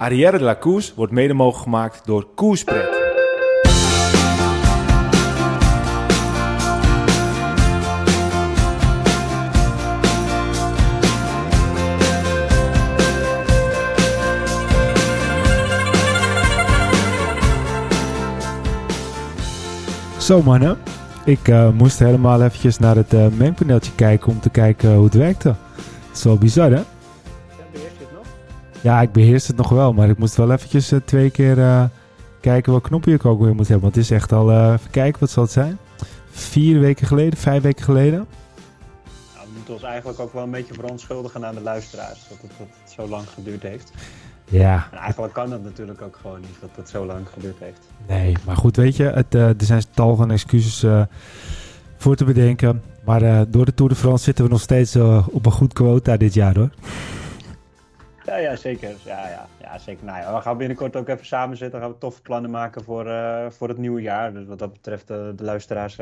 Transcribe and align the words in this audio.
Arrière 0.00 0.38
de 0.38 0.44
la 0.44 0.54
Koers 0.54 0.94
wordt 0.94 1.12
mede 1.12 1.34
mogelijk 1.34 1.62
gemaakt 1.62 2.06
door 2.06 2.26
Koerspret. 2.34 2.88
Zo 20.18 20.42
mannen, 20.42 20.78
ik 21.24 21.48
eh, 21.48 21.70
moest 21.70 21.98
helemaal 21.98 22.42
eventjes 22.42 22.78
naar 22.78 22.96
het 22.96 23.14
uh, 23.14 23.26
mengpaneeltje 23.36 23.92
kijken 23.94 24.28
om 24.28 24.40
te 24.40 24.50
kijken 24.50 24.94
hoe 24.94 25.04
het 25.04 25.14
werkte. 25.14 25.54
Wel 26.22 26.38
bizar 26.38 26.70
hè? 26.70 26.82
Ja, 28.80 29.00
ik 29.00 29.12
beheers 29.12 29.46
het 29.46 29.56
nog 29.56 29.68
wel, 29.68 29.92
maar 29.92 30.08
ik 30.08 30.18
moest 30.18 30.36
wel 30.36 30.52
eventjes 30.52 30.92
uh, 30.92 31.00
twee 31.04 31.30
keer 31.30 31.54
kijken 32.40 32.72
welke 32.72 32.88
knoppen 32.88 33.12
ik 33.12 33.24
ook 33.24 33.40
weer 33.40 33.54
moet 33.54 33.68
hebben. 33.68 33.80
Want 33.80 33.94
het 33.94 34.04
is 34.04 34.10
echt 34.10 34.32
al, 34.32 34.52
even 34.52 34.90
kijken, 34.90 35.20
wat 35.20 35.30
zal 35.30 35.42
het 35.42 35.52
zijn? 35.52 35.78
Vier 36.30 36.80
weken 36.80 37.06
geleden, 37.06 37.38
vijf 37.38 37.62
weken 37.62 37.84
geleden? 37.84 38.26
Nou, 39.34 39.46
we 39.46 39.52
moeten 39.54 39.74
ons 39.74 39.82
eigenlijk 39.82 40.18
ook 40.18 40.32
wel 40.32 40.42
een 40.42 40.50
beetje 40.50 40.74
verontschuldigen 40.74 41.46
aan 41.46 41.54
de 41.54 41.60
luisteraars, 41.60 42.28
dat 42.28 42.38
het, 42.42 42.50
dat 42.58 42.66
het 42.82 42.92
zo 42.92 43.08
lang 43.08 43.28
geduurd 43.34 43.62
heeft. 43.62 43.92
Ja. 44.44 44.88
En 44.90 44.98
eigenlijk 44.98 45.32
kan 45.32 45.50
dat 45.50 45.62
natuurlijk 45.62 46.02
ook 46.02 46.18
gewoon 46.20 46.40
niet, 46.40 46.56
dat 46.60 46.70
het 46.74 46.88
zo 46.88 47.06
lang 47.06 47.26
geduurd 47.32 47.58
heeft. 47.58 47.80
Nee, 48.08 48.36
maar 48.46 48.56
goed, 48.56 48.76
weet 48.76 48.96
je, 48.96 49.04
het, 49.04 49.34
uh, 49.34 49.48
er 49.48 49.54
zijn 49.58 49.82
tal 49.94 50.16
van 50.16 50.30
excuses 50.30 50.84
uh, 50.84 51.02
voor 51.96 52.16
te 52.16 52.24
bedenken. 52.24 52.82
Maar 53.04 53.22
uh, 53.22 53.40
door 53.48 53.64
de 53.64 53.74
Tour 53.74 53.90
de 53.90 53.98
France 53.98 54.24
zitten 54.24 54.44
we 54.44 54.50
nog 54.50 54.60
steeds 54.60 54.96
op 55.26 55.46
een 55.46 55.52
goed 55.52 55.72
quota 55.72 56.16
dit 56.16 56.34
jaar 56.34 56.54
hoor. 56.56 56.70
Ja, 58.30 58.36
ja 58.36 58.56
zeker. 58.56 58.94
Ja, 59.04 59.28
ja, 59.28 59.46
ja, 59.60 59.78
zeker. 59.78 60.04
Nou 60.04 60.18
ja, 60.18 60.34
we 60.34 60.40
gaan 60.40 60.56
binnenkort 60.56 60.96
ook 60.96 61.08
even 61.08 61.26
samen 61.26 61.56
zitten. 61.56 61.80
gaan 61.80 61.90
we 61.90 61.98
toffe 61.98 62.22
plannen 62.22 62.50
maken 62.50 62.84
voor, 62.84 63.06
voor 63.52 63.68
het 63.68 63.78
nieuwe 63.78 64.00
jaar. 64.00 64.32
Dus 64.32 64.46
wat 64.46 64.58
dat 64.58 64.72
betreft 64.72 65.06
de 65.06 65.34
luisteraars 65.36 65.96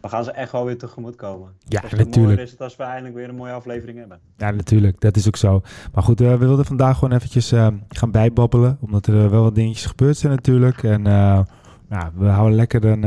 we 0.00 0.08
gaan 0.08 0.24
ze 0.24 0.30
echt 0.30 0.52
wel 0.52 0.64
weer 0.64 0.78
tegemoet 0.78 1.16
komen. 1.16 1.52
Ja, 1.64 1.80
dus 1.80 1.92
natuurlijk. 1.92 2.40
Is 2.40 2.50
het 2.50 2.60
als 2.60 2.76
we 2.76 2.82
eindelijk 2.82 3.14
weer 3.14 3.28
een 3.28 3.34
mooie 3.34 3.52
aflevering 3.52 3.98
hebben. 3.98 4.18
Ja, 4.36 4.50
natuurlijk. 4.50 5.00
Dat 5.00 5.16
is 5.16 5.26
ook 5.26 5.36
zo. 5.36 5.62
Maar 5.92 6.02
goed, 6.02 6.20
uh, 6.20 6.30
we 6.30 6.36
wilden 6.36 6.64
vandaag 6.64 6.98
gewoon 6.98 7.14
eventjes 7.14 7.52
uh, 7.52 7.66
gaan 7.88 8.10
bijbabbelen. 8.10 8.78
Omdat 8.80 9.06
er 9.06 9.30
wel 9.30 9.42
wat 9.42 9.54
dingetjes 9.54 9.86
gebeurd 9.86 10.16
zijn 10.16 10.32
natuurlijk. 10.32 10.82
En 10.82 11.00
uh, 11.06 11.40
nou, 11.88 12.10
we 12.14 12.26
houden 12.26 12.56
lekker 12.56 12.84
een, 12.84 13.02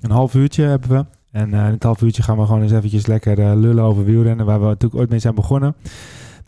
een 0.00 0.10
half 0.10 0.34
uurtje 0.34 0.62
hebben 0.64 0.90
we. 0.90 1.04
En 1.30 1.48
in 1.48 1.54
het 1.54 1.82
half 1.82 2.02
uurtje 2.02 2.22
gaan 2.22 2.38
we 2.38 2.44
gewoon 2.44 2.62
eens 2.62 2.72
eventjes 2.72 3.06
lekker 3.06 3.56
lullen 3.56 3.84
over 3.84 4.04
wielrennen. 4.04 4.46
Waar 4.46 4.60
we 4.60 4.66
natuurlijk 4.66 5.00
ooit 5.00 5.10
mee 5.10 5.18
zijn 5.18 5.34
begonnen. 5.34 5.74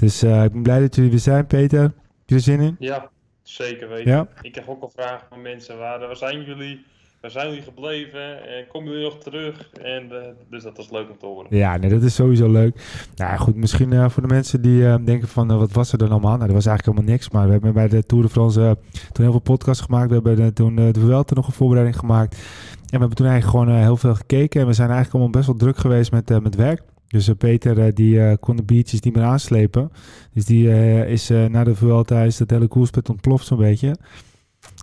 Dus 0.00 0.22
ik 0.22 0.52
ben 0.52 0.62
blij 0.62 0.80
dat 0.80 0.94
jullie 0.94 1.12
er 1.12 1.18
zijn, 1.18 1.46
Peter. 1.46 1.82
Heb 1.82 1.92
je 2.26 2.34
er 2.34 2.40
zin 2.40 2.60
in? 2.60 2.76
Ja, 2.78 3.10
zeker 3.42 3.88
weten. 3.88 4.10
Ja? 4.10 4.28
Ik 4.42 4.54
heb 4.54 4.68
ook 4.68 4.82
al 4.82 4.90
vragen 4.94 5.26
van 5.28 5.42
mensen. 5.42 5.78
Waar, 5.78 5.98
waar 5.98 6.16
zijn 6.16 6.44
jullie? 6.44 6.84
waar 7.20 7.30
zijn 7.30 7.48
jullie 7.48 7.62
gebleven? 7.62 8.48
En 8.48 8.66
komen 8.72 8.88
jullie 8.88 9.04
nog 9.04 9.18
terug? 9.18 9.70
En, 9.82 10.04
uh, 10.12 10.18
dus 10.50 10.62
dat 10.62 10.76
was 10.76 10.90
leuk 10.90 11.10
om 11.10 11.18
te 11.18 11.26
horen. 11.26 11.56
Ja, 11.56 11.76
nee, 11.76 11.90
dat 11.90 12.02
is 12.02 12.14
sowieso 12.14 12.50
leuk. 12.50 13.06
Nou 13.16 13.38
goed, 13.38 13.56
misschien 13.56 13.92
uh, 13.92 14.08
voor 14.08 14.22
de 14.22 14.28
mensen 14.28 14.62
die 14.62 14.82
uh, 14.82 14.94
denken 15.04 15.28
van 15.28 15.58
wat 15.58 15.72
was 15.72 15.92
er 15.92 15.98
dan 15.98 16.10
allemaal? 16.10 16.36
Nou, 16.36 16.48
er 16.48 16.54
was 16.54 16.66
eigenlijk 16.66 16.96
helemaal 16.96 17.16
niks. 17.16 17.30
Maar 17.30 17.46
we 17.46 17.52
hebben 17.52 17.72
bij 17.72 17.88
de 17.88 18.06
Tour 18.06 18.24
de 18.24 18.30
France 18.30 18.76
toen 19.12 19.24
heel 19.24 19.30
veel 19.30 19.40
podcasts 19.40 19.84
gemaakt. 19.84 20.08
We 20.08 20.14
hebben 20.14 20.54
toen 20.54 20.74
de 20.74 21.00
Vuelta 21.00 21.34
nog 21.34 21.46
een 21.46 21.52
voorbereiding 21.52 21.98
gemaakt. 21.98 22.34
En 22.34 22.96
we 22.96 22.98
hebben 22.98 23.16
toen 23.16 23.26
eigenlijk 23.26 23.58
gewoon 23.58 23.82
heel 23.82 23.96
veel 23.96 24.14
gekeken. 24.14 24.60
En 24.60 24.66
we 24.66 24.72
zijn 24.72 24.90
eigenlijk 24.90 25.16
allemaal 25.16 25.40
best 25.40 25.46
wel 25.46 25.56
druk 25.56 25.78
geweest 25.78 26.12
met, 26.12 26.42
met 26.42 26.54
werk. 26.54 26.82
Dus 27.10 27.30
Peter 27.38 27.94
die 27.94 28.36
kon 28.36 28.56
de 28.56 28.62
biertjes 28.62 29.00
niet 29.00 29.14
meer 29.14 29.24
aanslepen. 29.24 29.92
Dus 30.32 30.44
die 30.44 30.68
is 31.06 31.28
na 31.28 31.64
de 31.64 31.74
Vuelta 31.74 32.22
is 32.22 32.36
dat 32.36 32.50
hele 32.50 32.66
koerspet 32.66 33.08
ontploft 33.08 33.46
zo'n 33.46 33.58
beetje. 33.58 33.96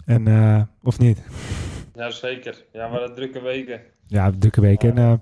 En, 0.06 0.28
of 0.84 1.00
niet? 1.00 1.22
Ja, 1.96 2.10
zeker. 2.10 2.64
Ja, 2.74 2.88
maar 2.88 3.00
dat 3.00 3.16
drukke 3.16 3.42
weken. 3.42 3.82
Ja, 4.08 4.32
drukke 4.40 4.62
weken. 4.62 4.98
En, 4.98 5.20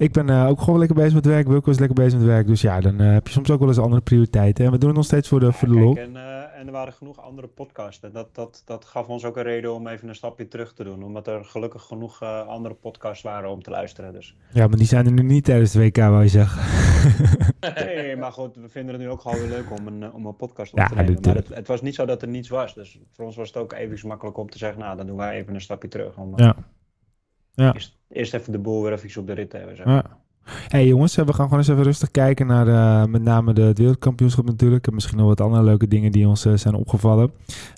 ik 0.00 0.12
ben 0.12 0.28
uh, 0.28 0.46
ook 0.46 0.60
gewoon 0.60 0.78
lekker 0.78 0.96
bezig 0.96 1.14
met 1.14 1.26
werk. 1.26 1.48
Wilco 1.48 1.70
is 1.70 1.78
lekker 1.78 2.04
bezig 2.04 2.18
met 2.18 2.28
werk. 2.28 2.46
Dus 2.46 2.60
ja, 2.60 2.80
dan 2.80 3.02
uh, 3.02 3.12
heb 3.12 3.26
je 3.26 3.32
soms 3.32 3.50
ook 3.50 3.58
wel 3.58 3.68
eens 3.68 3.78
andere 3.78 4.00
prioriteiten. 4.00 4.64
En 4.64 4.70
we 4.70 4.78
doen 4.78 4.88
het 4.88 4.96
nog 4.96 5.06
steeds 5.06 5.28
voor 5.28 5.40
de, 5.40 5.52
voor 5.52 5.68
de 5.68 5.74
lol. 5.74 5.96
En, 5.96 6.16
en, 6.60 6.66
er 6.66 6.72
waren 6.72 6.92
genoeg 6.92 7.20
andere 7.20 7.48
podcasts. 7.48 8.04
En 8.04 8.12
dat, 8.12 8.34
dat, 8.34 8.62
dat 8.64 8.84
gaf 8.84 9.06
ons 9.06 9.24
ook 9.24 9.36
een 9.36 9.42
reden 9.42 9.74
om 9.74 9.86
even 9.86 10.08
een 10.08 10.14
stapje 10.14 10.48
terug 10.48 10.74
te 10.74 10.84
doen. 10.84 11.02
Omdat 11.02 11.26
er 11.26 11.44
gelukkig 11.44 11.82
genoeg 11.82 12.22
andere 12.22 12.74
podcasts 12.74 13.22
waren 13.22 13.50
om 13.50 13.62
te 13.62 13.70
luisteren. 13.70 14.12
Dus. 14.12 14.36
Ja, 14.52 14.66
maar 14.66 14.76
die 14.76 14.86
zijn 14.86 15.06
er 15.06 15.12
nu 15.12 15.22
niet 15.22 15.44
tijdens 15.44 15.72
de 15.72 15.78
WK, 15.78 15.96
wou 15.96 16.22
je 16.22 16.28
zeggen. 16.28 16.62
nee, 17.84 18.16
maar 18.16 18.32
goed, 18.32 18.56
we 18.56 18.68
vinden 18.68 18.94
het 18.94 19.02
nu 19.02 19.10
ook 19.10 19.20
gewoon 19.20 19.38
weer 19.38 19.48
leuk 19.48 19.70
om 19.78 19.86
een, 19.86 20.12
om 20.12 20.26
een 20.26 20.36
podcast 20.36 20.72
op 20.72 20.78
ja, 20.78 20.86
te 20.86 20.94
nemen. 20.94 21.20
Maar 21.22 21.34
het, 21.34 21.48
het, 21.48 21.66
was 21.66 21.82
niet 21.82 21.94
zo 21.94 22.06
dat 22.06 22.22
er 22.22 22.28
niets 22.28 22.48
was. 22.48 22.74
Dus 22.74 23.00
voor 23.12 23.24
ons 23.24 23.36
was 23.36 23.48
het 23.48 23.56
ook 23.56 23.72
even 23.72 24.08
makkelijk 24.08 24.36
om 24.36 24.50
te 24.50 24.58
zeggen, 24.58 24.80
nou, 24.80 24.96
dan 24.96 25.06
doen 25.06 25.16
wij 25.16 25.36
even 25.36 25.54
een 25.54 25.60
stapje 25.60 25.88
terug. 25.88 26.16
Om, 26.16 26.32
ja. 26.36 26.56
Ja. 27.52 27.74
Eerst, 27.74 27.98
eerst, 28.08 28.34
even 28.34 28.52
de 28.52 28.58
boel 28.58 28.82
weer 28.82 28.92
even 28.92 29.20
op 29.20 29.26
de 29.26 29.32
rit 29.32 29.50
te 29.50 29.56
hebben. 29.56 29.76
Zeg. 29.76 29.86
Ja. 29.86 30.19
Hey 30.68 30.86
jongens, 30.86 31.14
we 31.14 31.32
gaan 31.32 31.44
gewoon 31.44 31.58
eens 31.58 31.68
even 31.68 31.82
rustig 31.82 32.10
kijken 32.10 32.46
naar 32.46 32.66
uh, 32.66 33.04
met 33.04 33.22
name 33.22 33.52
de, 33.52 33.62
het 33.62 33.78
wereldkampioenschap 33.78 34.44
natuurlijk. 34.44 34.86
En 34.86 34.94
misschien 34.94 35.18
nog 35.18 35.26
wat 35.26 35.40
andere 35.40 35.62
leuke 35.62 35.88
dingen 35.88 36.12
die 36.12 36.28
ons 36.28 36.46
uh, 36.46 36.56
zijn 36.56 36.74
opgevallen. 36.74 37.32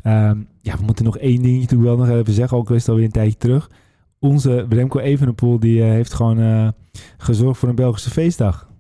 Um, 0.05 0.49
ja, 0.60 0.77
we 0.77 0.84
moeten 0.84 1.05
nog 1.05 1.19
één 1.19 1.43
dingetje 1.43 1.61
natuurlijk 1.61 1.88
wel 1.88 2.06
nog 2.06 2.16
even 2.16 2.32
zeggen, 2.32 2.56
ook 2.56 2.69
al 2.69 2.75
is 2.75 2.81
het 2.81 2.91
alweer 2.91 3.05
een 3.05 3.11
tijdje 3.11 3.38
terug. 3.38 3.71
Onze 4.19 4.66
Remco 4.69 4.99
Evenepoel 4.99 5.59
die 5.59 5.82
heeft 5.82 6.12
gewoon 6.12 6.75
gezorgd 7.16 7.59
voor 7.59 7.69
een 7.69 7.75
Belgische 7.75 8.11
feestdag. 8.11 8.71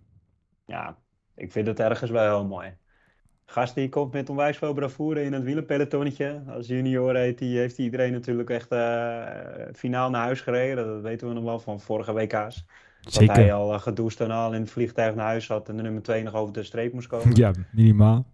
Ja, 0.66 0.96
ik 1.36 1.52
vind 1.52 1.66
het 1.66 1.80
ergens 1.80 2.10
wel 2.10 2.36
heel 2.36 2.46
mooi. 2.46 2.68
Gast 3.52 3.74
die 3.74 3.88
komt 3.88 4.12
met 4.12 4.30
onwijs 4.30 4.56
veel 4.56 4.72
bravoure 4.72 5.22
in 5.22 5.32
het 5.32 5.42
wielenpelotonnetje. 5.42 6.42
Als 6.48 6.66
junior 6.66 7.16
heeft 7.16 7.40
hij, 7.40 7.48
heeft 7.48 7.78
iedereen 7.78 8.12
natuurlijk 8.12 8.50
echt 8.50 8.72
uh, 8.72 9.22
finaal 9.72 10.10
naar 10.10 10.22
huis 10.22 10.40
gereden. 10.40 10.86
Dat 10.86 11.02
weten 11.02 11.28
we 11.28 11.34
nog 11.34 11.44
wel 11.44 11.58
van 11.58 11.80
vorige 11.80 12.12
WK's. 12.12 12.64
Zeker. 13.08 13.26
Dat 13.26 13.36
hij 13.36 13.52
al 13.52 13.74
uh, 13.74 13.80
gedoest 13.80 14.20
en 14.20 14.30
al 14.30 14.54
in 14.54 14.60
het 14.60 14.70
vliegtuig 14.70 15.14
naar 15.14 15.26
huis 15.26 15.44
zat 15.44 15.68
en 15.68 15.76
de 15.76 15.82
nummer 15.82 16.02
2 16.02 16.22
nog 16.22 16.34
over 16.34 16.52
de 16.52 16.62
streep 16.62 16.92
moest 16.92 17.08
komen. 17.08 17.34
Ja, 17.34 17.52
minimaal. 17.72 18.26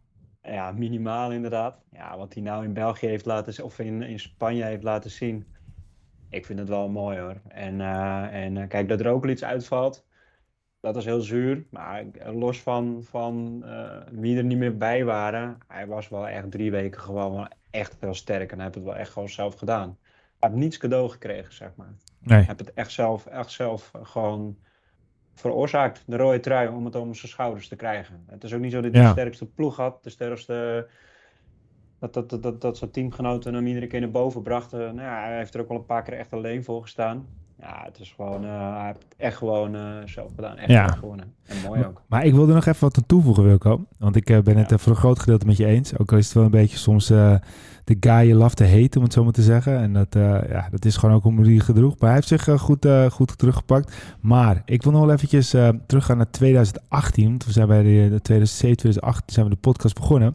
Ja, 0.43 0.73
minimaal 0.73 1.33
inderdaad. 1.33 1.83
Ja, 1.93 2.17
wat 2.17 2.35
hij 2.35 2.43
nou 2.43 2.65
in 2.65 2.73
België 2.73 3.07
heeft 3.07 3.27
laten 3.27 3.55
zien, 3.55 3.65
of 3.65 3.79
in, 3.79 4.03
in 4.03 4.21
Spanje 4.21 4.65
heeft 4.65 4.83
laten 4.83 5.11
zien. 5.11 5.47
Ik 6.31 6.47
vind 6.47 6.59
het 6.59 6.69
wel 6.69 6.89
mooi 6.89 7.19
hoor. 7.19 7.41
En, 7.49 7.75
uh, 7.75 8.45
en 8.45 8.69
kijk, 8.69 8.89
dat 8.89 9.01
er 9.01 9.09
ook 9.09 9.27
iets 9.27 9.45
uitvalt 9.45 10.07
dat 10.81 10.97
is 10.97 11.05
heel 11.05 11.21
zuur. 11.21 11.67
Maar 11.71 12.05
los 12.33 12.61
van, 12.61 13.03
van 13.03 13.63
uh, 13.65 13.91
wie 14.11 14.37
er 14.37 14.45
niet 14.45 14.59
meer 14.59 14.77
bij 14.77 15.05
waren, 15.05 15.59
hij 15.67 15.87
was 15.87 16.09
wel 16.09 16.29
echt 16.29 16.51
drie 16.51 16.71
weken 16.71 17.01
gewoon 17.01 17.51
echt 17.71 17.97
heel 18.01 18.15
sterk. 18.15 18.51
En 18.51 18.55
hij 18.55 18.65
heeft 18.65 18.75
het 18.75 18.85
wel 18.85 18.97
echt 18.97 19.11
gewoon 19.11 19.29
zelf 19.29 19.55
gedaan. 19.55 19.99
Hij 20.39 20.49
heeft 20.49 20.63
niets 20.63 20.77
cadeau 20.77 21.09
gekregen, 21.11 21.55
zeg 21.55 21.71
maar. 21.77 21.95
Nee. 22.19 22.45
Heeft 22.45 22.59
het 22.59 22.75
echt 22.75 22.93
zelf, 22.93 23.27
echt 23.27 23.51
zelf 23.51 23.91
gewoon 24.03 24.57
veroorzaakt, 25.35 26.03
de 26.07 26.17
rode 26.17 26.41
trui, 26.41 26.69
om 26.69 26.85
het 26.85 26.95
om 26.95 27.15
zijn 27.15 27.33
schouders 27.33 27.69
te 27.69 27.77
krijgen. 27.77 28.25
Het 28.27 28.45
is 28.45 28.53
ook 28.53 28.61
niet 28.61 28.73
zo 28.73 28.81
dat 28.81 28.93
hij 28.93 29.01
ja. 29.01 29.07
de 29.07 29.13
sterkste 29.13 29.47
ploeg 29.47 29.77
had, 29.77 30.03
de 30.03 30.11
sterkste... 30.11 30.89
Dat, 31.99 32.15
dat, 32.15 32.31
dat, 32.31 32.43
dat, 32.43 32.61
dat 32.61 32.79
zijn 32.79 32.91
teamgenoten 32.91 33.55
hem 33.55 33.67
iedere 33.67 33.87
keer 33.87 34.01
naar 34.01 34.11
boven 34.11 34.43
brachten. 34.43 34.79
Nou 34.79 35.09
ja, 35.09 35.25
hij 35.25 35.37
heeft 35.37 35.55
er 35.55 35.61
ook 35.61 35.69
wel 35.69 35.77
een 35.77 35.87
paar 35.87 36.03
keer 36.03 36.15
echt 36.15 36.33
alleen 36.33 36.65
voor 36.65 36.83
gestaan. 36.83 37.27
Ja, 37.61 37.83
het 37.85 38.01
is 38.01 38.13
gewoon, 38.17 38.45
hij 38.45 38.87
heeft 38.87 39.07
echt 39.17 39.37
gewoon 39.37 39.75
uh, 39.75 39.81
zelf 40.05 40.31
gedaan. 40.35 40.57
Echt 40.57 40.71
ja. 40.71 40.87
gewonnen. 40.87 41.35
En 41.47 41.57
mooi 41.67 41.85
ook. 41.85 42.03
Maar 42.07 42.25
ik 42.25 42.35
wilde 42.35 42.55
nog 42.55 42.67
even 42.67 42.81
wat 42.81 42.97
aan 42.97 43.07
toevoegen, 43.07 43.45
Wilco. 43.45 43.85
Want 43.99 44.17
ik 44.17 44.31
uh, 44.31 44.39
ben 44.39 44.57
het 44.57 44.73
voor 44.77 44.93
een 44.93 44.99
groot 44.99 45.19
gedeelte 45.19 45.47
met 45.47 45.57
je 45.57 45.67
eens. 45.67 45.99
Ook 45.99 46.13
al 46.13 46.19
is 46.19 46.25
het 46.25 46.35
wel 46.35 46.45
een 46.45 46.51
beetje 46.51 46.77
soms 46.77 47.07
de 47.85 47.97
guy 48.01 48.27
je 48.27 48.35
love 48.35 48.55
te 48.55 48.69
hate, 48.69 48.99
om 48.99 49.05
het 49.05 49.13
zo 49.13 49.25
maar 49.25 49.33
te 49.33 49.43
zeggen. 49.43 49.79
En 49.79 49.93
dat, 49.93 50.15
ja, 50.49 50.69
dat 50.71 50.85
is 50.85 50.97
gewoon 50.97 51.15
ook 51.15 51.23
hoe 51.23 51.47
hij 51.47 51.59
gedroeg. 51.59 51.91
Maar 51.99 52.11
hij 52.11 52.15
heeft 52.15 52.29
zich 52.29 52.61
goed, 52.61 52.89
goed 53.11 53.39
teruggepakt. 53.39 53.95
Maar 54.21 54.63
ik 54.65 54.83
wil 54.83 54.93
nog 54.93 55.05
wel 55.05 55.15
eventjes 55.15 55.55
teruggaan 55.87 56.17
naar 56.17 56.31
2018. 56.31 57.29
Want 57.29 57.45
we 57.45 57.53
zijn 57.53 57.69
bij 57.69 57.83
de, 57.83 58.09
de 58.11 58.21
2007, 58.21 58.77
2018 58.77 59.35
zijn 59.35 59.47
we 59.47 59.53
de 59.53 59.61
podcast 59.61 59.95
begonnen. 59.95 60.35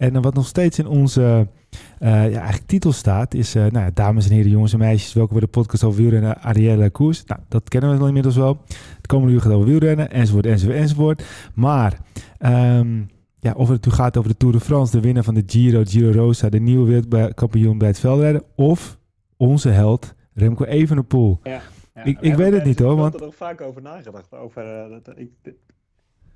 En 0.00 0.22
wat 0.22 0.34
nog 0.34 0.46
steeds 0.46 0.78
in 0.78 0.86
onze... 0.86 1.20
Uh, 1.20 2.08
ja, 2.08 2.38
eigenlijk 2.38 2.66
titel 2.66 2.92
staat, 2.92 3.34
is 3.34 3.56
uh, 3.56 3.62
nou 3.62 3.84
ja, 3.84 3.90
dames 3.94 4.28
en 4.28 4.34
heren, 4.34 4.50
jongens 4.50 4.72
en 4.72 4.78
meisjes, 4.78 5.12
welkom 5.12 5.32
bij 5.38 5.44
de 5.44 5.52
podcast 5.52 5.84
over 5.84 6.00
wielrennen, 6.00 6.42
Arielle 6.42 6.90
Koers. 6.90 7.24
Nou, 7.24 7.40
dat 7.48 7.68
kennen 7.68 7.98
we 7.98 8.06
inmiddels 8.06 8.36
wel. 8.36 8.60
Het 8.96 9.06
komende 9.06 9.34
uur 9.34 9.40
gaat 9.40 9.52
over 9.52 9.66
wielrennen, 9.66 10.10
enzovoort, 10.10 10.46
enzovoort, 10.46 10.76
enzovoort. 10.76 11.24
Maar, 11.54 11.98
um, 12.38 13.08
ja, 13.38 13.52
of 13.52 13.68
het 13.68 13.86
nu 13.86 13.92
gaat 13.92 14.16
over 14.16 14.30
de 14.30 14.36
Tour 14.36 14.54
de 14.54 14.60
France, 14.60 14.92
de 14.92 15.00
winnaar 15.00 15.24
van 15.24 15.34
de 15.34 15.42
Giro, 15.46 15.82
Giro 15.84 16.10
Rosa, 16.10 16.48
de 16.48 16.60
nieuwe 16.60 17.02
wereldkampioen 17.08 17.78
bij 17.78 17.88
het 17.88 17.98
veldrijden, 17.98 18.42
of 18.56 18.98
onze 19.36 19.68
held 19.68 20.14
Remco 20.34 20.64
Evenepoel. 20.64 21.40
Ja, 21.42 21.60
ja. 21.94 22.04
Ik, 22.04 22.20
ik 22.20 22.34
weet 22.34 22.52
het 22.52 22.64
niet 22.64 22.78
hoor, 22.78 22.96
want... 22.96 23.14
Ik 23.14 23.20
heb 23.20 23.20
er 23.20 23.26
ook 23.26 23.34
vaak 23.34 23.60
over 23.60 23.82
nagedacht, 23.82 24.34
over, 24.34 24.64
uh, 24.64 24.96
dat, 25.02 25.18
ik, 25.18 25.30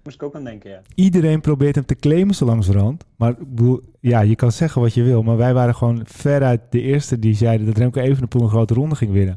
moest 0.04 0.16
ik 0.16 0.22
ook 0.22 0.34
aan 0.34 0.44
denken, 0.44 0.70
ja. 0.70 0.80
Iedereen 0.94 1.40
probeert 1.40 1.74
hem 1.74 1.84
te 1.84 1.94
claimen 1.94 2.34
zo 2.34 2.44
langzamerhand. 2.44 3.04
Maar 3.16 3.34
ja, 4.00 4.20
je 4.20 4.36
kan 4.36 4.52
zeggen 4.52 4.80
wat 4.80 4.94
je 4.94 5.02
wil. 5.02 5.22
Maar 5.22 5.36
wij 5.36 5.54
waren 5.54 5.74
gewoon 5.74 6.02
veruit 6.04 6.60
de 6.70 6.80
eerste 6.80 7.18
die 7.18 7.34
zeiden 7.34 7.66
dat 7.66 7.76
Remco 7.76 8.00
Evenepoel 8.00 8.42
een 8.42 8.48
grote 8.48 8.74
ronde 8.74 8.94
ging 8.94 9.12
winnen. 9.12 9.36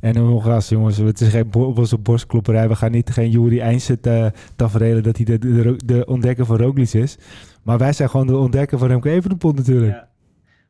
En 0.00 0.12
dan 0.12 0.28
nog 0.28 0.46
eens, 0.46 0.68
jongens, 0.68 0.96
het 0.96 1.20
is 1.20 1.28
geen 1.28 1.50
bo 1.50 1.74
borstklopperij. 2.02 2.68
We 2.68 2.76
gaan 2.76 2.90
niet 2.90 3.10
geen 3.10 3.30
Jury 3.30 3.60
Eindset 3.60 4.06
uh, 4.06 4.26
taferelen 4.56 5.02
dat 5.02 5.16
hij 5.16 5.24
de, 5.24 5.38
de, 5.38 5.76
de, 5.84 6.06
ontdekker 6.06 6.46
van 6.46 6.56
Roglic 6.56 6.92
is. 6.92 7.18
Maar 7.62 7.78
wij 7.78 7.92
zijn 7.92 8.10
gewoon 8.10 8.26
de 8.26 8.36
ontdekker 8.36 8.78
van 8.78 8.88
Remco 8.88 9.08
Evenepoel 9.08 9.52
natuurlijk. 9.52 9.92
Ja. 9.92 10.08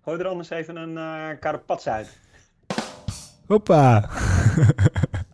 Gooi 0.04 0.18
er 0.18 0.26
anders 0.26 0.50
even 0.50 0.76
een 0.76 0.92
uh, 0.92 1.38
karapats 1.40 1.88
uit. 1.88 2.18
Hoppa. 3.46 4.08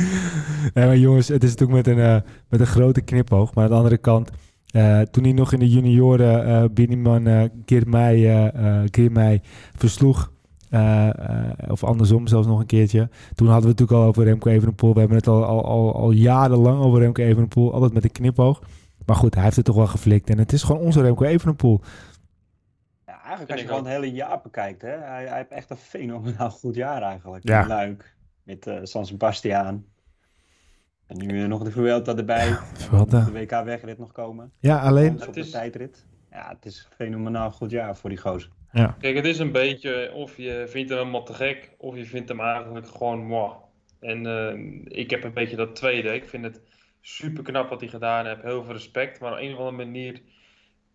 nee, 0.74 0.86
maar 0.86 0.96
jongens, 0.96 1.28
het 1.28 1.44
is 1.44 1.50
natuurlijk 1.50 1.86
met 1.86 1.96
een, 1.96 2.04
uh, 2.04 2.20
met 2.48 2.60
een 2.60 2.66
grote 2.66 3.00
knipoog. 3.00 3.54
Maar 3.54 3.64
aan 3.64 3.70
de 3.70 3.76
andere 3.76 3.98
kant, 3.98 4.30
uh, 4.72 5.00
toen 5.00 5.24
hij 5.24 5.32
nog 5.32 5.52
in 5.52 5.58
de 5.58 5.68
junioren 5.68 6.48
uh, 6.48 6.64
Biniman 6.70 7.28
uh, 7.28 7.44
Girmay, 8.90 9.42
versloeg, 9.76 10.30
of 11.68 11.84
andersom 11.84 12.26
zelfs 12.26 12.46
nog 12.46 12.60
een 12.60 12.66
keertje. 12.66 13.08
Toen 13.34 13.48
hadden 13.48 13.64
we 13.64 13.68
het 13.68 13.80
natuurlijk 13.80 13.92
al 13.98 14.04
over 14.04 14.24
Remco 14.24 14.50
Evenepoel. 14.50 14.92
We 14.92 14.98
hebben 14.98 15.16
het 15.16 15.26
al, 15.26 15.44
al, 15.44 15.64
al, 15.64 15.94
al 15.94 16.10
jarenlang 16.10 16.82
over 16.82 17.00
Remco 17.00 17.22
Evenepoel, 17.22 17.72
altijd 17.72 17.92
met 17.92 18.04
een 18.04 18.12
knipoog. 18.12 18.62
Maar 19.06 19.16
goed, 19.16 19.34
hij 19.34 19.44
heeft 19.44 19.56
het 19.56 19.64
toch 19.64 19.76
wel 19.76 19.86
geflikt. 19.86 20.30
En 20.30 20.38
het 20.38 20.52
is 20.52 20.62
gewoon 20.62 20.82
onze 20.82 21.02
Remco 21.02 21.24
Evenepoel. 21.24 21.80
Ja, 23.06 23.20
eigenlijk 23.22 23.50
als 23.50 23.60
je 23.60 23.66
gewoon 23.66 23.84
het 23.84 23.92
hele 23.92 24.12
jaar 24.12 24.40
bekijkt, 24.42 24.82
hè. 24.82 24.88
Hij, 24.88 25.26
hij 25.26 25.36
heeft 25.36 25.50
echt 25.50 25.70
een 25.70 25.76
fenomenaal 25.76 26.50
goed 26.50 26.74
jaar 26.74 27.02
eigenlijk. 27.02 27.48
Ja. 27.48 27.66
Luik, 27.66 28.14
met 28.42 28.66
uh, 28.66 28.78
San 28.82 29.06
Sebastian. 29.06 29.84
En 31.06 31.26
nu 31.26 31.46
nog 31.46 31.62
de 31.62 31.70
Vuelta 31.70 32.16
erbij. 32.16 32.48
Ja, 32.90 33.04
de 33.04 33.32
WK-wegrit 33.32 33.98
nog 33.98 34.12
komen. 34.12 34.52
Ja, 34.58 34.80
alleen... 34.80 35.26
Op 35.26 35.34
de 35.34 35.48
tijdrit. 35.48 36.06
Ja, 36.30 36.48
het 36.48 36.66
is 36.66 36.86
een 36.90 36.96
fenomenaal 36.96 37.50
goed 37.50 37.70
jaar 37.70 37.96
voor 37.96 38.10
die 38.10 38.18
gozer. 38.18 38.50
Ja. 38.72 38.96
Kijk, 38.98 39.16
het 39.16 39.24
is 39.24 39.38
een 39.38 39.52
beetje 39.52 40.12
of 40.12 40.36
je 40.36 40.64
vindt 40.68 40.88
hem 40.90 40.98
helemaal 40.98 41.24
te 41.24 41.34
gek, 41.34 41.74
of 41.78 41.96
je 41.96 42.04
vindt 42.04 42.28
hem 42.28 42.40
eigenlijk 42.40 42.86
gewoon 42.86 43.26
mooi. 43.26 43.52
En 44.00 44.26
uh, 44.26 44.98
ik 44.98 45.10
heb 45.10 45.24
een 45.24 45.32
beetje 45.32 45.56
dat 45.56 45.76
tweede. 45.76 46.14
Ik 46.14 46.28
vind 46.28 46.44
het 46.44 46.60
super 47.00 47.42
knap 47.42 47.68
wat 47.68 47.80
hij 47.80 47.88
gedaan 47.88 48.26
heeft. 48.26 48.42
Heel 48.42 48.64
veel 48.64 48.72
respect. 48.72 49.20
Maar 49.20 49.32
op 49.32 49.38
een 49.38 49.52
of 49.52 49.58
andere 49.58 49.76
manier 49.76 50.20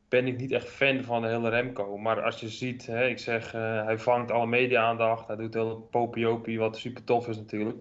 ben 0.09 0.27
ik 0.27 0.37
niet 0.37 0.51
echt 0.51 0.69
fan 0.69 1.03
van 1.03 1.21
de 1.21 1.27
hele 1.27 1.49
Remco. 1.49 1.97
Maar 1.97 2.21
als 2.21 2.39
je 2.39 2.49
ziet, 2.49 2.85
hè, 2.85 3.07
ik 3.07 3.19
zeg, 3.19 3.55
uh, 3.55 3.85
hij 3.85 3.97
vangt 3.97 4.31
alle 4.31 4.47
media-aandacht. 4.47 5.27
Hij 5.27 5.35
doet 5.35 5.53
heel 5.53 5.87
popiopie, 5.91 6.59
wat 6.59 6.77
super 6.77 7.03
tof 7.03 7.27
is 7.27 7.37
natuurlijk. 7.37 7.77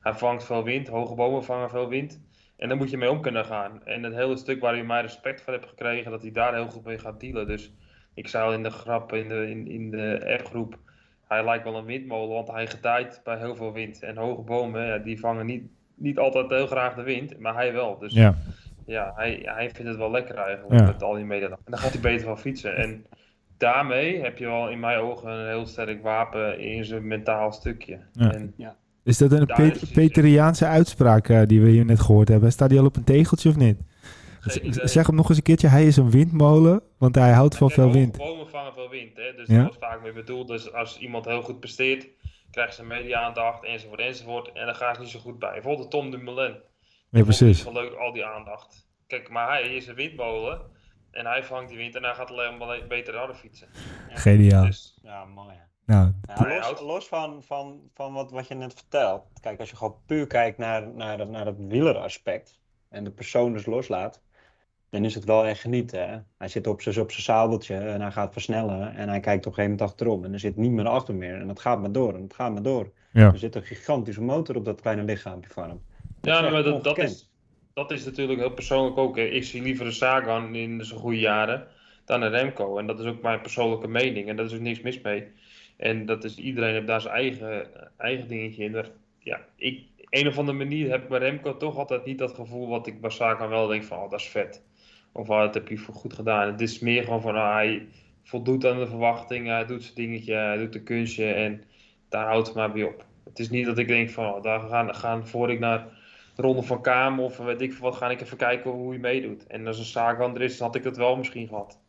Hij 0.00 0.14
vangt 0.14 0.44
veel 0.44 0.64
wind, 0.64 0.88
hoge 0.88 1.14
bomen 1.14 1.44
vangen 1.44 1.70
veel 1.70 1.88
wind. 1.88 2.20
En 2.56 2.68
daar 2.68 2.76
moet 2.76 2.90
je 2.90 2.96
mee 2.96 3.10
om 3.10 3.20
kunnen 3.20 3.44
gaan. 3.44 3.84
En 3.84 4.02
het 4.02 4.14
hele 4.14 4.36
stuk 4.36 4.60
waar 4.60 4.76
je 4.76 4.84
mij 4.84 5.00
respect 5.00 5.42
voor 5.42 5.52
hebt 5.52 5.68
gekregen, 5.68 6.10
dat 6.10 6.22
hij 6.22 6.30
daar 6.30 6.54
heel 6.54 6.68
goed 6.68 6.84
mee 6.84 6.98
gaat 6.98 7.20
dealen. 7.20 7.46
Dus 7.46 7.72
ik 8.14 8.28
zei 8.28 8.44
al 8.44 8.52
in 8.52 8.62
de 8.62 8.70
grap, 8.70 9.12
in 9.12 9.28
de, 9.28 9.50
in, 9.50 9.68
in 9.68 9.90
de 9.90 10.36
appgroep, 10.38 10.78
hij 11.28 11.44
lijkt 11.44 11.64
wel 11.64 11.76
een 11.76 11.84
windmolen, 11.84 12.34
want 12.34 12.48
hij 12.48 12.66
gedijt 12.66 13.20
bij 13.24 13.38
heel 13.38 13.56
veel 13.56 13.72
wind. 13.72 14.02
En 14.02 14.16
hoge 14.16 14.42
bomen, 14.42 14.86
ja, 14.86 14.98
die 14.98 15.20
vangen 15.20 15.46
niet, 15.46 15.62
niet 15.94 16.18
altijd 16.18 16.50
heel 16.50 16.66
graag 16.66 16.94
de 16.94 17.02
wind, 17.02 17.38
maar 17.38 17.54
hij 17.54 17.72
wel. 17.72 17.98
Dus 17.98 18.12
ja, 18.12 18.34
ja 18.86 19.12
hij, 19.16 19.40
hij 19.44 19.70
vindt 19.70 19.90
het 19.90 19.98
wel 19.98 20.10
lekker 20.10 20.34
eigenlijk 20.34 20.86
met 20.86 21.02
al 21.02 21.14
die 21.14 21.24
media. 21.24 21.48
En 21.48 21.58
dan 21.64 21.78
gaat 21.78 21.92
hij 21.92 22.00
beter 22.00 22.26
van 22.26 22.38
fietsen. 22.38 22.76
En 22.76 23.06
daarmee 23.56 24.22
heb 24.22 24.38
je 24.38 24.46
wel 24.46 24.70
in 24.70 24.80
mijn 24.80 24.98
ogen 24.98 25.30
een 25.30 25.48
heel 25.48 25.66
sterk 25.66 26.02
wapen 26.02 26.58
in 26.60 26.84
zijn 26.84 27.06
mentaal 27.06 27.52
stukje. 27.52 27.98
Ja. 28.12 28.32
En, 28.32 28.54
ja. 28.56 28.76
Is 29.04 29.18
dat 29.18 29.32
een 29.32 29.46
Pet 29.46 29.92
Peteriaanse 29.92 30.66
uitspraak 30.66 31.28
uh, 31.28 31.42
die 31.46 31.60
we 31.60 31.68
hier 31.68 31.84
net 31.84 32.00
gehoord 32.00 32.28
hebben? 32.28 32.52
Staat 32.52 32.68
die 32.68 32.78
al 32.78 32.84
op 32.84 32.96
een 32.96 33.04
tegeltje 33.04 33.48
of 33.48 33.56
niet? 33.56 33.76
Zeg 34.82 35.06
hem 35.06 35.16
nog 35.16 35.28
eens 35.28 35.36
een 35.36 35.42
keertje, 35.42 35.68
hij 35.68 35.86
is 35.86 35.96
een 35.96 36.10
windmolen, 36.10 36.82
want 36.98 37.14
hij 37.14 37.32
houdt 37.32 37.56
van 37.56 37.70
veel 37.70 37.92
wind. 37.92 38.16
Bomen 38.16 38.48
vangen 38.48 38.72
veel 38.72 38.88
wind, 38.88 39.16
hè? 39.16 39.34
dus 39.36 39.48
ja? 39.48 39.56
dat 39.56 39.66
was 39.66 39.76
vaak 39.78 40.02
mee 40.02 40.12
bedoeld. 40.12 40.48
Dus 40.48 40.72
als 40.72 40.98
iemand 40.98 41.24
heel 41.24 41.42
goed 41.42 41.60
presteert, 41.60 42.08
krijgt 42.50 42.74
ze 42.74 42.84
media-aandacht 42.84 43.64
enzovoort 43.64 44.00
enzovoort. 44.00 44.52
En 44.52 44.66
dan 44.66 44.74
gaat 44.74 44.94
ze 44.94 45.00
niet 45.00 45.10
zo 45.10 45.18
goed 45.18 45.38
bij. 45.38 45.52
Bijvoorbeeld 45.52 45.90
Tom 45.90 46.10
Dumoulin. 46.10 46.54
Ja, 47.18 47.22
precies. 47.22 47.68
leuk, 47.72 47.92
al 47.92 48.12
die 48.12 48.24
aandacht. 48.24 48.88
Kijk, 49.06 49.28
maar 49.28 49.48
hij 49.48 49.62
is 49.62 49.86
een 49.86 49.94
windmolen 49.94 50.60
en 51.10 51.26
hij 51.26 51.44
vangt 51.44 51.68
die 51.68 51.78
wind 51.78 51.94
en 51.94 52.02
hij 52.02 52.14
gaat 52.14 52.30
alleen 52.30 52.56
maar 52.56 52.86
beter 52.88 53.16
harder 53.16 53.36
fietsen. 53.36 53.68
Geniaal. 54.08 54.64
Dus, 54.64 54.98
ja, 55.02 55.24
mooi. 55.24 55.54
Nou, 55.86 56.12
ja, 56.26 56.70
los, 56.70 56.80
los, 56.80 57.08
van, 57.08 57.42
van, 57.42 57.80
van 57.94 58.12
wat, 58.12 58.30
wat 58.30 58.48
je 58.48 58.54
net 58.54 58.74
vertelt. 58.74 59.22
Kijk, 59.40 59.60
als 59.60 59.70
je 59.70 59.76
gewoon 59.76 59.96
puur 60.06 60.26
kijkt 60.26 60.58
naar, 60.58 60.88
naar, 60.88 61.26
naar 61.26 61.46
het 61.46 61.56
wieleraspect 61.58 62.58
en 62.88 63.04
de 63.04 63.10
persoon 63.10 63.52
dus 63.52 63.66
loslaat, 63.66 64.22
dan 64.90 65.04
is 65.04 65.14
het 65.14 65.24
wel 65.24 65.46
echt 65.46 65.60
genieten. 65.60 66.08
Hè? 66.08 66.18
Hij 66.38 66.48
zit 66.48 66.66
op 66.66 66.82
zijn 66.82 67.00
op 67.00 67.12
zadeltje 67.12 67.76
en 67.76 68.00
hij 68.00 68.10
gaat 68.10 68.32
versnellen 68.32 68.94
en 68.94 69.08
hij 69.08 69.20
kijkt 69.20 69.46
op 69.46 69.52
een 69.52 69.58
gegeven 69.58 69.70
moment 69.70 69.80
achterom 69.80 70.24
en 70.24 70.32
er 70.32 70.40
zit 70.40 70.56
niet 70.56 70.70
meer 70.70 70.88
achter 70.88 71.14
meer 71.14 71.40
en 71.40 71.48
het 71.48 71.60
gaat 71.60 71.80
maar 71.80 71.92
door 71.92 72.14
en 72.14 72.22
het 72.22 72.34
gaat 72.34 72.52
maar 72.52 72.62
door. 72.62 72.92
Ja. 73.12 73.32
Er 73.32 73.38
zit 73.38 73.54
een 73.54 73.62
gigantische 73.62 74.22
motor 74.22 74.56
op 74.56 74.64
dat 74.64 74.80
kleine 74.80 75.02
lichaampje 75.02 75.50
van 75.50 75.68
hem. 75.68 75.82
Ja, 76.24 76.50
maar 76.50 76.62
dat, 76.62 76.84
dat, 76.84 76.98
is, 76.98 77.30
dat 77.74 77.90
is 77.90 78.04
natuurlijk 78.04 78.38
heel 78.38 78.50
persoonlijk 78.50 78.98
ook. 78.98 79.16
Ik 79.16 79.44
zie 79.44 79.62
liever 79.62 79.86
een 79.86 79.92
Sagan 79.92 80.54
in 80.54 80.84
zijn 80.84 81.00
goede 81.00 81.18
jaren 81.18 81.66
dan 82.04 82.22
een 82.22 82.30
Remco. 82.30 82.78
En 82.78 82.86
dat 82.86 83.00
is 83.00 83.06
ook 83.06 83.22
mijn 83.22 83.40
persoonlijke 83.40 83.88
mening 83.88 84.28
en 84.28 84.36
daar 84.36 84.46
is 84.46 84.54
ook 84.54 84.60
niks 84.60 84.80
mis 84.80 85.00
mee. 85.00 85.26
En 85.76 86.06
dat 86.06 86.24
is, 86.24 86.36
iedereen 86.36 86.72
heeft 86.72 86.86
daar 86.86 87.00
zijn 87.00 87.14
eigen, 87.14 87.66
eigen 87.96 88.28
dingetje 88.28 88.64
in. 88.64 88.84
ja, 89.18 89.40
ik, 89.56 89.82
een 90.10 90.28
of 90.28 90.38
andere 90.38 90.58
manier 90.58 90.90
heb 90.90 91.02
ik 91.02 91.08
bij 91.08 91.18
Remco 91.18 91.56
toch 91.56 91.76
altijd 91.76 92.04
niet 92.04 92.18
dat 92.18 92.34
gevoel 92.34 92.68
wat 92.68 92.86
ik 92.86 93.00
bij 93.00 93.10
Sagan 93.10 93.48
wel 93.48 93.66
denk 93.66 93.84
van, 93.84 93.98
oh, 93.98 94.10
dat 94.10 94.20
is 94.20 94.28
vet. 94.28 94.62
Of 95.12 95.30
oh, 95.30 95.38
dat 95.38 95.54
heb 95.54 95.68
je 95.68 95.76
goed 95.76 96.12
gedaan. 96.12 96.50
Het 96.50 96.60
is 96.60 96.78
meer 96.78 97.04
gewoon 97.04 97.20
van, 97.20 97.36
oh, 97.36 97.52
hij 97.52 97.86
voldoet 98.22 98.66
aan 98.66 98.78
de 98.78 98.86
verwachtingen, 98.86 99.54
hij 99.54 99.66
doet 99.66 99.82
zijn 99.82 99.94
dingetje, 99.94 100.34
hij 100.34 100.56
doet 100.56 100.72
de 100.72 100.82
kunstje 100.82 101.32
en 101.32 101.62
daar 102.08 102.26
houdt 102.26 102.46
het 102.46 102.56
maar 102.56 102.72
bij 102.72 102.82
op. 102.82 103.04
Het 103.24 103.38
is 103.38 103.50
niet 103.50 103.66
dat 103.66 103.78
ik 103.78 103.88
denk 103.88 104.10
van, 104.10 104.34
oh, 104.34 104.42
daar 104.42 104.60
gaan, 104.60 104.94
gaan 104.94 105.26
voor 105.26 105.50
ik 105.50 105.58
naar 105.58 105.86
Ronde 106.36 106.62
van 106.62 106.82
Kamer 106.82 107.24
of 107.24 107.36
weet 107.36 107.60
ik 107.60 107.74
wat, 107.74 107.94
ga 107.94 108.10
ik 108.10 108.20
even 108.20 108.36
kijken 108.36 108.70
hoe 108.70 108.90
hij 108.90 108.98
meedoet. 108.98 109.46
En 109.46 109.66
als 109.66 109.94
een 109.94 110.34
er 110.34 110.42
is, 110.42 110.58
had 110.58 110.74
ik 110.74 110.82
dat 110.82 110.96
wel 110.96 111.16
misschien 111.16 111.48
gehad. 111.48 111.80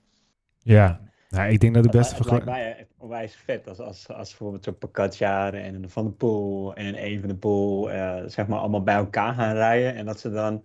Ja, 0.59 1.00
nou, 1.30 1.50
ik 1.50 1.59
denk 1.59 1.74
dat 1.74 1.83
de 1.83 1.89
beste 1.89 2.15
vergelijking... 2.15 2.56
Het 2.56 2.63
lijkt 2.63 2.77
mij 2.77 2.88
onwijs 2.97 3.36
vet 3.36 3.68
als, 3.68 3.80
als, 3.80 4.07
als 4.07 4.30
bijvoorbeeld 4.30 4.63
zo'n 4.63 4.77
Pocaccia 4.77 5.51
en 5.51 5.75
een 5.75 5.89
Van 5.89 6.03
der 6.03 6.13
Poel 6.13 6.75
en 6.75 6.86
een 6.86 6.95
Even 6.95 7.27
de 7.27 7.36
Poel, 7.36 7.92
uh, 7.92 8.18
zeg 8.25 8.47
maar, 8.47 8.59
allemaal 8.59 8.83
bij 8.83 8.95
elkaar 8.95 9.33
gaan 9.33 9.53
rijden. 9.53 9.95
En 9.95 10.06
dat 10.06 10.19
ze 10.19 10.31
dan 10.31 10.63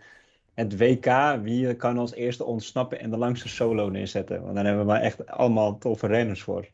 het 0.54 0.78
WK, 0.78 1.38
wie 1.42 1.74
kan 1.74 1.98
als 1.98 2.14
eerste 2.14 2.44
ontsnappen 2.44 3.00
en 3.00 3.10
de 3.10 3.16
langste 3.16 3.48
solo 3.48 3.88
neerzetten. 3.88 4.42
Want 4.42 4.54
dan 4.54 4.64
hebben 4.64 4.82
we 4.82 4.90
maar 4.92 5.00
echt 5.00 5.26
allemaal 5.26 5.78
toffe 5.78 6.06
renners 6.06 6.42
voor. 6.42 6.68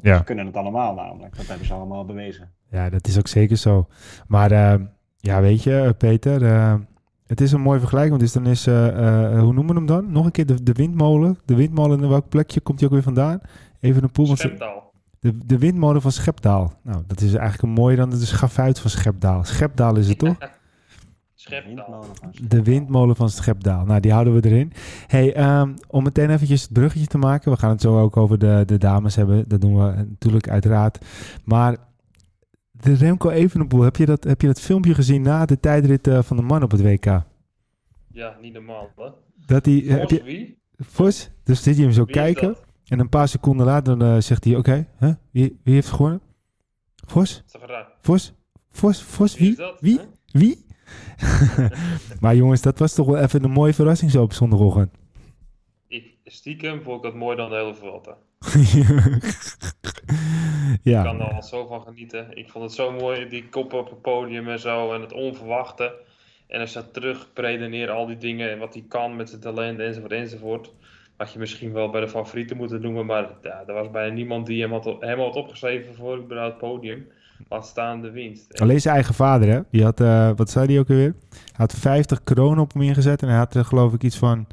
Ja. 0.00 0.16
Ze 0.16 0.24
kunnen 0.24 0.46
het 0.46 0.56
allemaal 0.56 0.94
namelijk, 0.94 1.36
dat 1.36 1.46
hebben 1.46 1.66
ze 1.66 1.74
allemaal 1.74 2.04
bewezen. 2.04 2.52
Ja, 2.70 2.90
dat 2.90 3.06
is 3.06 3.18
ook 3.18 3.28
zeker 3.28 3.56
zo. 3.56 3.88
Maar 4.26 4.52
uh, 4.52 4.74
ja, 5.16 5.40
weet 5.40 5.62
je, 5.62 5.94
Peter... 5.98 6.42
Uh, 6.42 6.74
het 7.26 7.40
is 7.40 7.52
een 7.52 7.60
mooie 7.60 7.78
vergelijking, 7.78 8.18
dus 8.18 8.32
dan 8.32 8.46
is, 8.46 8.66
uh, 8.66 8.86
uh, 8.86 9.40
hoe 9.40 9.52
noemen 9.52 9.66
we 9.66 9.74
hem 9.74 9.86
dan? 9.86 10.12
Nog 10.12 10.24
een 10.24 10.30
keer 10.30 10.46
de, 10.46 10.62
de 10.62 10.72
windmolen. 10.72 11.38
De 11.44 11.54
windmolen, 11.54 12.02
in 12.02 12.08
welk 12.08 12.28
plekje 12.28 12.60
komt 12.60 12.78
hij 12.78 12.88
ook 12.88 12.94
weer 12.94 13.02
vandaan? 13.02 13.40
Even 13.80 14.02
een 14.02 14.10
poel. 14.10 14.36
Schepdaal. 14.36 14.92
De, 15.20 15.38
de 15.46 15.58
windmolen 15.58 16.02
van 16.02 16.12
Schepdaal. 16.12 16.72
Nou, 16.82 17.02
dat 17.06 17.20
is 17.20 17.34
eigenlijk 17.34 17.62
een 17.62 17.82
mooie 17.82 17.96
dan 17.96 18.10
de 18.10 18.16
schafuit 18.16 18.78
van 18.78 18.90
Schepdaal. 18.90 19.44
Schepdaal 19.44 19.96
is 19.96 20.08
het 20.08 20.18
toch? 20.18 20.36
Schepdaal. 21.34 22.04
De 22.42 22.62
windmolen 22.62 23.16
van 23.16 23.30
Schepdaal. 23.30 23.84
Nou, 23.84 24.00
die 24.00 24.12
houden 24.12 24.34
we 24.34 24.48
erin. 24.48 24.72
Hey, 25.06 25.58
um, 25.60 25.74
om 25.88 26.02
meteen 26.02 26.30
eventjes 26.30 26.62
het 26.62 26.72
bruggetje 26.72 27.06
te 27.06 27.18
maken. 27.18 27.52
We 27.52 27.58
gaan 27.58 27.70
het 27.70 27.80
zo 27.80 28.00
ook 28.00 28.16
over 28.16 28.38
de, 28.38 28.62
de 28.66 28.78
dames 28.78 29.16
hebben. 29.16 29.44
Dat 29.48 29.60
doen 29.60 29.76
we 29.76 29.94
natuurlijk 29.96 30.48
uiteraard. 30.48 31.04
Maar 31.44 31.76
de 32.80 32.94
Remco 32.94 33.30
Evenepoel, 33.30 33.82
heb 33.82 33.96
je 33.96 34.06
dat, 34.06 34.24
heb 34.24 34.40
je 34.40 34.46
dat 34.46 34.60
filmpje 34.60 34.94
gezien 34.94 35.22
na 35.22 35.44
de 35.46 35.60
tijdrit 35.60 36.06
uh, 36.06 36.22
van 36.22 36.36
de 36.36 36.42
man 36.42 36.62
op 36.62 36.70
het 36.70 36.82
WK? 36.82 37.22
Ja, 38.12 38.36
niet 38.40 38.52
normaal, 38.52 38.90
hè? 38.96 39.08
Dat 39.46 39.64
hij, 39.64 39.82
Vos, 39.86 39.98
heb 39.98 40.10
je, 40.10 40.22
wie? 40.22 40.58
Vos, 40.78 41.30
dus 41.44 41.62
zit 41.62 41.76
je 41.76 41.82
hem 41.82 41.92
zo 41.92 42.04
wie 42.04 42.14
kijken. 42.14 42.56
En 42.86 42.98
een 42.98 43.08
paar 43.08 43.28
seconden 43.28 43.66
later 43.66 43.98
dan, 43.98 44.14
uh, 44.14 44.20
zegt 44.20 44.44
hij, 44.44 44.56
oké, 44.56 44.70
okay, 44.70 44.88
huh? 44.98 45.14
wie, 45.30 45.60
wie 45.64 45.74
heeft 45.74 45.88
gewonnen? 45.88 46.20
Vos? 47.06 47.44
Vos? 48.00 48.34
Vos? 48.70 49.02
Vos? 49.02 49.36
Wie? 49.36 49.56
Wie? 49.80 50.00
Wie? 50.26 50.64
maar 52.20 52.36
jongens, 52.36 52.62
dat 52.62 52.78
was 52.78 52.94
toch 52.94 53.06
wel 53.06 53.16
even 53.16 53.44
een 53.44 53.50
mooie 53.50 53.74
verrassing 53.74 54.10
zo 54.10 54.22
op 54.22 54.32
zondagochtend. 54.32 54.90
Ik, 55.88 56.18
stiekem 56.24 56.82
vond 56.82 56.96
ik 56.96 57.02
dat 57.02 57.14
mooier 57.14 57.36
dan 57.36 57.50
de 57.50 57.56
hele 57.56 57.74
Vuelta. 57.74 58.16
ja. 60.82 60.98
Ik 60.98 61.04
kan 61.04 61.20
er 61.20 61.34
al 61.34 61.42
zo 61.42 61.66
van 61.66 61.82
genieten. 61.82 62.26
Ik 62.30 62.50
vond 62.50 62.64
het 62.64 62.72
zo 62.72 62.92
mooi, 62.92 63.28
die 63.28 63.48
kop 63.48 63.72
op 63.72 63.90
het 63.90 64.00
podium 64.00 64.48
en 64.48 64.58
zo. 64.58 64.92
En 64.92 65.00
het 65.00 65.12
onverwachte. 65.12 65.94
En 66.46 66.58
hij 66.58 66.66
staat 66.66 66.92
terug, 66.92 67.32
predeneer 67.32 67.90
al 67.90 68.06
die 68.06 68.18
dingen. 68.18 68.50
En 68.50 68.58
wat 68.58 68.74
hij 68.74 68.84
kan 68.88 69.16
met 69.16 69.28
zijn 69.28 69.40
talent 69.40 69.78
enzovoort 69.78 70.12
enzovoort. 70.12 70.72
Wat 71.16 71.32
je 71.32 71.38
misschien 71.38 71.72
wel 71.72 71.90
bij 71.90 72.00
de 72.00 72.08
favorieten 72.08 72.56
moeten 72.56 72.80
noemen. 72.80 73.06
Maar 73.06 73.28
ja, 73.42 73.62
er 73.66 73.74
was 73.74 73.90
bijna 73.90 74.14
niemand 74.14 74.46
die 74.46 74.62
hem 74.62 74.72
had, 74.72 74.96
hem 75.00 75.18
had 75.18 75.36
opgeschreven 75.36 75.94
voor 75.94 76.24
het 76.28 76.58
podium. 76.58 77.06
Laat 77.48 77.66
staan 77.66 78.00
de 78.00 78.10
winst. 78.10 78.60
Alleen 78.60 78.80
zijn 78.80 78.94
eigen 78.94 79.14
vader, 79.14 79.48
hè? 79.48 79.60
Die 79.70 79.84
had, 79.84 80.00
uh, 80.00 80.30
wat 80.36 80.50
zei 80.50 80.66
hij 80.66 80.78
ook 80.78 80.90
alweer? 80.90 81.14
Hij 81.30 81.40
had 81.52 81.74
50 81.74 82.24
kronen 82.24 82.58
op 82.58 82.72
hem 82.72 82.82
ingezet. 82.82 83.22
En 83.22 83.28
hij 83.28 83.36
had 83.36 83.54
er 83.54 83.64
geloof 83.64 83.92
ik 83.92 84.02
iets 84.02 84.18
van 84.18 84.46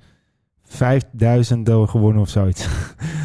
5000 0.64 1.70
gewonnen 1.70 2.22
of 2.22 2.30
zoiets. 2.30 2.68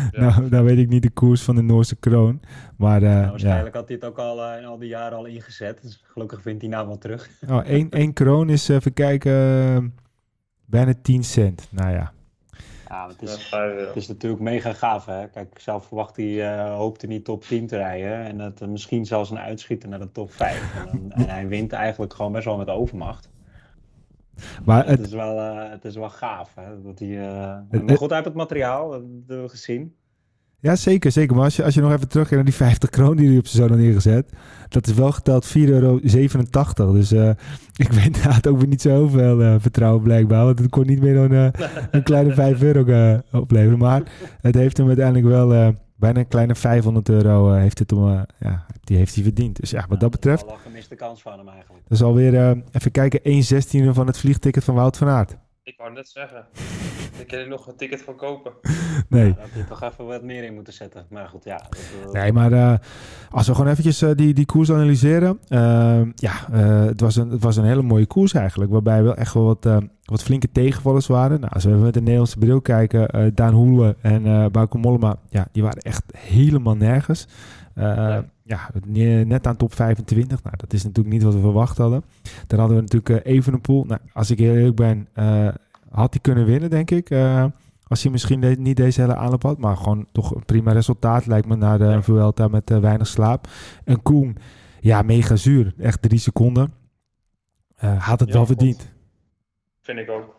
nou, 0.13 0.49
dan 0.49 0.65
weet 0.65 0.79
ik 0.79 0.89
niet 0.89 1.03
de 1.03 1.11
koers 1.11 1.43
van 1.43 1.55
de 1.55 1.63
Noorse 1.63 1.97
kroon. 1.97 2.41
Maar, 2.77 3.03
uh, 3.03 3.09
nou, 3.09 3.31
waarschijnlijk 3.31 3.75
had 3.75 3.89
hij 3.89 3.97
het 3.97 4.05
ook 4.05 4.19
al 4.19 4.53
uh, 4.53 4.59
in 4.59 4.65
al 4.65 4.79
die 4.79 4.89
jaren 4.89 5.19
al 5.19 5.25
ingezet. 5.25 5.83
Dus 5.83 6.03
gelukkig 6.05 6.43
vindt 6.43 6.61
hij 6.61 6.71
nou 6.71 6.87
wel 6.87 6.99
terug. 6.99 7.31
oh, 7.51 7.67
één, 7.67 7.91
één 7.91 8.13
kroon 8.13 8.51
is, 8.51 8.69
even 8.69 8.93
kijken, 8.93 9.95
bijna 10.65 10.95
10 11.03 11.25
cent. 11.25 11.69
Nou 11.71 11.93
ja. 11.93 12.13
Ja, 12.89 13.09
het 13.09 13.23
is, 13.23 13.51
het 13.87 13.97
is 13.97 14.09
natuurlijk 14.09 14.43
mega 14.43 14.73
gaaf. 14.73 15.07
Hè? 15.07 15.29
Kijk, 15.29 15.59
zelf 15.61 15.87
verwacht 15.87 16.17
hij, 16.17 16.55
eh 16.55 16.75
hoopte 16.75 17.07
niet 17.07 17.25
top 17.25 17.43
10 17.43 17.67
te 17.67 17.77
rijden. 17.77 18.25
En 18.25 18.39
dat 18.39 18.61
er 18.61 18.69
misschien 18.69 19.07
zelfs 19.07 19.31
een 19.31 19.39
uitschieter 19.39 19.89
naar 19.89 19.99
de 19.99 20.13
top 20.13 20.33
5. 20.33 20.75
En, 20.77 20.87
dan- 21.09 21.13
en 21.13 21.29
hij 21.29 21.49
wint 21.49 21.73
eigenlijk 21.73 22.15
gewoon 22.15 22.33
best 22.33 22.45
wel 22.45 22.57
met 22.57 22.69
overmacht. 22.69 23.29
Maar 24.65 24.87
Het 24.87 24.99
het, 24.99 25.07
is 25.07 25.13
wel, 25.13 25.39
eh, 25.39 25.71
het 25.71 25.85
is 25.85 25.95
wel 25.95 26.11
gaaf. 26.11 26.53
Hè? 26.55 26.83
Dat 26.85 26.99
hij, 26.99 27.19
eh, 27.29 27.55
Het- 27.71 27.87
maar 27.87 27.97
goed, 27.97 28.11
heeft 28.11 28.25
het 28.25 28.35
materiaal, 28.35 28.91
dat 28.91 29.01
hebben 29.27 29.43
we 29.43 29.49
gezien. 29.49 29.95
ja, 30.61 30.77
zeker, 30.77 31.13
zeker. 31.13 31.35
Maar 31.37 31.45
als 31.45 31.57
je, 31.57 31.65
als 31.65 31.75
je 31.75 31.81
nog 31.81 31.93
even 31.93 32.09
teruggaat 32.09 32.35
naar 32.35 32.45
die 32.45 32.55
50 32.55 32.91
kroon 32.91 33.17
die 33.17 33.29
hij 33.29 33.39
op 33.39 33.47
zijn 33.47 33.63
zoon 33.63 33.71
had 33.77 33.85
neergezet. 33.87 34.33
Dat 34.69 34.87
is 34.87 34.95
wel 34.95 35.13
geteld 35.13 35.47
4,87 35.47 35.65
euro. 36.79 36.93
Dus 36.93 37.13
eh, 37.13 37.31
ik 37.85 37.93
weet, 37.93 38.23
had 38.23 38.47
ook 38.47 38.59
weer 38.59 38.69
niet 38.69 38.83
zoveel 38.83 39.43
eh 39.43 39.55
vertrouwen 39.59 40.03
blijkbaar. 40.03 40.45
Want 40.45 40.59
het 40.59 40.71
kon 40.71 40.87
niet 40.87 41.01
meer 41.03 41.15
dan 41.29 41.53
een 41.91 42.03
kleine 42.03 42.33
5 42.43 42.63
euro 42.63 43.21
opleveren. 43.33 43.79
Maar 43.79 44.03
het 44.41 44.55
heeft 44.55 44.77
hem 44.77 44.87
uiteindelijk 44.87 45.27
wel 45.27 45.75
bijna 45.99 46.19
een 46.19 46.29
kleine 46.29 46.55
500 46.55 47.09
euro 47.09 47.53
eh, 47.53 47.61
heeft 47.61 47.79
het 47.79 47.91
hem, 47.91 48.09
eh, 48.09 48.21
ja, 48.39 48.67
die 48.81 48.97
heeft 48.97 49.15
hij 49.15 49.25
verdiend. 49.25 49.61
Dus 49.61 49.71
ja, 49.71 49.87
wat 49.89 50.01
dat 50.01 50.11
betreft, 50.11 50.45
kans 50.97 51.23
van 51.23 51.39
hem 51.39 51.49
eigenlijk. 51.49 51.83
dat 51.89 51.99
is 51.99 52.05
alweer, 52.05 52.35
eh, 52.35 52.57
even 52.73 52.91
kijken, 52.91 53.21
1 53.23 53.43
16 53.43 53.95
van 53.95 54.07
het 54.07 54.19
vliegticket 54.19 54.65
van 54.65 54.75
Wout 54.75 54.97
van 54.97 55.09
Aert. 55.09 55.37
Ik 55.69 55.77
wou 55.77 55.93
net 55.93 56.09
zeggen. 56.09 56.47
Ik 57.19 57.27
kan 57.27 57.39
er 57.39 57.49
nog 57.49 57.67
een 57.67 57.77
ticket 57.77 58.03
van 58.03 58.17
kopen. 58.17 58.53
Nee. 59.09 59.27
Ja, 59.27 59.33
daar 59.33 59.41
had 59.41 59.51
hij 59.53 59.63
toch 59.63 59.83
even 59.83 60.07
wat 60.07 60.23
meer 60.23 60.45
in 60.45 60.55
moeten 60.55 60.73
zetten. 60.73 61.07
Maar 61.11 61.29
goed, 61.29 61.45
ja. 61.45 61.57
dat, 61.57 61.79
eh, 62.15 62.23
Nee, 62.23 62.33
maar 62.33 62.53
eh, 62.53 62.75
als 63.31 63.47
we 63.47 63.55
gewoon 63.55 63.71
eventjes 63.71 64.03
eh, 64.03 64.11
die, 64.15 64.35
die 64.35 64.47
koers 64.47 64.71
analyseren. 64.73 65.39
ja, 66.15 66.33
eh, 66.53 66.85
het, 66.85 67.01
was 67.01 67.17
een, 67.17 67.31
het 67.31 67.43
was 67.43 67.57
een 67.57 67.65
hele 67.65 67.83
mooie 67.83 68.07
koers 68.07 68.33
eigenlijk. 68.33 68.71
Waarbij 68.71 69.03
wel 69.03 69.15
echt 69.15 69.35
wel 69.35 69.45
wat, 69.45 69.67
eh, 69.67 69.77
wat 70.05 70.23
flinke 70.23 70.53
tegenvallers 70.53 71.07
waren. 71.07 71.41
Nou, 71.41 71.53
als 71.53 71.65
we 71.65 71.71
even 71.71 71.83
met 71.83 71.95
de 71.95 72.01
Nederlandse 72.01 72.39
bril 72.39 72.61
kijken. 72.61 73.09
eh, 73.09 73.27
Daan 73.35 73.55
Hoelen 73.55 73.97
en 74.01 74.27
eh 74.27 74.47
Bauke 74.47 74.79
Mollema. 74.79 75.17
Ja, 75.29 75.49
die 75.53 75.63
waren 75.63 75.83
echt 75.83 76.03
helemaal 76.17 76.77
nergens. 76.77 77.27
Eh, 77.79 77.85
Ja. 77.97 78.25
ja, 78.43 78.71
ne- 78.87 79.25
net 79.25 79.47
aan 79.47 79.57
top 79.57 79.75
25. 79.75 80.43
Nou, 80.43 80.57
dat 80.57 80.73
is 80.73 80.83
natuurlijk 80.85 81.15
niet 81.15 81.23
wat 81.25 81.35
we 81.35 81.41
verwacht 81.41 81.79
hadden. 81.79 82.05
Dan 82.47 82.59
hadden 82.59 82.77
we 82.77 82.83
natuurlijk 82.83 83.27
uh, 83.27 83.33
Evenepoel. 83.35 83.85
Nou, 83.85 84.01
als 84.13 84.31
ik 84.31 84.39
heel 84.39 84.55
eerlijk 84.55 84.77
ben, 84.77 85.09
eh, 85.13 85.49
had 85.91 86.13
hij 86.13 86.23
kunnen 86.23 86.45
winnen, 86.45 86.71
denk 86.71 86.91
ik. 86.91 87.11
Eh, 87.11 87.45
als 87.89 88.03
hij 88.03 88.13
misschien 88.13 88.41
de- 88.41 88.57
niet 88.59 88.77
deze 88.77 89.01
hele 89.01 89.17
aanloop 89.17 89.43
had. 89.43 89.59
Maar 89.59 89.77
gewoon 89.77 90.07
toch 90.13 90.35
een 90.35 90.45
prima 90.45 90.73
resultaat 90.73 91.27
lijkt 91.27 91.47
me 91.47 91.57
naar 91.57 91.79
de 91.79 91.85
Ja. 91.85 92.03
Vuelta 92.03 92.49
met 92.49 92.71
eh, 92.71 92.79
weinig 92.79 93.07
slaap. 93.07 93.49
En 93.85 94.03
Koen, 94.03 94.37
ja, 94.81 95.03
mega 95.03 95.37
zuur. 95.37 95.75
Echt 95.79 96.03
drie 96.03 96.19
seconden. 96.19 96.73
Eh, 97.77 98.07
had 98.09 98.21
het 98.21 98.29
Ja, 98.29 98.35
wel 98.35 98.47
verdiend. 98.47 98.93
Vind 99.81 99.99
ik 99.99 100.11
ook. 100.11 100.37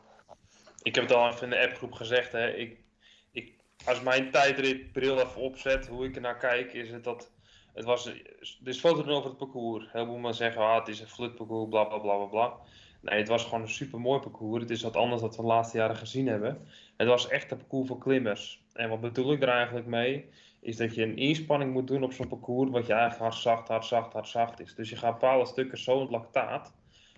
Ik 0.81 0.96
heb 0.96 1.03
het 1.03 1.13
al 1.13 1.27
even 1.29 1.43
in 1.43 1.50
de 1.50 1.67
appgroep 1.67 1.91
gezegd. 1.93 2.31
Hè. 2.31 2.48
Ik, 2.48 2.77
als 3.89 4.01
mijn 4.01 4.31
tijdritbril 4.31 5.19
even 5.19 5.41
opzet, 5.41 5.88
hoe 5.88 6.05
ik 6.05 6.15
er 6.15 6.22
naar 6.22 6.38
kijk, 6.38 6.74
is 6.74 6.89
het 6.89 7.03
dat. 7.03 7.31
Het 7.74 7.86
was, 7.86 8.05
er 8.05 8.22
is 8.63 8.79
foto 8.79 9.03
doen 9.03 9.13
over 9.13 9.29
het 9.29 9.38
parcours. 9.38 9.91
Heel 9.91 10.05
veel 10.05 10.17
mensen 10.17 10.43
zeggen, 10.43 10.62
ah, 10.62 10.77
het 10.77 10.88
is 10.88 11.00
een 11.00 11.08
flutparcours, 11.08 11.69
bla 11.69 11.84
bla 11.84 11.98
bla 11.98 12.15
bla 12.15 12.25
bla. 12.25 12.53
Nee, 13.01 13.19
het 13.19 13.27
was 13.27 13.43
gewoon 13.43 13.62
een 13.62 13.69
super 13.69 14.00
mooi 14.00 14.19
parcours. 14.19 14.62
Het 14.62 14.72
is 14.72 14.81
wat 14.81 14.96
anders 14.96 15.22
dan 15.22 15.29
we 15.29 15.36
de 15.36 15.43
laatste 15.43 15.77
jaren 15.77 15.96
gezien 15.96 16.27
hebben. 16.27 16.67
Het 16.98 17.08
was 17.08 17.27
echt 17.27 17.51
een 17.51 17.58
parcours 17.58 17.88
voor 17.88 17.98
klimmers. 17.98 18.62
En 18.74 18.89
wat 18.89 19.01
bedoel 19.01 19.31
ik 19.31 19.41
er 19.41 19.50
eigenlijk 19.50 19.86
mee? 19.86 20.29
Is 20.60 20.77
dat 20.77 20.96
je 20.96 21.03
een 21.03 21.17
inspanning 21.17 21.74
moet 21.74 21.88
doen 21.88 22.03
op 22.03 22.13
zo'n 22.13 22.27
parcours, 22.27 22.69
wat 22.69 22.86
je 22.86 22.93
eigenlijk 22.93 23.22
hard 23.22 23.41
zacht, 23.41 23.67
hard 23.67 23.86
zacht, 23.86 24.13
hard 24.13 24.27
zacht 24.27 24.60
is. 24.60 24.75
Dus 24.75 24.89
je 24.89 24.96
gaat 24.96 25.19
bepaalde 25.19 25.46
stukken 25.46 25.77
zo 25.77 26.01
in 26.01 26.10
lactaat. 26.10 26.74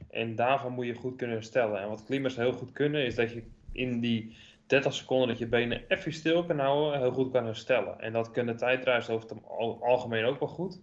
En 0.10 0.36
daarvan 0.36 0.72
moet 0.72 0.86
je 0.86 0.94
goed 0.94 1.16
kunnen 1.16 1.36
herstellen. 1.36 1.82
En 1.82 1.90
wat 1.90 2.06
klimmers 2.06 2.36
heel 2.36 2.54
goed 2.54 2.72
kunnen, 2.72 3.06
is 3.06 3.16
dat 3.16 3.32
je 3.32 3.44
in 3.72 4.00
die 4.00 4.36
30 4.72 4.94
seconden 4.94 5.28
dat 5.28 5.38
je 5.38 5.48
benen 5.48 5.84
even 5.88 6.14
stil 6.14 6.46
kan 6.46 6.60
houden, 6.60 7.00
heel 7.00 7.12
goed 7.12 7.32
kan 7.32 7.46
herstellen. 7.46 8.00
En 8.00 8.14
dat 8.14 8.32
kunnen 8.32 8.58
tijdrijders 8.58 9.10
over 9.10 9.30
het 9.30 9.44
al- 9.48 9.80
algemeen 9.84 10.26
ook 10.26 10.40
wel 10.40 10.50
goed. 10.50 10.80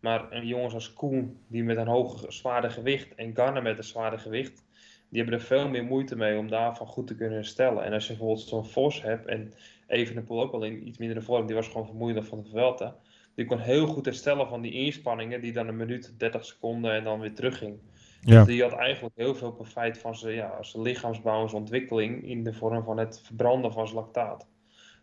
Maar 0.00 0.44
jongens 0.44 0.74
als 0.74 0.92
Koen, 0.92 1.38
die 1.46 1.64
met 1.64 1.76
een 1.76 1.86
hoog 1.86 2.24
zwaarder 2.28 2.70
gewicht, 2.70 3.14
en 3.14 3.36
Garner 3.36 3.62
met 3.62 3.78
een 3.78 3.84
zwaarder 3.84 4.18
gewicht, 4.18 4.64
die 5.08 5.20
hebben 5.20 5.38
er 5.38 5.44
veel 5.46 5.68
meer 5.68 5.84
moeite 5.84 6.16
mee 6.16 6.38
om 6.38 6.48
daarvan 6.48 6.86
goed 6.86 7.06
te 7.06 7.14
kunnen 7.14 7.36
herstellen. 7.36 7.84
En 7.84 7.92
als 7.92 8.06
je 8.06 8.12
bijvoorbeeld 8.12 8.48
zo'n 8.48 8.66
Vos 8.66 9.02
hebt, 9.02 9.26
en 9.26 9.52
Evenepoel 9.86 10.42
ook 10.42 10.52
wel 10.52 10.64
in 10.64 10.86
iets 10.86 10.98
mindere 10.98 11.22
vorm, 11.22 11.46
die 11.46 11.54
was 11.54 11.68
gewoon 11.68 11.86
vermoeider 11.86 12.24
van 12.24 12.42
de 12.42 12.48
Vuelta. 12.48 12.96
Die 13.34 13.46
kon 13.46 13.58
heel 13.58 13.86
goed 13.86 14.04
herstellen 14.04 14.48
van 14.48 14.60
die 14.60 14.72
inspanningen, 14.72 15.40
die 15.40 15.52
dan 15.52 15.68
een 15.68 15.76
minuut, 15.76 16.14
30 16.18 16.44
seconden 16.44 16.92
en 16.92 17.04
dan 17.04 17.20
weer 17.20 17.34
terugging. 17.34 17.78
Ja. 18.24 18.38
Dus 18.38 18.46
die 18.46 18.62
had 18.62 18.72
eigenlijk 18.72 19.16
heel 19.16 19.34
veel 19.34 19.52
profijt 19.52 19.98
van 19.98 20.16
zijn, 20.16 20.34
ja, 20.34 20.62
zijn 20.62 20.82
lichaamsbouw 20.82 21.42
en 21.42 21.48
zijn 21.48 21.62
ontwikkeling 21.62 22.24
in 22.24 22.44
de 22.44 22.52
vorm 22.52 22.84
van 22.84 22.98
het 22.98 23.20
verbranden 23.24 23.72
van 23.72 23.86
zijn 23.88 23.98
lactaat. 23.98 24.48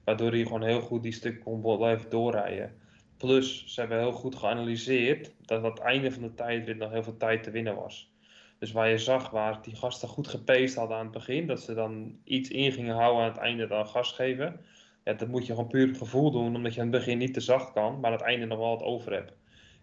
Waardoor 0.04 0.32
hij 0.32 0.44
gewoon 0.44 0.64
heel 0.64 0.82
goed 0.82 1.04
die 1.04 1.12
stuk 1.12 1.40
kon 1.40 1.62
blijven 1.62 2.10
doorrijden. 2.10 2.76
Plus, 3.18 3.66
ze 3.66 3.80
hebben 3.80 4.00
heel 4.00 4.12
goed 4.12 4.36
geanalyseerd 4.36 5.34
dat 5.42 5.64
aan 5.64 5.70
het 5.70 5.80
einde 5.80 6.12
van 6.12 6.22
de 6.22 6.34
tijdrit 6.34 6.78
nog 6.78 6.92
heel 6.92 7.04
veel 7.04 7.18
tijd 7.18 7.44
te 7.44 7.52
winnen 7.52 7.76
was. 7.76 8.14
Dus 8.60 8.72
waar 8.72 8.90
je 8.90 8.98
zag 8.98 9.30
waar 9.30 9.62
die 9.62 9.76
gasten 9.76 10.08
goed 10.08 10.28
gepaced 10.28 10.76
hadden 10.76 10.98
aan 10.98 11.04
het 11.04 11.14
begin, 11.14 11.48
dat 11.48 11.62
ze 11.62 11.74
dan 11.74 12.20
iets 12.24 12.50
in 12.50 12.72
gingen 12.72 12.96
houden 12.96 13.24
aan 13.24 13.30
het 13.30 13.38
einde 13.38 13.68
dan 13.68 13.88
gas 13.88 14.12
geven. 14.12 14.60
Ja, 15.04 15.14
dat 15.14 15.28
moet 15.28 15.46
je 15.46 15.54
gewoon 15.54 15.70
puur 15.70 15.90
op 15.90 15.98
gevoel 15.98 16.32
doen, 16.32 16.56
omdat 16.56 16.74
je 16.74 16.82
aan 16.82 16.88
het 16.88 16.96
begin 16.96 17.18
niet 17.18 17.34
te 17.34 17.40
zacht 17.40 17.72
kan, 17.72 18.00
maar 18.00 18.12
aan 18.12 18.18
het 18.18 18.26
einde 18.26 18.46
nog 18.46 18.58
wel 18.58 18.70
wat 18.70 18.84
over 18.84 19.14
hebt. 19.14 19.34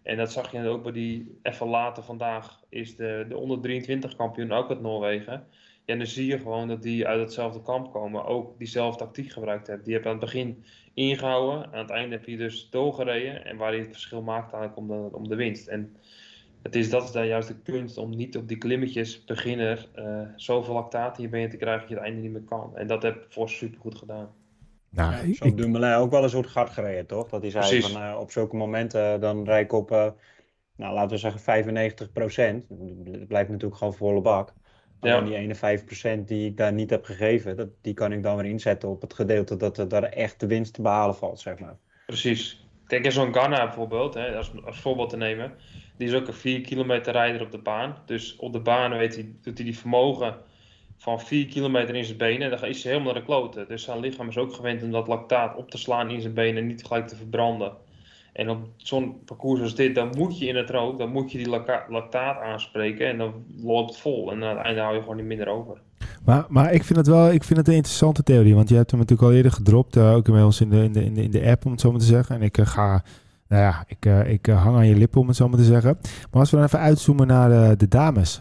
En 0.06 0.16
dat 0.16 0.32
zag 0.32 0.52
je 0.52 0.68
ook 0.68 0.82
bij 0.82 0.92
die, 0.92 1.38
even 1.42 1.66
later 1.66 2.02
vandaag, 2.02 2.60
is 2.68 2.96
de, 2.96 3.24
de 3.28 3.36
onder 3.36 3.60
23 3.60 4.16
kampioen 4.16 4.52
ook 4.52 4.68
uit 4.68 4.80
Noorwegen. 4.80 5.32
Ja, 5.84 5.92
en 5.92 5.98
dan 5.98 6.06
zie 6.06 6.26
je 6.26 6.38
gewoon 6.38 6.68
dat 6.68 6.82
die 6.82 7.06
uit 7.06 7.20
hetzelfde 7.20 7.62
kamp 7.62 7.92
komen, 7.92 8.24
ook 8.24 8.58
diezelfde 8.58 9.04
tactiek 9.04 9.30
gebruikt 9.30 9.66
hebben. 9.66 9.84
Die 9.84 9.94
hebben 9.94 10.12
aan 10.12 10.18
het 10.18 10.26
begin 10.26 10.64
ingehouden, 10.94 11.72
aan 11.72 11.78
het 11.78 11.90
einde 11.90 12.16
heb 12.16 12.24
je 12.24 12.36
dus 12.36 12.70
doorgereden. 12.70 13.44
En 13.44 13.56
waar 13.56 13.70
hij 13.70 13.78
het 13.78 13.90
verschil 13.90 14.22
maakt 14.22 14.52
eigenlijk 14.52 14.76
om 14.76 14.88
de, 14.88 15.16
om 15.16 15.28
de 15.28 15.36
winst. 15.36 15.66
En 15.66 15.96
het 16.62 16.74
is, 16.74 16.90
dat 16.90 17.02
is 17.02 17.12
dan 17.12 17.26
juist 17.26 17.48
de 17.48 17.58
kunst 17.62 17.98
om 17.98 18.10
niet 18.10 18.36
op 18.36 18.48
die 18.48 18.58
klimmetjes, 18.58 19.24
beginner, 19.24 19.88
eh, 19.94 20.20
zoveel 20.36 20.74
lactaat 20.74 21.18
je 21.18 21.28
benen 21.28 21.50
te 21.50 21.56
krijgen 21.56 21.80
dat 21.80 21.88
je 21.88 21.94
het 21.94 22.04
einde 22.04 22.20
niet 22.20 22.32
meer 22.32 22.42
kan. 22.42 22.76
En 22.76 22.86
dat 22.86 23.02
heb 23.02 23.26
Vos 23.28 23.56
super 23.56 23.80
goed 23.80 23.94
gedaan. 23.98 24.45
Nou, 24.90 25.26
Ja, 25.26 25.34
zo 25.34 25.44
ik- 25.44 25.56
Dumoulin 25.56 25.94
ook 25.94 26.10
wel 26.10 26.22
eens 26.22 26.32
hoe 26.32 26.42
het 26.42 26.52
hard 26.52 26.70
gereden, 26.70 27.06
toch? 27.06 27.28
Dat 27.28 27.42
hij 27.42 27.50
zei 27.50 27.68
Precies. 27.68 27.92
van 27.92 28.02
eh, 28.02 28.20
op 28.20 28.30
zulke 28.30 28.56
momenten 28.56 29.12
eh, 29.14 29.20
dan 29.20 29.44
rijd 29.44 29.64
ik 29.64 29.72
op, 29.72 29.90
eh, 29.90 30.10
nou 30.76 30.94
laten 30.94 31.10
we 31.10 31.16
zeggen 31.16 31.40
95 31.40 32.12
procent. 32.12 32.64
Het 33.04 33.28
blijft 33.28 33.50
natuurlijk 33.50 33.78
gewoon 33.78 33.94
volle 33.94 34.20
bak. 34.20 34.54
Ja. 35.00 35.20
Die 35.20 35.34
ene 35.34 35.54
5 35.54 35.84
die 36.24 36.46
ik 36.46 36.56
daar 36.56 36.72
niet 36.72 36.90
heb 36.90 37.04
gegeven, 37.04 37.56
dat, 37.56 37.68
die 37.80 37.94
kan 37.94 38.12
ik 38.12 38.22
dan 38.22 38.36
weer 38.36 38.50
inzetten 38.50 38.88
op 38.88 39.00
het 39.00 39.14
gedeelte 39.14 39.56
dat 39.56 39.78
er 39.78 39.88
daar 39.88 40.02
echt 40.02 40.40
de 40.40 40.46
winst 40.46 40.74
te 40.74 40.82
behalen 40.82 41.14
valt, 41.14 41.40
zeg 41.40 41.58
maar. 41.58 41.76
Precies. 42.06 42.66
Kijk, 42.86 43.04
en 43.04 43.12
zo'n 43.12 43.32
Ghana 43.32 43.64
bijvoorbeeld, 43.64 44.14
hè, 44.14 44.36
als, 44.36 44.52
als 44.64 44.80
voorbeeld 44.80 45.10
te 45.10 45.16
nemen, 45.16 45.52
die 45.96 46.08
is 46.08 46.14
ook 46.14 46.26
een 46.26 46.34
4 46.34 46.60
kilometer 46.60 47.12
rijder 47.12 47.40
op 47.40 47.50
de 47.50 47.58
baan. 47.58 47.96
Dus 48.06 48.36
op 48.36 48.52
de 48.52 48.60
baan 48.60 48.96
weet 48.96 49.14
hij, 49.14 49.34
doet 49.42 49.56
hij 49.58 49.66
die 49.66 49.78
vermogen 49.78 50.36
van 50.96 51.20
4 51.20 51.46
kilometer 51.46 51.94
in 51.94 52.04
zijn 52.04 52.16
benen. 52.18 52.50
Dan 52.50 52.64
is 52.64 52.82
hij 52.82 52.92
helemaal 52.92 53.12
naar 53.12 53.22
de 53.22 53.28
kloten. 53.28 53.68
Dus 53.68 53.82
zijn 53.82 54.00
lichaam 54.00 54.28
is 54.28 54.38
ook 54.38 54.52
gewend 54.54 54.82
om 54.82 54.90
dat 54.90 55.08
lactaat 55.08 55.56
op 55.56 55.70
te 55.70 55.78
slaan 55.78 56.10
in 56.10 56.20
zijn 56.20 56.34
benen 56.34 56.62
en 56.62 56.66
niet 56.66 56.84
gelijk 56.84 57.08
te 57.08 57.16
verbranden. 57.16 57.72
En 58.32 58.50
op 58.50 58.58
zo'n 58.76 59.24
parcours 59.24 59.60
als 59.60 59.74
dit, 59.74 59.94
dan 59.94 60.10
moet 60.16 60.38
je 60.38 60.46
in 60.46 60.56
het 60.56 60.70
rood, 60.70 60.98
dan 60.98 61.10
moet 61.12 61.32
je 61.32 61.38
die 61.38 61.48
lacta- 61.48 61.86
lactaat 61.88 62.40
aanspreken 62.40 63.06
en 63.08 63.18
dan 63.18 63.32
loopt 63.62 63.90
het 63.90 63.98
vol. 64.00 64.30
En 64.32 64.44
aan 64.44 64.56
het 64.56 64.64
einde 64.66 64.80
hou 64.80 64.94
je 64.94 65.00
gewoon 65.00 65.16
niet 65.16 65.24
minder 65.26 65.48
over. 65.48 65.80
Maar, 66.24 66.44
maar 66.48 66.72
ik 66.72 66.84
vind 66.84 66.98
het 66.98 67.06
wel 67.06 67.32
ik 67.32 67.44
vind 67.44 67.58
het 67.58 67.68
een 67.68 67.74
interessante 67.74 68.22
theorie. 68.22 68.54
Want 68.54 68.68
je 68.68 68.74
hebt 68.74 68.90
hem 68.90 69.00
natuurlijk 69.00 69.28
al 69.28 69.34
eerder 69.34 69.52
gedropt. 69.52 69.96
eh, 69.96 70.14
ook 70.14 70.24
bij 70.30 70.42
ons 70.42 70.60
in 70.60 70.70
de, 70.70 70.82
in, 70.82 70.92
de, 70.92 71.04
in, 71.04 71.14
de, 71.14 71.22
in 71.22 71.30
de 71.30 71.46
app, 71.46 71.64
om 71.64 71.70
het 71.70 71.80
zo 71.80 71.90
maar 71.90 72.00
te 72.00 72.06
zeggen. 72.06 72.36
En 72.36 72.42
ik 72.42 72.58
eh, 72.58 72.66
ga... 72.66 73.02
Nou 73.48 73.62
ja, 73.62 73.84
ik, 73.86 74.06
eh, 74.06 74.30
ik 74.30 74.48
eh, 74.48 74.62
hang 74.62 74.76
aan 74.76 74.86
je 74.86 74.96
lippen, 74.96 75.20
om 75.20 75.26
het 75.26 75.36
zo 75.36 75.48
maar 75.48 75.58
te 75.58 75.64
zeggen. 75.64 75.98
Maar 76.30 76.40
als 76.40 76.50
we 76.50 76.56
dan 76.56 76.66
even 76.66 76.78
uitzoomen 76.78 77.26
naar 77.26 77.50
eh, 77.50 77.76
de 77.76 77.88
dames. 77.88 78.40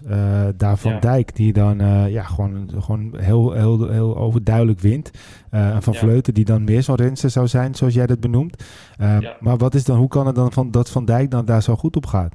daar 0.55 0.77
Van 0.77 0.91
Ja. 0.91 1.00
Dijk, 1.00 1.35
die 1.35 1.53
dan 1.53 1.77
ja, 2.09 2.24
gewoon, 2.24 2.71
gewoon 2.79 3.17
heel, 3.17 3.51
heel, 3.51 3.89
heel 3.89 4.17
overduidelijk 4.17 4.79
wint. 4.79 5.12
En 5.50 5.83
Van 5.83 5.93
Ja. 5.93 6.00
Vleuten, 6.00 6.33
die 6.33 6.45
dan 6.45 6.63
meer 6.63 6.83
zo'n 6.83 6.95
renster 6.95 7.29
zou 7.29 7.47
zijn, 7.47 7.75
zoals 7.75 7.93
jij 7.93 8.05
dat 8.05 8.19
benoemt. 8.19 8.63
Ja. 8.97 9.38
Maar 9.39 9.57
wat 9.57 9.75
is 9.75 9.83
dan, 9.83 9.97
hoe 9.97 10.07
kan 10.07 10.25
het 10.25 10.35
dan 10.35 10.51
van, 10.51 10.71
dat 10.71 10.89
Van 10.89 11.05
Dijk 11.05 11.31
dan 11.31 11.45
daar 11.45 11.62
zo 11.62 11.75
goed 11.75 11.95
op 11.95 12.05
gaat? 12.05 12.33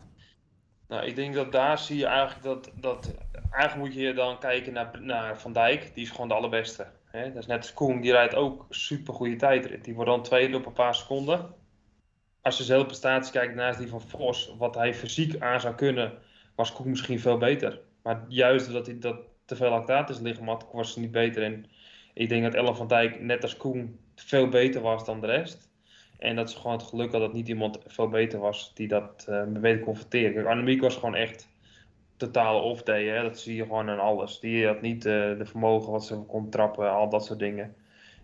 Nou, 0.89 1.07
ik 1.07 1.17
denk 1.17 1.35
dat 1.35 1.53
daar 1.53 1.79
zie 1.79 1.99
je 1.99 2.07
eigenlijk 2.07 2.43
dat, 2.43 2.71
dat 2.75 3.15
eigenlijk 3.51 3.89
moet 3.89 4.03
je 4.03 4.13
dan 4.13 4.39
kijken 4.39 4.73
naar, 4.73 4.91
naar 5.01 5.39
Van 5.39 5.53
Dijk, 5.53 5.91
die 5.95 6.05
is 6.05 6.11
gewoon 6.11 6.29
de 6.29 6.35
allerbeste. 6.35 6.87
Hè? 7.05 7.33
Dat 7.33 7.43
is 7.43 7.47
net 7.47 7.57
als 7.59 7.73
Koen, 7.73 8.01
die 8.01 8.13
rijdt 8.13 8.35
ook 8.35 8.67
super 8.69 9.15
goede 9.15 9.37
tijdrit. 9.37 9.85
Die 9.85 9.95
wordt 9.95 10.11
dan 10.11 10.23
tweede 10.23 10.57
op 10.57 10.67
een 10.67 10.73
paar 10.73 10.95
seconden. 10.95 11.47
Als 12.43 12.57
je 12.57 12.63
zijn 12.63 12.77
hele 12.77 12.89
prestatie 12.89 13.33
kijkt 13.33 13.55
naast 13.55 13.79
die 13.79 13.89
van 13.89 14.01
Vos, 14.01 14.55
wat 14.59 14.75
hij 14.75 14.95
fysiek 14.95 15.41
aan 15.43 15.61
zou 15.61 15.75
kunnen, 15.75 16.13
was 16.55 16.73
Koen 16.73 16.91
misschien 16.91 17.21
veel 17.21 17.39
beter. 17.39 17.81
Maar 18.03 18.25
juist 18.29 18.65
doordat 18.67 18.87
hij 18.87 18.99
dat 18.99 19.17
te 19.45 19.57
veel 19.57 19.71
lactaat 19.71 20.11
zijn 20.11 20.27
lichaam 20.27 20.49
had, 20.49 20.67
was 20.73 20.95
hij 20.95 21.03
niet 21.03 21.13
beter. 21.13 21.43
En 21.43 21.67
ik 22.15 22.29
denk 22.29 22.43
dat 22.43 22.55
Ellen 22.55 22.77
van 22.77 22.89
Dijk, 22.89 23.21
net 23.21 23.43
als 23.43 23.57
Koen, 23.57 23.99
veel 24.15 24.49
beter 24.49 24.81
was 24.81 25.05
dan 25.05 25.21
de 25.21 25.27
rest. 25.27 25.69
En 26.19 26.37
dat 26.37 26.49
is 26.49 26.55
gewoon 26.55 26.73
het 26.73 26.87
geluk 26.87 27.11
dat 27.11 27.33
niet 27.33 27.49
iemand 27.49 27.79
veel 27.87 28.09
beter 28.09 28.39
was 28.39 28.75
die 28.75 28.89
dat 28.89 29.27
beter 29.49 29.81
kon 29.81 29.97
verteren. 29.97 30.35
Kijk, 30.35 30.47
Annemiek 30.47 30.81
was 30.81 30.95
gewoon 30.95 31.15
echt 31.15 31.49
totale 32.21 32.61
off-day. 32.61 33.07
Hè? 33.07 33.23
Dat 33.23 33.39
zie 33.39 33.57
je 33.57 33.63
gewoon 33.63 33.91
aan 33.91 33.99
alles. 33.99 34.41
Die 34.41 34.67
had 34.67 34.81
niet 34.81 35.07
eh, 35.07 35.13
de 35.13 35.47
vermogen 35.47 35.93
wat 35.93 36.05
ze 36.05 36.17
kon 36.17 36.51
trappen, 36.51 36.91
al 36.91 37.09
dat 37.09 37.25
soort 37.25 37.39
dingen. 37.39 37.75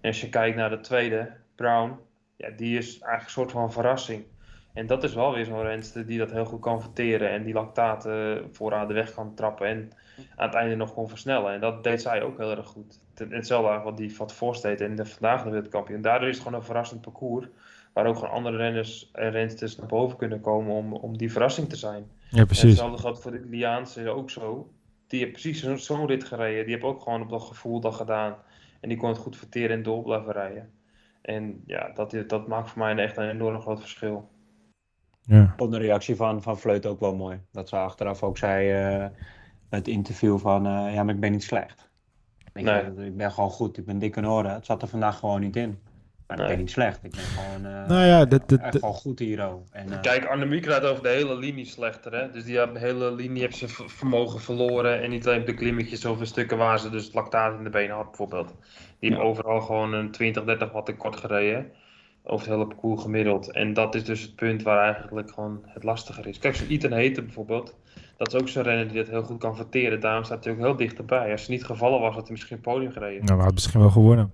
En 0.00 0.08
als 0.08 0.20
je 0.20 0.28
kijkt 0.28 0.56
naar 0.56 0.70
de 0.70 0.80
tweede, 0.80 1.32
Brown, 1.54 1.98
ja, 2.36 2.50
die 2.50 2.78
is 2.78 2.88
eigenlijk 2.88 3.24
een 3.24 3.30
soort 3.30 3.50
van 3.50 3.72
verrassing. 3.72 4.24
En 4.72 4.86
dat 4.86 5.04
is 5.04 5.14
wel 5.14 5.34
weer 5.34 5.44
zo'n 5.44 5.62
renster 5.62 6.06
die 6.06 6.18
dat 6.18 6.30
heel 6.30 6.44
goed 6.44 6.60
kan 6.60 6.80
verteren 6.82 7.30
en 7.30 7.44
die 7.44 7.54
lactaten 7.54 8.48
vooraan 8.52 8.88
de 8.88 8.94
weg 8.94 9.14
kan 9.14 9.34
trappen 9.34 9.66
en 9.66 9.92
aan 10.36 10.46
het 10.46 10.56
einde 10.56 10.76
nog 10.76 10.94
kon 10.94 11.08
versnellen. 11.08 11.52
En 11.52 11.60
dat 11.60 11.84
deed 11.84 12.02
zij 12.02 12.22
ook 12.22 12.38
heel 12.38 12.50
erg 12.50 12.66
goed. 12.66 13.00
Hetzelfde 13.28 13.80
wat 13.84 13.96
die 13.96 14.14
Van 14.16 14.30
Forst 14.30 14.62
deed 14.62 14.80
en 14.80 14.96
de 14.96 15.06
vandaag 15.06 15.42
de 15.42 15.50
wereldkampioen. 15.50 16.02
Daardoor 16.02 16.28
is 16.28 16.34
het 16.34 16.44
gewoon 16.44 16.58
een 16.58 16.66
verrassend 16.66 17.00
parcours 17.00 17.46
waar 17.92 18.06
ook 18.06 18.14
gewoon 18.14 18.30
andere 18.30 18.56
renners 18.56 19.10
en 19.12 19.30
rensters 19.30 19.76
naar 19.76 19.86
boven 19.86 20.18
kunnen 20.18 20.40
komen 20.40 20.74
om, 20.74 20.92
om 20.92 21.16
die 21.16 21.32
verrassing 21.32 21.68
te 21.68 21.76
zijn. 21.76 22.10
Ja, 22.30 22.38
En 22.38 22.46
precies. 22.46 22.62
hetzelfde 22.68 22.98
geldt 22.98 23.20
voor 23.20 23.30
de 23.30 23.46
Liaanse 23.50 24.08
ook 24.08 24.30
zo. 24.30 24.70
Die 25.06 25.20
heeft 25.20 25.32
precies 25.32 25.62
zo'n 25.62 25.78
zo'n 25.78 26.06
rit 26.06 26.24
gereden. 26.24 26.64
Die 26.64 26.72
heeft 26.72 26.86
ook 26.86 27.02
gewoon 27.02 27.22
op 27.22 27.30
dat 27.30 27.42
gevoel 27.42 27.80
dat 27.80 27.94
gedaan. 27.94 28.36
En 28.80 28.88
die 28.88 28.98
kon 28.98 29.08
het 29.08 29.18
goed 29.18 29.36
verteren 29.36 29.76
en 29.76 29.82
door 29.82 30.02
blijven 30.02 30.32
rijden. 30.32 30.70
En 31.26 31.62
ja, 31.66 31.90
dat, 31.94 32.16
dat 32.26 32.48
maakt 32.48 32.70
voor 32.70 32.78
mij 32.78 32.96
echt 32.96 33.16
een 33.16 33.30
enorm 33.30 33.60
groot 33.60 33.80
verschil. 33.80 34.28
Ja. 35.22 35.54
vond 35.56 35.72
de 35.72 35.78
reactie 35.78 36.16
van, 36.16 36.42
van 36.42 36.58
Vleut 36.58 36.86
ook 36.86 37.00
wel 37.00 37.16
mooi. 37.16 37.40
Dat 37.52 37.68
ze 37.68 37.76
achteraf 37.76 38.22
ook 38.22 38.38
zei, 38.38 38.70
eh, 38.70 39.06
het 39.68 39.88
interview 39.88 40.38
van, 40.38 40.66
eh, 40.66 40.94
ja, 40.94 41.02
maar 41.02 41.14
ik 41.14 41.20
ben 41.20 41.32
niet 41.32 41.42
slecht. 41.42 41.90
Ik, 42.52 42.64
Nee. 42.64 43.06
ik 43.06 43.16
ben 43.16 43.32
gewoon 43.32 43.50
goed, 43.50 43.78
ik 43.78 43.84
ben 43.84 43.98
dik 43.98 44.16
in 44.16 44.26
orde. 44.26 44.48
Het 44.48 44.66
zat 44.66 44.82
er 44.82 44.88
vandaag 44.88 45.18
gewoon 45.18 45.40
niet 45.40 45.56
in. 45.56 45.78
Maar 46.26 46.36
ik 46.36 46.42
Nee. 46.42 46.52
ben 46.52 46.58
niet 46.64 46.70
slecht, 46.70 46.98
ik 47.04 47.10
ben 47.10 47.20
gewoon, 47.20 47.72
eh, 47.72 47.88
Nou 47.88 48.06
ja, 48.06 48.24
dat, 48.24 48.48
dat, 48.48 48.60
gewoon 48.70 48.94
goed 48.94 49.18
hier. 49.18 49.40
En, 49.72 49.92
eh, 49.92 50.00
Kijk, 50.00 50.24
Annemiek 50.26 50.64
rijdt 50.66 50.84
over 50.84 51.02
de 51.02 51.08
hele 51.08 51.36
linie 51.36 51.64
slechter. 51.64 52.12
Hè? 52.12 52.30
Dus 52.30 52.44
die 52.44 52.60
hele 52.74 53.14
linie 53.14 53.40
heeft 53.40 53.56
ze 53.56 53.68
v- 53.68 53.82
vermogen 53.86 54.40
verloren. 54.40 55.02
En 55.02 55.10
niet 55.10 55.26
alleen 55.26 55.40
op 55.40 55.46
de 55.46 55.54
klimmetjes 55.54 56.04
of 56.04 56.18
de 56.18 56.24
stukken 56.24 56.58
waar 56.58 56.78
ze 56.78 56.90
dus 56.90 57.04
het 57.04 57.14
lactaat 57.14 57.58
in 57.58 57.64
de 57.64 57.70
benen 57.70 57.96
had 57.96 58.06
bijvoorbeeld. 58.06 58.54
Die 59.00 59.10
hebben 59.10 59.28
overal 59.28 59.60
gewoon 59.60 59.92
een 59.92 60.10
20, 60.10 60.44
30 60.44 60.72
watt 60.72 60.86
tekort 60.86 61.16
gereden. 61.16 61.66
Over 62.22 62.46
het 62.46 62.54
hele 62.56 62.66
parcours 62.68 63.02
gemiddeld. 63.02 63.52
En 63.52 63.72
dat 63.72 63.94
is 63.94 64.04
dus 64.04 64.22
het 64.22 64.34
punt 64.36 64.62
waar 64.62 64.94
eigenlijk 64.94 65.30
gewoon 65.30 65.62
het 65.66 65.82
lastiger 65.84 66.26
is. 66.26 66.38
Kijk, 66.38 66.54
zo'n 66.54 66.68
Ethan 66.68 66.92
Hater 66.92 67.24
bijvoorbeeld. 67.24 67.74
Dat 68.16 68.34
is 68.34 68.40
ook 68.40 68.48
zo'n 68.48 68.62
renner 68.62 68.86
die 68.88 68.96
dat 68.96 69.08
heel 69.08 69.22
goed 69.22 69.38
kan 69.38 69.56
verteren. 69.56 70.00
Daarom 70.00 70.24
staat 70.24 70.44
hij 70.44 70.52
ook 70.52 70.58
heel 70.58 70.76
dichterbij. 70.76 71.30
Als 71.32 71.46
hij 71.46 71.56
niet 71.56 71.64
gevallen 71.64 72.00
was, 72.00 72.14
had 72.14 72.22
hij 72.22 72.30
misschien 72.32 72.56
een 72.56 72.62
podium 72.62 72.92
gereden. 72.92 73.16
nou, 73.16 73.26
we 73.26 73.32
hadden 73.34 73.54
misschien 73.54 73.80
wel 73.80 73.90
gewonnen. 73.90 74.32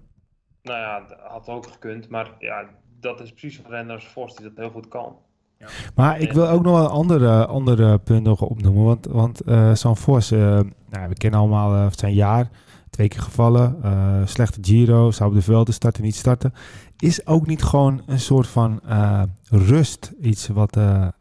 Nou 0.62 0.78
ja, 0.78 1.00
dat 1.08 1.18
had 1.28 1.48
ook 1.48 1.66
gekund. 1.66 2.08
Maar 2.08 2.30
ja, 2.38 2.64
dat 3.00 3.20
is 3.20 3.30
precies 3.30 3.58
een 3.58 3.70
renner 3.70 3.94
als 3.94 4.06
Vos 4.08 4.34
die 4.36 4.46
dat 4.48 4.56
heel 4.56 4.70
goed 4.70 4.88
kan. 4.88 5.16
Maar 5.94 6.20
ik 6.20 6.32
wil 6.32 6.48
ook 6.48 6.62
nog 6.62 6.74
wel 6.74 6.84
een 6.84 6.90
ander, 6.90 7.24
eh, 7.24 7.46
ander 7.46 7.82
eh, 7.82 7.94
punt 8.04 8.22
nog 8.22 8.40
opnoemen. 8.40 8.84
Want, 8.84 9.06
want 9.06 9.40
eh 9.40 9.74
San 9.74 9.96
Vos, 9.96 10.30
eh, 10.30 10.38
nou, 10.90 11.08
we 11.08 11.14
kennen 11.14 11.40
allemaal 11.40 11.74
eh, 11.74 11.86
zijn 11.90 12.14
jaar. 12.14 12.50
Twee 12.90 13.08
keer 13.08 13.20
gevallen. 13.20 13.76
eh, 13.82 14.20
slechte 14.24 14.58
Giro. 14.62 15.10
Zou 15.10 15.30
op 15.30 15.36
de 15.36 15.42
velden 15.42 15.74
starten, 15.74 16.02
niet 16.02 16.14
starten. 16.14 16.52
Is 16.98 17.26
ook 17.26 17.46
niet 17.46 17.62
gewoon 17.62 18.02
een 18.06 18.20
soort 18.20 18.46
van 18.46 18.80
eh, 18.86 19.22
rust 19.50 20.12
iets 20.20 20.48
wat 20.48 20.76
een 20.76 21.12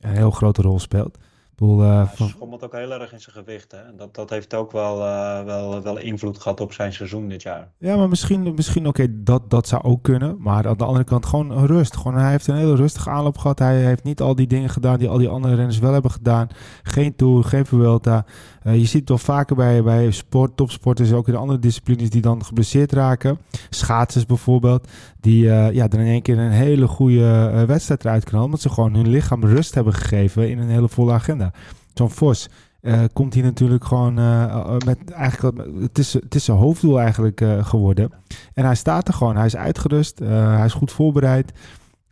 heel 0.00 0.30
grote 0.30 0.62
rol 0.62 0.78
speelt. 0.78 1.18
Eh, 1.58 2.02
hij 2.16 2.28
schommelt 2.28 2.64
ook 2.64 2.72
heel 2.72 2.92
erg 2.92 3.12
in 3.12 3.20
zijn 3.20 3.36
gewicht. 3.36 3.72
Hè? 3.72 3.78
En 3.78 3.96
Dat, 3.96 4.14
dat 4.14 4.30
heeft 4.30 4.54
ook 4.54 4.72
wel, 4.72 5.06
eh, 5.06 5.44
wel, 5.44 5.82
wel 5.82 5.98
invloed 5.98 6.38
gehad 6.38 6.60
op 6.60 6.72
zijn 6.72 6.92
seizoen 6.92 7.28
dit 7.28 7.42
jaar. 7.42 7.68
Ja, 7.78 7.96
maar 7.96 8.08
misschien, 8.08 8.54
misschien 8.54 8.86
oké, 8.86 9.22
dat, 9.22 9.50
dat 9.50 9.68
zou 9.68 9.82
ook 9.82 10.02
kunnen. 10.02 10.36
Maar 10.38 10.68
aan 10.68 10.76
de 10.76 10.84
andere 10.84 11.04
kant 11.04 11.26
gewoon 11.26 11.66
rust. 11.66 11.96
Gewoon, 11.96 12.18
hij 12.18 12.30
heeft 12.30 12.46
een 12.46 12.56
hele 12.56 12.74
rustige 12.74 13.10
aanloop 13.10 13.38
gehad. 13.38 13.58
Hij 13.58 13.76
heeft 13.76 14.02
niet 14.02 14.20
al 14.20 14.34
die 14.34 14.46
dingen 14.46 14.68
gedaan 14.68 14.98
die 14.98 15.08
al 15.08 15.18
die 15.18 15.28
andere 15.28 15.54
renners 15.54 15.78
wel 15.78 15.92
hebben 15.92 16.10
gedaan. 16.10 16.48
Geen 16.82 17.16
Tour, 17.16 17.44
geen 17.44 17.66
Vuelta. 17.66 18.24
Eh, 18.62 18.74
je 18.74 18.86
ziet 18.86 19.00
het 19.00 19.08
wel 19.08 19.18
vaker 19.18 19.56
bij, 19.56 19.82
bij 19.82 20.10
sport, 20.10 20.56
topsporters, 20.56 21.12
ook 21.12 21.26
in 21.26 21.32
de 21.32 21.38
andere 21.38 21.58
disciplines 21.58 22.10
die 22.10 22.22
dan 22.22 22.44
geblesseerd 22.44 22.92
raken. 22.92 23.38
Schaatsers 23.70 24.26
bijvoorbeeld, 24.26 24.88
die 25.20 25.44
ja, 25.44 25.88
er 25.88 26.00
in 26.00 26.06
één 26.06 26.22
keer 26.22 26.38
een 26.38 26.50
hele 26.50 26.86
goede 26.86 27.64
wedstrijd 27.66 28.04
eruit 28.04 28.24
knallen. 28.24 28.44
Omdat 28.46 28.60
ze 28.60 28.68
gewoon 28.68 28.94
hun 28.94 29.08
lichaam 29.08 29.44
rust 29.44 29.74
hebben 29.74 29.92
gegeven 29.92 30.50
in 30.50 30.58
een 30.58 30.68
hele 30.68 30.88
volle 30.88 31.12
agenda. 31.12 31.45
Zo'n 31.94 32.10
Vos 32.10 32.48
eh, 32.80 33.04
komt 33.12 33.34
hij 33.34 33.42
natuurlijk 33.42 33.84
gewoon 33.84 34.18
eh, 34.18 34.42
eh, 34.44 34.76
met 34.86 35.10
eigenlijk, 35.10 35.80
het 35.80 35.98
is, 35.98 36.12
het 36.12 36.34
is 36.34 36.44
zijn 36.44 36.56
hoofddoel 36.56 37.00
eigenlijk 37.00 37.40
eh, 37.40 37.66
geworden. 37.66 38.10
En 38.54 38.64
hij 38.64 38.74
staat 38.74 39.08
er 39.08 39.14
gewoon, 39.14 39.36
hij 39.36 39.46
is 39.46 39.56
uitgerust, 39.56 40.20
eh, 40.20 40.56
hij 40.56 40.64
is 40.64 40.72
goed 40.72 40.92
voorbereid. 40.92 41.52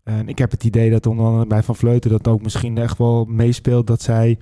En 0.05 0.29
ik 0.29 0.39
heb 0.39 0.51
het 0.51 0.65
idee 0.65 0.91
dat 0.91 1.07
onder 1.07 1.27
andere 1.27 1.47
bij 1.47 1.63
Van 1.63 1.77
Vleuten 1.77 2.11
dat 2.11 2.29
ook 2.29 2.43
misschien 2.43 2.79
echt 2.79 2.99
wel 2.99 3.25
meespeelt 3.25 3.87
dat 3.87 4.03
zij 4.03 4.39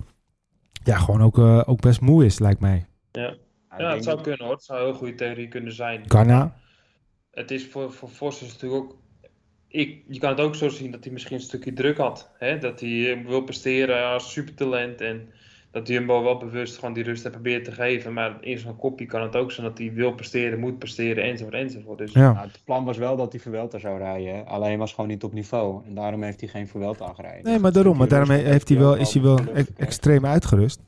ja, 0.83 0.97
gewoon 0.97 1.21
ook, 1.21 1.37
eh, 1.37 1.61
ook 1.65 1.81
best 1.81 2.01
moe 2.01 2.25
is, 2.25 2.39
lijkt 2.39 2.59
mij. 2.59 2.85
Ja, 3.11 3.35
Ja, 3.77 3.93
het 3.93 4.03
zou 4.03 4.21
kunnen 4.21 4.45
hoor. 4.45 4.55
Het 4.55 4.63
zou 4.63 4.79
een 4.79 4.85
heel 4.85 4.95
goede 4.95 5.15
theorie 5.15 5.47
kunnen 5.47 5.73
zijn. 5.73 6.03
Ghana, 6.07 6.55
Het 7.31 7.51
is 7.51 7.67
voor, 7.67 7.91
voor 7.91 8.09
Vos 8.09 8.41
is 8.41 8.51
natuurlijk 8.53 8.83
ook. 8.83 8.95
Ik, 9.73 10.03
je 10.07 10.19
kan 10.19 10.29
het 10.29 10.39
ook 10.39 10.55
zo 10.55 10.69
zien 10.69 10.91
dat 10.91 11.03
hij 11.03 11.13
misschien 11.13 11.35
een 11.35 11.41
stukje 11.41 11.73
druk 11.73 11.97
had. 11.97 12.29
Hè? 12.37 12.57
Dat 12.57 12.79
hij 12.79 13.11
eh, 13.11 13.25
wil 13.25 13.41
presteren 13.41 14.05
als 14.05 14.31
supertalent. 14.31 15.01
En 15.01 15.29
dat 15.71 15.87
Jumbo 15.87 16.23
wel 16.23 16.37
bewust 16.37 16.77
gewoon 16.77 16.93
die 16.93 17.03
rust 17.03 17.23
heeft 17.23 17.35
proberen 17.35 17.63
te 17.63 17.71
geven. 17.71 18.13
Maar 18.13 18.37
in 18.41 18.57
zo'n 18.57 18.75
kopie 18.77 19.07
kan 19.07 19.21
het 19.21 19.35
ook 19.35 19.51
zijn 19.51 19.67
dat 19.67 19.77
hij 19.77 19.93
wil 19.93 20.13
presteren, 20.13 20.59
moet 20.59 20.79
presteren, 20.79 21.23
enzovoort, 21.23 21.55
enzovoort. 21.55 21.97
Dus 21.97 22.11
ja. 22.11 22.33
Nou, 22.33 22.47
het 22.47 22.61
plan 22.65 22.85
was 22.85 22.97
wel 22.97 23.15
dat 23.15 23.31
hij 23.31 23.41
Vuelta 23.41 23.79
zou 23.79 23.97
rijden. 23.97 24.35
hè. 24.35 24.41
Alleen 24.41 24.77
was 24.77 24.93
gewoon 24.93 25.09
niet 25.09 25.23
op 25.23 25.33
niveau. 25.33 25.85
En 25.85 25.95
daarom 25.95 26.23
heeft 26.23 26.39
hij 26.39 26.49
geen 26.49 26.67
Vuelta 26.67 27.13
gereden. 27.13 27.43
Nee, 27.43 27.59
maar 27.59 27.71
daarom, 27.71 27.97
maar 27.97 28.07
daarom 28.07 28.29
heeft 28.29 28.69
hij 28.69 28.77
wel, 28.77 28.95
is 28.95 29.13
hij 29.13 29.23
wel 29.23 29.37
gekregen. 29.37 29.75
extreem 29.77 30.25
uitgerust. 30.25 30.81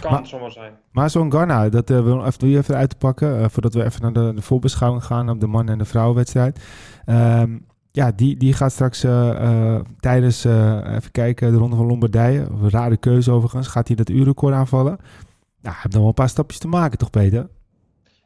Kan 0.00 0.12
Maar- 0.12 0.26
zomaar 0.26 0.50
zijn. 0.52 0.72
Maar 0.90 1.10
zo'n 1.10 1.30
Ghana, 1.30 1.68
dat 1.68 1.90
uh, 1.90 2.00
we 2.04 2.24
even, 2.24 2.48
even 2.58 2.76
uit 2.76 2.90
te 2.90 2.96
pakken, 2.96 3.38
eh, 3.40 3.48
voordat 3.48 3.74
we 3.74 3.84
even 3.84 4.02
naar 4.02 4.12
de, 4.12 4.34
de 4.34 4.42
voorbeschouwing 4.42 5.04
gaan 5.04 5.30
op 5.30 5.40
de 5.40 5.46
man- 5.46 5.68
en 5.68 5.78
de 5.78 5.84
vrouwenwedstrijd. 5.84 6.60
Ehm, 7.04 7.58
ja, 7.92 8.10
die, 8.12 8.36
die 8.36 8.52
gaat 8.52 8.72
straks 8.72 9.04
eh, 9.04 9.30
eh, 9.74 9.80
tijdens, 10.00 10.44
eh, 10.44 10.94
even 10.94 11.10
kijken, 11.10 11.52
de 11.52 11.58
Ronde 11.58 11.76
van 11.76 11.86
Lombardije, 11.86 12.40
een 12.40 12.70
rare 12.70 12.96
keuze 12.96 13.30
overigens, 13.30 13.68
gaat 13.68 13.86
hij 13.86 13.96
dat 13.96 14.08
uurrecord 14.08 14.54
aanvallen. 14.54 14.96
Nou, 14.96 15.74
hij 15.74 15.82
heeft 15.82 15.84
nog 15.84 15.98
wel 15.98 16.06
een 16.08 16.14
paar 16.14 16.28
stapjes 16.28 16.58
te 16.58 16.68
maken, 16.68 16.98
toch 16.98 17.10
Peter? 17.10 17.48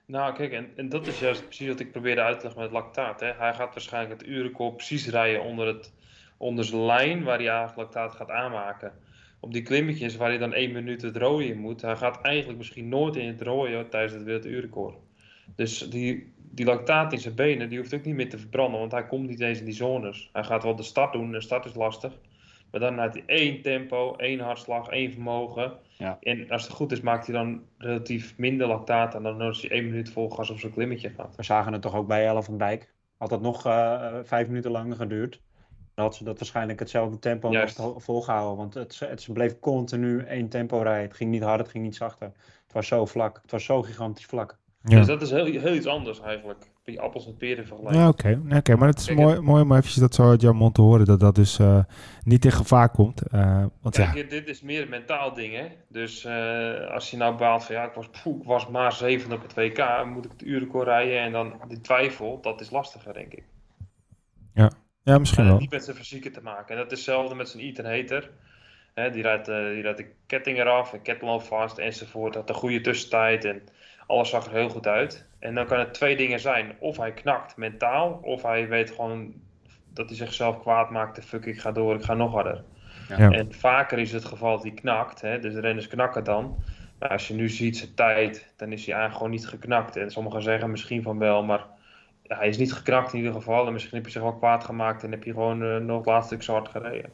Nou, 0.07 0.35
kijk, 0.35 0.53
en, 0.53 0.67
en 0.77 0.89
dat 0.89 1.07
is 1.07 1.19
juist 1.19 1.45
precies 1.45 1.69
wat 1.69 1.81
ik 1.81 1.93
probeerde 1.93 2.21
uit 2.23 2.37
te 2.37 2.43
leggen 2.45 2.63
met 2.63 2.71
het 2.71 2.81
lactaat. 2.81 3.21
Hè. 3.21 3.33
Hij 3.39 3.55
gaat 3.55 3.73
waarschijnlijk 3.75 4.21
het 4.21 4.29
urenkool 4.31 4.71
precies 4.71 5.09
rijden 5.09 5.43
onder, 5.45 5.67
het, 5.67 5.93
onder 6.37 6.65
zijn 6.65 6.85
lijn 6.85 7.23
waar 7.25 7.39
hij 7.39 7.49
eigenlijk 7.49 7.79
lactaat 7.79 8.13
gaat 8.13 8.31
aanmaken. 8.31 8.93
Op 9.45 9.53
die 9.53 9.63
klimmetjes 9.63 10.17
waar 10.17 10.29
hij 10.29 10.39
dan 10.39 10.53
één 10.53 10.73
minuut 10.73 11.03
het 11.03 11.17
rode 11.17 11.47
in 11.47 11.59
moet, 11.59 11.83
hij 11.83 11.97
gaat 11.97 12.21
eigenlijk 12.21 12.59
misschien 12.59 12.89
nooit 12.89 13.17
in 13.17 13.27
het 13.27 13.43
rode 13.43 13.89
tijdens 13.89 14.13
het 14.13 14.23
werelduurrecord. 14.23 14.97
Dus 15.57 15.79
die, 15.79 16.33
die 16.37 16.65
lactaat 16.65 17.13
in 17.13 17.19
zijn 17.19 17.35
benen, 17.35 17.69
die 17.69 17.79
hoeft 17.79 17.95
ook 17.95 18.05
niet 18.05 18.15
meer 18.15 18.29
te 18.29 18.39
verbranden, 18.39 18.81
want 18.81 18.93
hij 18.93 19.07
komt 19.07 19.29
niet 19.29 19.41
eens 19.41 19.59
in 19.59 19.65
die 19.65 19.75
zones. 19.75 20.31
Hij 20.33 20.45
gaat 20.45 20.63
wel 20.63 20.77
de 20.77 20.83
start 20.83 21.13
doen, 21.13 21.33
de 21.33 21.41
start 21.41 21.65
is 21.65 21.75
lastig. 21.75 22.13
Maar 22.71 22.81
dan 22.81 23.01
heeft 23.01 23.15
hij 23.15 23.23
één 23.27 23.63
tempo, 23.63 24.17
één 24.17 24.41
hartslag, 24.41 24.89
één 24.89 25.13
vermogen. 25.13 25.73
Ja. 25.99 26.19
En 26.21 26.51
als 26.51 26.63
het 26.63 26.73
goed 26.73 26.93
is, 26.93 27.01
maakt 27.01 27.27
hij 27.27 27.35
dan 27.35 27.63
relatief 27.79 28.35
minder 28.37 28.67
lactaat 28.67 29.15
en 29.15 29.23
dan 29.23 29.41
als 29.41 29.61
hij 29.61 29.71
één 29.71 29.85
minuut 29.85 30.11
vol 30.11 30.31
gas 30.31 30.51
op 30.51 30.59
zijn 30.59 30.73
klimmetje 30.73 31.11
gaat. 31.11 31.37
We 31.37 31.43
zagen 31.43 31.73
het 31.73 31.83
toch 31.83 31.95
ook 31.95 32.07
bij 32.07 32.27
Ellen 32.27 32.45
van 32.45 32.59
Dijk. 32.59 32.95
Had 33.17 33.31
dat 33.31 33.43
nog 33.43 33.67
eh, 33.67 34.19
vijf 34.23 34.47
minuten 34.47 34.71
langer 34.71 34.97
geduurd. 34.97 35.41
Had 36.03 36.17
ze 36.17 36.25
dat 36.25 36.39
waarschijnlijk 36.39 36.79
hetzelfde 36.79 37.19
tempo 37.19 37.51
volgehouden. 37.97 38.57
Want 38.57 38.75
het, 38.75 38.99
het, 38.99 39.23
ze 39.23 39.33
bleef 39.33 39.59
continu 39.59 40.19
één 40.25 40.49
tempo 40.49 40.79
rijden. 40.79 41.09
Het 41.09 41.17
ging 41.17 41.31
niet 41.31 41.43
hard, 41.43 41.61
het 41.61 41.71
ging 41.71 41.85
niet 41.85 41.97
zachter. 41.97 42.27
Het 42.65 42.73
was 42.73 42.87
zo 42.87 43.07
vlak. 43.07 43.39
Het 43.43 43.51
was 43.51 43.65
zo 43.65 43.83
gigantisch 43.83 44.27
vlak. 44.27 44.61
Ja. 44.85 44.97
Dus 44.97 45.07
dat 45.07 45.23
is 45.23 45.31
heel, 45.31 45.45
heel 45.45 45.75
iets 45.75 45.87
anders 45.87 46.21
eigenlijk. 46.21 46.71
Die 46.85 47.01
appels 47.01 47.27
met 47.27 47.39
peren 47.39 47.67
vergelijken. 47.67 48.01
Ja, 48.01 48.09
oké. 48.09 48.43
Oké, 48.57 48.77
maar 48.77 48.89
het 48.89 48.99
is 48.99 49.05
Kijk, 49.07 49.19
mooi, 49.19 49.41
mooi 49.41 49.63
om 49.63 49.71
eventjes 49.71 49.95
dat 49.95 50.15
zo 50.15 50.29
uit 50.31 50.41
jouw 50.41 50.53
mond 50.53 50.75
te 50.75 50.81
horen, 50.81 51.07
dat 51.07 51.21
dat 51.21 51.35
dus 51.35 51.59
eh, 51.59 51.79
niet 52.25 52.45
in 52.45 52.53
gevaar 52.53 52.89
komt. 52.89 53.23
Eh, 53.23 53.65
want 53.81 53.97
ja, 53.97 54.05
Kijk, 54.05 54.15
dit- 54.15 54.31
dit 54.31 54.49
is 54.49 54.63
meer 54.63 54.83
een 54.83 54.89
mentaal 54.89 55.35
ding, 55.35 55.55
hè. 55.55 55.67
Dus 55.89 56.25
eh, 56.25 56.91
als 56.91 57.11
je 57.11 57.17
nou 57.17 57.37
baalt 57.37 57.65
van, 57.65 57.75
ja, 57.75 57.85
ik 57.85 57.93
was, 57.93 58.09
poeh, 58.23 58.41
ik 58.41 58.47
was 58.47 58.69
maar 58.69 58.93
zeven 58.93 59.33
op 59.33 59.43
het 59.43 59.55
WK, 59.55 60.05
moet 60.07 60.25
ik 60.25 60.31
het 60.31 60.43
urenkoor 60.43 60.85
rijden 60.85 61.21
en 61.21 61.33
dan 61.33 61.53
die 61.69 61.81
twijfel, 61.81 62.41
dat 62.41 62.61
is 62.61 62.71
lastiger, 62.71 63.13
denk 63.13 63.33
ik. 63.33 63.45
ja, 64.55 64.71
misschien 65.05 65.43
Maar 65.43 65.53
wel. 65.53 65.61
niet 65.61 65.71
met 65.71 65.85
zijn 65.85 65.97
fysieke 65.97 66.31
te 66.31 66.43
maken. 66.43 66.75
En 66.75 66.83
dat 66.83 66.93
is 66.93 66.99
hetzelfde 66.99 67.35
met 67.35 67.49
zijn 67.49 67.63
Ethan 67.63 67.85
Hater. 67.85 68.31
Hè, 68.95 69.11
die, 69.11 69.23
rijdt, 69.23 69.49
eh, 69.49 69.57
die 69.57 69.83
rijdt 69.83 69.99
de 69.99 70.11
ketting 70.27 70.59
eraf, 70.59 70.93
en 70.93 71.03
kettloopt 71.03 71.47
vast 71.47 71.79
enzovoort. 71.79 72.35
Had 72.35 72.49
een 72.49 72.55
goede 72.55 72.81
tussentijd 72.81 73.45
en 73.45 73.63
alles 74.07 74.31
zag 74.31 74.47
er 74.47 74.53
heel 74.53 74.69
goed 74.69 74.87
uit. 74.87 75.27
En 75.39 75.55
dan 75.55 75.67
kan 75.67 75.79
het 75.79 75.95
twee 75.95 76.17
dingen 76.17 76.41
zijn. 76.41 76.73
Of 76.79 76.97
hij 76.97 77.13
knakt 77.13 77.57
mentaal, 77.57 78.21
of 78.23 78.43
hij 78.43 78.69
weet 78.69 78.91
gewoon 78.91 79.35
dat 79.95 80.09
hij 80.09 80.17
zichzelf 80.17 80.61
kwaad 80.61 80.91
maakt. 80.91 81.17
De 81.17 81.23
fuck, 81.23 81.45
ik 81.45 81.61
ga 81.61 81.73
door, 81.73 81.95
ik 81.95 82.03
ga 82.03 82.15
nog 82.15 82.33
harder. 82.33 82.65
Ja. 83.09 83.17
Ja. 83.19 83.31
En 83.31 83.53
vaker 83.53 83.99
is 83.99 84.13
het 84.13 84.25
geval 84.25 84.53
dat 84.53 84.63
hij 84.63 84.73
knakt. 84.73 85.21
Hè, 85.21 85.39
dus 85.39 85.55
de 85.55 85.61
renners 85.61 85.89
knakken 85.89 86.25
dan. 86.25 86.57
Maar 86.99 87.09
als 87.09 87.29
je 87.29 87.35
nu 87.35 87.49
ziet 87.49 87.77
zijn 87.77 87.95
tijd, 87.95 88.53
dan 88.57 88.73
is 88.73 88.87
hij 88.87 88.95
eigenlijk 88.95 89.15
gewoon 89.17 89.31
niet 89.31 89.49
geknakt. 89.49 89.97
En 89.97 90.11
sommigen 90.11 90.43
zeggen 90.43 90.71
misschien 90.71 91.03
van 91.03 91.19
wel, 91.19 91.43
maar 91.43 91.67
ja, 92.33 92.39
hij 92.39 92.49
is 92.49 92.59
niet 92.59 92.73
geknakt 92.73 93.13
in 93.13 93.19
ieder 93.19 93.35
geval. 93.35 93.67
En 93.67 93.73
misschien 93.73 93.97
heb 93.97 94.07
je 94.07 94.13
zich 94.13 94.23
wel 94.23 94.33
kwaad 94.33 94.65
gemaakt 94.65 95.05
en 95.05 95.11
heb 95.11 95.25
je 95.25 95.33
gewoon 95.33 95.63
eh, 95.63 95.77
nog 95.77 95.97
het 95.97 96.07
laatste 96.07 96.27
stuk 96.27 96.43
zo 96.43 96.53
hard 96.53 96.69
gereden. 96.69 97.11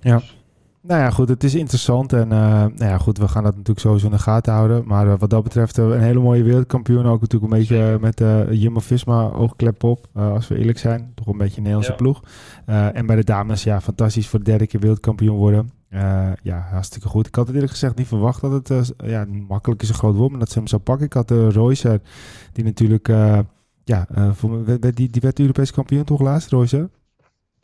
Ja. 0.00 0.16
Dus 0.16 0.42
Nou 0.80 1.00
ja, 1.00 1.10
goed, 1.10 1.28
het 1.28 1.44
is 1.44 1.54
interessant. 1.54 2.12
En 2.12 2.30
uh, 2.30 2.48
nou 2.48 2.84
ja, 2.84 2.98
goed, 2.98 3.18
we 3.18 3.28
gaan 3.28 3.42
dat 3.42 3.52
natuurlijk 3.52 3.80
sowieso 3.80 4.06
in 4.06 4.12
de 4.12 4.18
gaten 4.18 4.52
houden. 4.52 4.86
Maar 4.86 5.06
uh, 5.06 5.14
wat 5.18 5.30
dat 5.30 5.42
betreft 5.42 5.76
een 5.76 6.00
hele 6.00 6.20
mooie 6.20 6.42
wereldkampioen. 6.42 7.06
Ook 7.06 7.20
natuurlijk 7.20 7.52
een 7.52 7.58
beetje 7.58 7.98
met 8.00 8.20
uh, 8.20 8.52
Jumbo-Visma 8.52 9.30
oogklep 9.30 9.82
op. 9.82 10.06
als 10.14 10.48
we 10.48 10.58
eerlijk 10.58 10.78
zijn. 10.78 11.12
Toch 11.14 11.26
een 11.26 11.38
beetje 11.38 11.56
een 11.56 11.62
Nederlandse 11.62 11.90
ja. 11.90 11.96
ploeg. 11.96 12.22
en 12.66 13.06
bij 13.06 13.16
de 13.16 13.24
dames, 13.24 13.62
ja, 13.62 13.80
fantastisch 13.80 14.28
voor 14.28 14.38
de 14.38 14.44
derde 14.44 14.66
keer 14.66 14.80
wereldkampioen 14.80 15.36
worden. 15.36 15.70
ja, 16.42 16.66
hartstikke 16.70 17.08
goed. 17.08 17.26
Ik 17.26 17.34
had 17.34 17.46
het 17.46 17.54
eerlijk 17.54 17.72
gezegd 17.72 17.96
niet 17.96 18.06
verwacht 18.06 18.40
dat 18.40 18.68
het... 18.68 18.94
ja, 19.04 19.26
makkelijk 19.48 19.82
is 19.82 19.88
een 19.88 19.94
groot 19.94 20.16
woord, 20.16 20.30
maar 20.30 20.40
dat 20.40 20.50
ze 20.50 20.58
hem 20.58 20.66
zou 20.66 20.82
pakken. 20.82 21.06
Ik 21.06 21.12
had 21.12 21.28
de 21.28 21.50
Royce, 21.50 22.00
die 22.52 22.64
natuurlijk... 22.64 23.08
ja, 23.88 24.06
voor, 24.34 24.64
die, 24.80 25.08
die 25.08 25.20
werd 25.20 25.38
Europees 25.38 25.72
kampioen 25.72 26.04
toch 26.04 26.20
laatst, 26.20 26.50
Royce? 26.50 26.90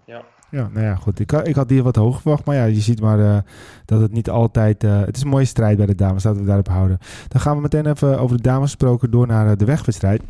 Ja. 0.07 0.25
Ja, 0.51 0.69
nou 0.73 0.85
ja, 0.85 0.95
goed. 0.95 1.21
Ik, 1.21 1.33
ik 1.33 1.55
had 1.55 1.69
die 1.69 1.83
wat 1.83 1.97
hoog 1.97 2.21
verwacht. 2.21 2.45
Maar 2.45 2.55
ja, 2.57 2.65
je 2.65 2.81
ziet 2.81 3.01
maar 3.01 3.19
uh, 3.19 3.39
dat 3.85 4.01
het 4.01 4.13
niet 4.13 4.31
altijd... 4.31 4.85
Uh, 4.85 5.01
het 5.01 5.17
is 5.17 5.23
een 5.23 5.29
mooie 5.29 5.45
strijd 5.45 5.77
bij 5.77 5.87
de 5.87 5.95
dames. 5.95 6.25
Laten 6.25 6.41
we 6.41 6.47
daarop 6.47 6.69
houden. 6.69 6.99
Dan 7.29 7.41
gaan 7.41 7.57
we 7.57 7.63
meteen 7.63 7.87
even 7.87 8.19
over 8.21 8.37
de 8.37 8.43
dames 8.43 8.71
gesproken 8.71 9.11
door 9.11 9.27
naar 9.27 9.57
de 9.57 9.65
wegwedstrijd. 9.65 10.23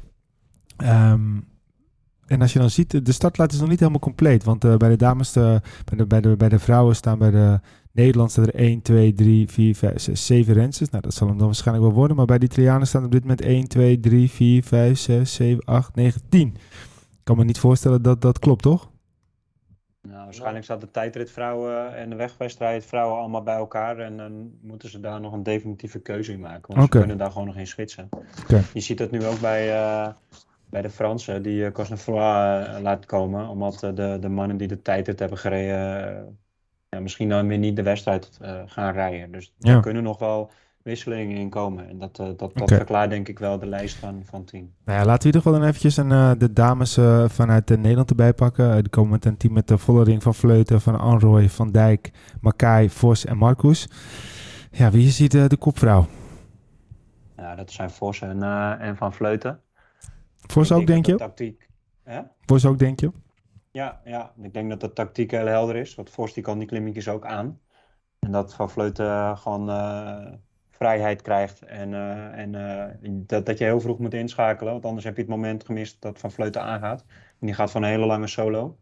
Um, 0.77 1.45
en 2.27 2.41
als 2.41 2.53
je 2.53 2.59
dan 2.59 2.71
ziet, 2.71 3.07
de 3.07 3.13
startlijst 3.13 3.53
is 3.53 3.61
nog 3.61 3.69
niet 3.69 3.79
helemaal 3.79 4.01
compleet. 4.01 4.45
Want 4.45 4.79
bij 4.79 4.89
de 4.89 4.97
dames, 4.97 5.33
bij, 5.33 5.61
de, 5.97 6.07
bij, 6.07 6.21
de, 6.21 6.37
bij 6.37 6.49
de 6.49 6.59
vrouwen 6.59 6.97
staan 6.97 7.19
bij 7.19 7.31
de 7.31 7.61
Nederland 7.95 8.31
staan 8.31 8.47
er 8.47 8.55
1, 8.55 8.83
2, 8.83 9.13
3, 9.13 9.49
4, 9.49 9.75
5, 9.75 10.01
6, 10.01 10.27
7 10.27 10.55
rensters. 10.55 10.91
Nou, 10.91 11.03
dat 11.03 11.15
zal 11.15 11.29
hem 11.29 11.37
dan 11.37 11.47
waarschijnlijk 11.47 11.87
wel 11.87 11.97
worden. 11.97 12.17
Maar 12.17 12.27
bij 12.27 12.39
de 12.39 12.45
Italianen 12.45 12.87
staan 12.87 13.05
op 13.05 13.13
dit 13.13 13.21
moment 13.21 13.41
1, 13.41 13.69
2, 13.69 14.01
3, 14.01 14.31
4, 14.31 14.63
5, 14.63 14.99
6, 14.99 15.35
7, 15.35 15.65
8, 15.65 15.95
9, 15.95 16.21
10. 16.29 16.49
Ik 16.49 17.21
kan 17.25 17.37
me 17.37 17.45
niet 17.45 17.59
voorstellen 17.59 18.03
dat 18.03 18.21
dat 18.21 18.39
klopt, 18.39 18.63
toch? 18.63 18.91
Nou, 20.09 20.25
waarschijnlijk 20.25 20.65
staat 20.65 20.81
de 20.81 20.91
tijdritvrouwen 20.91 21.97
en 21.97 22.11
de 22.11 22.17
wegwedstrijdvrouwen 22.17 23.19
allemaal 23.19 23.43
bij 23.43 23.55
elkaar. 23.55 23.99
En 23.99 24.17
dan 24.17 24.51
moeten 24.63 24.89
ze 24.89 25.01
daar 25.01 25.21
nog 25.21 25.33
een 25.33 25.43
definitieve 25.43 25.99
keuze 25.99 26.33
in 26.33 26.41
maken. 26.41 26.75
Want 26.75 26.87
okay. 26.87 26.87
ze 26.87 26.99
kunnen 26.99 27.19
daar 27.19 27.31
gewoon 27.31 27.47
nog 27.47 27.57
in 27.57 27.67
switchen. 27.67 28.09
Okay. 28.43 28.63
Je 28.73 28.81
ziet 28.81 28.99
dat 28.99 29.11
nu 29.11 29.25
ook 29.25 29.41
bij, 29.41 29.69
uh, 29.69 30.09
bij 30.71 30.83
de 30.83 30.91
Fransen, 30.91 31.43
die 31.43 31.65
uh, 31.65 31.71
Cosnefroid 31.73 32.69
uh, 32.69 32.77
laat 32.81 33.07
komen. 33.07 33.49
Omdat 33.49 33.81
de, 33.81 34.19
de 34.21 34.29
mannen 34.29 34.57
die 34.57 34.69
de 34.69 34.83
tijdrit 34.83 35.19
hebben 35.19 35.39
gereden, 35.39 36.39
ja, 36.95 37.01
misschien 37.01 37.29
dan 37.29 37.49
weer 37.49 37.59
niet 37.59 37.77
de 37.77 37.83
wedstrijd 37.83 38.39
gaan 38.67 38.93
rijden. 38.93 39.33
Dus 39.33 39.55
ja. 39.59 39.75
er 39.75 39.81
kunnen 39.81 40.03
nog 40.03 40.19
wel 40.19 40.51
wisselingen 40.85 41.37
in 41.37 41.51
komen. 41.51 41.89
En 41.89 41.99
dat, 41.99 42.19
uh, 42.19 42.27
dat, 42.27 42.39
dat 42.39 42.61
okay. 42.61 42.77
verklaart 42.77 43.11
denk 43.11 43.29
ik 43.29 43.39
wel 43.39 43.59
de 43.59 43.67
lijst 43.67 43.97
van, 43.97 44.23
van 44.25 44.45
team. 44.45 44.73
Nou 44.85 44.99
ja, 44.99 45.05
laten 45.05 45.23
we 45.23 45.29
in 45.29 45.35
ieder 45.35 45.41
geval 45.41 45.59
dan 45.59 45.69
eventjes 45.69 45.97
een, 45.97 46.11
uh, 46.11 46.31
de 46.39 46.53
dames 46.53 46.95
vanuit 47.27 47.69
Nederland 47.69 48.11
erbij 48.11 48.33
pakken. 48.33 48.75
die 48.75 48.89
komen 48.89 49.11
met 49.11 49.25
een 49.25 49.37
team 49.37 49.53
met 49.53 49.69
de 49.69 49.79
Vollering 49.79 50.23
van 50.23 50.35
Vleuten, 50.35 50.81
van 50.81 50.99
Anroy, 50.99 51.49
Van 51.49 51.71
Dijk, 51.71 52.11
Makai, 52.41 52.91
Vos 52.91 53.25
en 53.25 53.37
Marcus. 53.37 53.89
Ja, 54.71 54.91
wie 54.91 55.11
ziet 55.11 55.31
de 55.31 55.57
kopvrouw? 55.57 56.07
Ja, 57.37 57.55
dat 57.55 57.71
zijn 57.71 57.91
Vos 57.91 58.21
en, 58.21 58.43
en 58.81 58.97
Van 58.97 59.13
Vleuten. 59.13 59.61
Vos 60.37 60.73
ook, 60.73 60.87
denk 60.87 61.07
je? 61.07 61.15
Tactiek. 61.15 61.69
Hè? 62.03 62.21
Vos 62.47 62.67
ook, 62.67 62.79
denk 62.79 63.01
je? 63.01 63.11
Ja, 63.75 64.01
ja, 64.05 64.33
ik 64.43 64.55
denk 64.55 64.71
dat 64.71 64.81
de 64.81 64.93
tactiek 64.93 65.31
heel 65.31 65.47
helder 65.47 65.77
is. 65.77 65.95
Want 65.95 66.35
die 66.35 66.43
kan 66.43 66.59
die 66.59 66.69
klimmetjes 66.69 67.09
ook 67.09 67.25
aan. 67.25 67.61
En 68.19 68.31
dat 68.31 68.55
Van 68.55 68.71
Vleuten 68.71 69.39
gewoon 69.39 69.69
vrijheid 70.71 71.23
krijgt. 71.23 71.63
En, 71.63 71.91
uh, 71.93 72.39
en 72.39 72.53
uh, 72.53 73.13
dat, 73.27 73.47
dat 73.47 73.59
je 73.59 73.65
heel 73.65 73.81
vroeg 73.81 73.99
moet 73.99 74.15
inschakelen. 74.15 74.73
Want 74.73 74.85
anders 74.85 75.05
heb 75.05 75.15
je 75.15 75.21
het 75.21 75.31
moment 75.31 75.65
gemist 75.65 76.03
dat 76.03 76.19
Van 76.19 76.31
Vleuten 76.31 76.63
aangaat. 76.63 77.05
En 77.41 77.47
die 77.47 77.55
gaat 77.55 77.71
van 77.71 77.83
een 77.83 77.89
hele 77.89 78.07
lange 78.07 78.27
solo. 78.27 78.79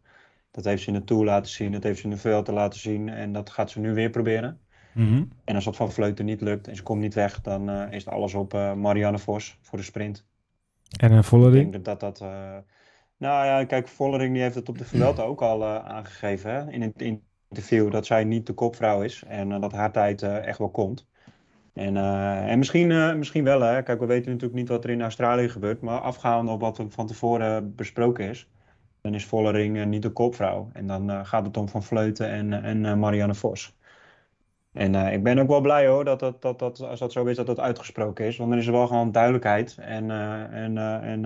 Dat 0.51 0.65
heeft 0.65 0.83
ze 0.83 0.89
in 0.89 0.95
de 0.95 1.05
Tour 1.05 1.25
laten 1.25 1.51
zien. 1.51 1.73
Dat 1.73 1.83
heeft 1.83 1.99
ze 1.99 2.05
in 2.05 2.11
de 2.11 2.17
Vuelta 2.17 2.53
laten 2.53 2.81
zien. 2.81 3.09
En 3.09 3.33
dat 3.33 3.51
gaat 3.51 3.71
ze 3.71 3.81
nu 3.81 3.95
weer 3.95 4.11
proberen. 4.11 4.61
Mm 4.95 5.09
-hmm. 5.09 5.29
En 5.45 5.55
als 5.55 5.65
dat 5.65 5.77
Van 5.77 5.93
Vleuten 5.93 6.25
niet 6.25 6.41
lukt 6.41 6.69
en 6.69 6.77
ze 6.77 6.83
komt 6.83 7.01
niet 7.01 7.15
weg... 7.15 7.41
dan 7.41 7.71
is 7.71 8.05
het 8.05 8.15
alles 8.15 8.35
op 8.35 8.53
Marianne 8.77 9.19
Vos 9.19 9.59
voor 9.61 9.79
de 9.79 9.85
sprint. 9.85 10.27
En 10.99 11.13
een 11.13 11.25
Vollering? 11.25 11.67
Ik 11.67 11.73
denk 11.73 11.85
dat 11.85 12.01
dat... 12.01 12.25
nou 13.23 13.47
ja, 13.47 13.65
kijk, 13.65 13.89
Vollering 13.89 14.33
die 14.33 14.43
heeft 14.43 14.55
het 14.55 14.69
op 14.69 14.79
de 14.79 14.85
Vuelta 14.85 15.23
ook 15.23 15.43
al 15.43 15.65
aangegeven. 15.67 16.55
Hè? 16.55 16.71
In 16.71 16.83
het 16.83 17.03
interview 17.49 17.91
dat 17.91 18.07
zij 18.07 18.25
niet 18.25 18.47
de 18.47 18.53
kopvrouw 18.53 19.03
is. 19.03 19.23
En 19.27 19.61
dat 19.61 19.73
haar 19.73 19.93
tijd 19.93 20.23
echt 20.23 20.59
wel 20.59 20.71
komt. 20.71 21.09
En, 21.75 21.97
en 22.47 22.59
misschien, 22.59 23.19
misschien 23.19 23.45
wel, 23.45 23.61
hè. 23.61 23.83
Kijk, 23.83 24.01
we 24.01 24.07
weten 24.07 24.31
natuurlijk 24.31 24.59
niet 24.59 24.69
wat 24.69 24.85
er 24.85 24.91
in 24.91 25.03
Australië 25.03 25.49
gebeurt. 25.49 25.81
Maar 25.81 26.01
afgaand 26.01 26.49
op 26.49 26.61
wat 26.61 26.79
er 26.79 26.91
van 26.91 27.07
tevoren 27.07 27.75
besproken 27.75 28.29
is. 28.29 28.49
Dan 29.01 29.15
is 29.15 29.27
Vollering 29.27 29.85
niet 29.85 30.03
de 30.03 30.11
kopvrouw. 30.11 30.71
En 30.73 30.87
dan 30.87 31.27
gaat 31.27 31.47
het 31.47 31.57
om 31.57 31.69
Van 31.69 31.83
Vleuten 31.83 32.29
en, 32.29 32.53
en 32.65 32.99
Marianne 32.99 33.35
Vos. 33.35 33.77
En 34.73 34.95
ik 34.95 35.23
ben 35.23 35.39
ook 35.39 35.49
wel 35.49 35.61
blij 35.61 35.87
hoor, 35.87 36.05
dat, 36.05 36.21
dat, 36.21 36.43
dat, 36.43 36.59
dat, 36.59 36.81
als 36.81 36.99
dat 36.99 37.13
zo 37.13 37.25
is, 37.25 37.37
dat 37.37 37.47
dat 37.47 37.61
uitgesproken 37.61 38.27
is. 38.27 38.37
Want 38.37 38.51
dan 38.51 38.59
is 38.59 38.67
er 38.67 38.73
wel 38.73 38.87
gewoon 38.87 39.13
duidelijkheid. 39.13 39.77
En, 39.81 40.11
en, 40.51 40.79
en, 41.03 41.25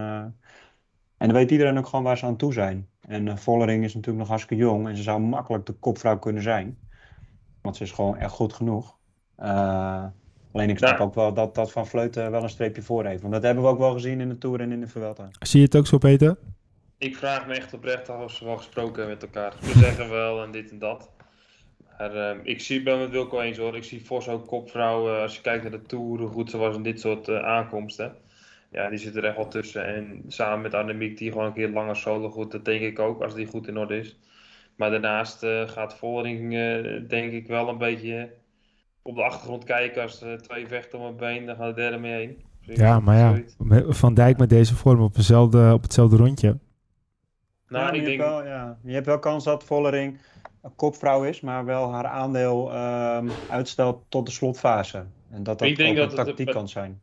en 1.19 1.27
dan 1.27 1.37
weet 1.37 1.51
iedereen 1.51 1.79
ook 1.79 1.87
gewoon 1.87 2.05
waar 2.05 2.19
ze 2.19 2.27
aan 2.27 2.37
toe 2.37 2.53
zijn. 2.53 2.89
En 3.01 3.39
Vollering 3.39 3.85
is 3.85 3.95
natuurlijk 3.95 4.19
nog 4.19 4.29
hartstikke 4.29 4.65
jong. 4.65 4.89
En 4.89 4.97
ze 4.97 5.03
zou 5.03 5.21
makkelijk 5.21 5.67
de 5.67 5.73
kopvrouw 5.73 6.19
kunnen 6.19 6.43
zijn. 6.43 6.79
Want 7.63 7.77
ze 7.77 7.83
is 7.83 7.93
gewoon 7.93 8.17
echt 8.17 8.33
goed 8.33 8.53
genoeg. 8.53 8.97
Alleen 10.53 10.71
ik 10.71 10.79
snap 10.79 11.01
ook 11.01 11.15
wel 11.15 11.35
dat, 11.35 11.55
dat 11.55 11.73
Van 11.73 11.87
Vleuten 11.87 12.31
wel 12.31 12.43
een 12.43 12.49
streepje 12.49 12.83
voor 12.83 13.05
heeft. 13.05 13.21
Want 13.21 13.33
dat 13.33 13.43
hebben 13.43 13.65
we 13.65 13.71
ook 13.71 13.79
wel 13.79 13.93
gezien 13.93 14.21
in 14.21 14.29
de 14.29 14.39
Tour 14.39 14.61
en 14.61 14.73
in 14.73 14.81
de 14.81 14.87
Vuelta. 14.87 15.29
Zie 15.39 15.61
je 15.61 15.67
het 15.67 15.77
ook 15.77 15.87
zo, 15.87 15.99
Peter? 15.99 16.39
Ik 16.99 17.17
vraag 17.17 17.47
me 17.47 17.55
echt 17.55 17.75
oprecht 17.75 18.09
af 18.09 18.25
of 18.25 18.33
ze 18.33 18.45
wel 18.45 18.57
gesproken 18.57 18.95
hebben 18.95 19.19
met 19.21 19.23
elkaar. 19.23 19.53
Ze 19.63 19.79
zeggen 19.79 20.11
wel 20.11 20.43
en 20.43 20.51
dit 20.51 20.71
en 20.71 20.79
dat. 20.79 21.11
Maar 21.99 22.15
eh, 22.15 22.37
ik 22.43 22.61
zie, 22.61 22.83
ben 22.83 22.99
met 22.99 23.11
Wilco 23.11 23.41
eens 23.41 23.59
hoor. 23.59 23.77
Ik 23.77 23.85
zie 23.85 24.05
Vos 24.05 24.29
ook 24.29 24.47
kopvrouw. 24.47 25.15
eh, 25.15 25.23
als 25.23 25.37
je 25.37 25.41
kijkt 25.41 25.63
naar 25.63 25.73
de 25.73 25.83
Tour, 25.83 26.19
hoe 26.21 26.29
goed 26.29 26.51
ze 26.51 26.57
was 26.57 26.77
in 26.77 26.83
dit 26.83 27.01
soort 27.01 27.29
eh, 27.29 27.39
aankomsten. 27.39 28.17
Ja, 28.77 28.89
die 28.89 28.99
zit 28.99 29.17
er 29.17 29.25
echt 29.25 29.37
wel 29.37 29.49
tussen. 29.49 29.87
En 29.87 30.23
samen 30.29 30.61
met 30.61 30.75
Annemiek, 30.75 31.19
die 31.19 31.33
gewoon 31.33 31.47
een 31.47 31.53
keer 31.53 31.69
langer 31.69 31.97
solo 31.97 32.31
goed. 32.31 32.51
Dat 32.53 32.65
denk 32.65 32.81
ik 32.83 32.99
ook, 32.99 33.23
als 33.23 33.35
die 33.35 33.47
goed 33.47 33.69
in 33.69 33.79
orde 33.79 33.99
is. 33.99 34.19
Maar 34.77 34.91
daarnaast 34.91 35.43
eh, 35.43 35.69
gaat 35.69 35.97
Vollering, 35.97 36.55
eh, 36.55 37.09
denk 37.09 37.33
ik, 37.33 37.47
wel 37.47 37.69
een 37.69 37.79
beetje 37.79 38.33
op 39.03 39.15
de 39.17 39.23
achtergrond 39.23 39.65
kijken. 39.65 40.03
Als 40.03 40.23
er 40.23 40.43
twee 40.43 40.67
vechten 40.67 40.99
om 40.99 41.05
een 41.05 41.17
been, 41.17 41.47
dan 41.47 41.57
gaat 41.57 41.75
de 41.75 41.81
derde 41.81 41.99
mee 41.99 42.13
heen. 42.13 42.45
Ja, 42.61 43.01
maar 43.01 43.17
ja. 43.17 43.43
Van 43.93 44.15
Dijk 44.15 44.39
met 44.39 44.49
deze 44.49 44.75
vorm 44.77 45.01
op, 45.01 45.15
dezelfde, 45.15 45.73
op 45.73 45.83
hetzelfde 45.83 46.17
rondje. 46.17 46.59
Nou, 47.69 47.85
Ja, 47.85 47.91
ik 47.93 48.01
je, 48.01 48.07
denk... 48.07 48.21
hebt 48.21 48.31
wel, 48.31 48.45
ja, 48.45 48.79
je 48.83 48.93
hebt 48.93 49.07
wel 49.07 49.19
kans 49.19 49.45
dat 49.45 49.65
Vollering 49.65 50.19
een 50.63 50.75
kopvrouw 50.75 51.25
is, 51.25 51.41
maar 51.41 51.65
wel 51.65 51.93
haar 51.93 52.07
aandeel 52.07 52.73
ehm, 52.73 53.29
uitstelt 53.51 54.05
tot 54.09 54.27
de 54.27 54.33
slotfase. 54.33 55.05
En 55.31 55.43
dat 55.43 55.59
dat 55.59 55.69
Ik 55.69 55.77
denk 55.77 55.91
ook 55.91 55.97
dat 55.97 56.19
een 56.19 56.25
tactiek 56.25 56.47
het- 56.47 56.57
kan 56.57 56.69
zijn. 56.69 57.01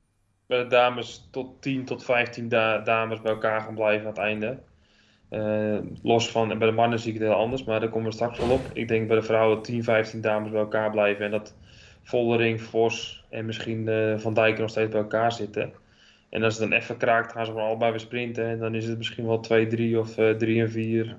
De 0.61 0.67
dames 0.67 1.27
tot 1.31 1.61
10 1.61 1.85
tot 1.85 2.03
15 2.03 2.49
da- 2.49 2.79
dames 2.79 3.21
bij 3.21 3.31
elkaar 3.31 3.61
gaan 3.61 3.75
blijven 3.75 4.01
aan 4.07 4.13
het 4.13 4.21
einde. 4.21 4.63
Eh, 5.29 5.77
los 6.01 6.31
van, 6.31 6.57
bij 6.57 6.67
de 6.67 6.73
mannen 6.73 6.99
zie 6.99 7.13
ik 7.13 7.19
het 7.19 7.27
heel 7.27 7.37
anders, 7.37 7.63
maar 7.63 7.79
daar 7.79 7.89
komen 7.89 8.07
we 8.07 8.13
straks 8.13 8.39
wel 8.39 8.49
op. 8.49 8.69
Ik 8.73 8.87
denk 8.87 9.07
bij 9.07 9.17
de 9.17 9.23
vrouwen 9.23 9.61
10, 9.61 9.83
15 9.83 10.21
dames 10.21 10.51
bij 10.51 10.59
elkaar 10.59 10.91
blijven 10.91 11.25
en 11.25 11.31
dat 11.31 11.57
Vollering, 12.03 12.61
Vos 12.61 13.25
en 13.29 13.45
misschien 13.45 13.87
eh, 13.87 14.17
Van 14.17 14.33
Dijk 14.33 14.57
nog 14.57 14.69
steeds 14.69 14.91
bij 14.91 15.01
elkaar 15.01 15.31
zitten. 15.31 15.73
En 16.33 16.43
als 16.43 16.57
het 16.57 16.69
dan 16.69 16.79
even 16.79 16.97
kraakt, 16.97 17.31
gaan 17.31 17.45
ze 17.45 17.51
gewoon 17.51 17.67
allebei 17.67 17.91
weer 17.91 17.99
sprinten. 17.99 18.49
En 18.49 18.59
dan 18.59 18.75
is 18.75 18.87
het 18.87 18.97
misschien 18.97 19.25
wel 19.25 19.37
2-3 19.37 19.97
of 19.97 20.17
eh 20.17 20.29
3 20.29 20.61
en 20.61 20.71
4. 20.71 21.17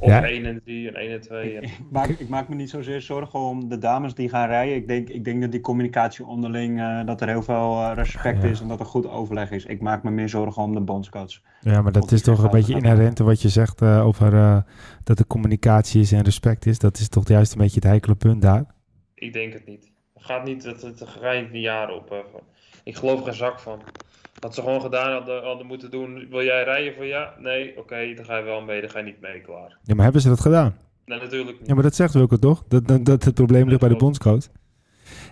Of 0.00 0.08
Ja. 0.08 0.24
1 0.28 0.44
en 0.46 0.60
3 0.64 0.88
en 0.88 0.94
1 0.94 1.10
en 1.12 1.20
2. 1.20 1.56
En... 1.56 1.62
Ik 1.62 1.78
maak, 1.90 2.08
ik 2.08 2.28
maak 2.28 2.48
me 2.48 2.54
niet 2.54 2.70
zozeer 2.70 3.00
zorgen 3.00 3.38
om 3.38 3.68
de 3.68 3.78
dames 3.78 4.14
die 4.14 4.28
gaan 4.28 4.48
rijden. 4.48 4.74
Ik 4.74 4.88
denk, 4.88 5.08
ik 5.08 5.24
denk 5.24 5.40
dat 5.40 5.50
die 5.50 5.60
communicatie 5.60 6.26
onderling, 6.26 6.80
eh, 6.80 7.06
dat 7.06 7.20
er 7.20 7.28
heel 7.28 7.42
veel 7.42 7.80
eh, 7.82 7.92
respect 7.94 8.42
Ja. 8.42 8.48
is 8.48 8.60
en 8.60 8.68
dat 8.68 8.80
er 8.80 8.86
goed 8.86 9.08
overleg 9.08 9.50
is. 9.50 9.64
Ik 9.66 9.80
maak 9.80 10.02
me 10.02 10.10
meer 10.10 10.28
zorgen 10.28 10.62
om 10.62 10.74
de 10.74 10.80
bondscoach. 10.80 11.40
Ja, 11.60 11.82
maar 11.82 11.92
dat 11.92 12.02
Of 12.02 12.12
is 12.12 12.22
toch 12.22 12.42
een 12.42 12.50
beetje 12.50 12.74
inherent 12.74 13.18
wat 13.18 13.42
je 13.42 13.48
zegt 13.48 13.82
eh, 13.82 14.06
over 14.06 14.34
eh, 14.34 14.58
dat 15.04 15.18
er 15.18 15.26
communicatie 15.26 16.00
is 16.00 16.12
en 16.12 16.22
respect 16.22 16.66
is. 16.66 16.78
Dat 16.78 16.98
is 16.98 17.08
toch 17.08 17.28
juist 17.28 17.52
een 17.52 17.58
beetje 17.58 17.74
het 17.80 17.84
heikele 17.88 18.14
punt 18.14 18.42
daar. 18.42 18.64
Ik 19.14 19.32
denk 19.32 19.52
het 19.52 19.66
niet. 19.66 19.90
Het 20.20 20.28
gaat 20.30 20.44
niet, 20.44 20.64
het, 20.64 20.82
het 20.82 21.00
niet 21.42 21.52
een 21.52 21.60
jaar 21.60 21.90
op. 21.90 22.10
eh, 22.12 22.18
ik 22.84 22.96
geloof 22.96 23.18
er 23.18 23.24
geen 23.24 23.34
zak 23.34 23.58
van. 23.60 23.80
Wat 24.40 24.54
ze 24.54 24.60
gewoon 24.62 24.80
gedaan 24.80 25.12
hadden, 25.12 25.42
hadden 25.44 25.66
moeten 25.66 25.90
doen. 25.90 26.26
Wil 26.30 26.42
jij 26.42 26.64
rijden 26.64 26.94
voor 26.94 27.04
ja? 27.06 27.34
Nee, 27.38 27.78
oké, 27.78 28.14
dan 28.14 28.24
ga 28.24 28.36
je 28.36 28.44
wel 28.44 28.60
mee, 28.60 28.80
dan 28.80 28.90
ga 28.90 28.98
je 28.98 29.04
niet 29.04 29.20
mee, 29.20 29.40
klaar. 29.40 29.78
Ja, 29.82 29.94
maar 29.94 30.04
hebben 30.04 30.22
ze 30.22 30.28
dat 30.28 30.40
gedaan? 30.40 30.76
Nee, 31.04 31.18
natuurlijk 31.20 31.58
niet. 31.58 31.68
Ja, 31.68 31.74
maar 31.74 31.82
dat 31.82 31.94
zegt 31.94 32.14
Wilco 32.14 32.36
toch? 32.36 32.62
Dat, 32.68 32.86
dat, 32.88 33.04
dat 33.04 33.24
het 33.24 33.34
probleem 33.34 33.68
ligt 33.68 33.80
bij 33.80 33.88
de 33.88 33.96
bondscoach. 33.96 34.44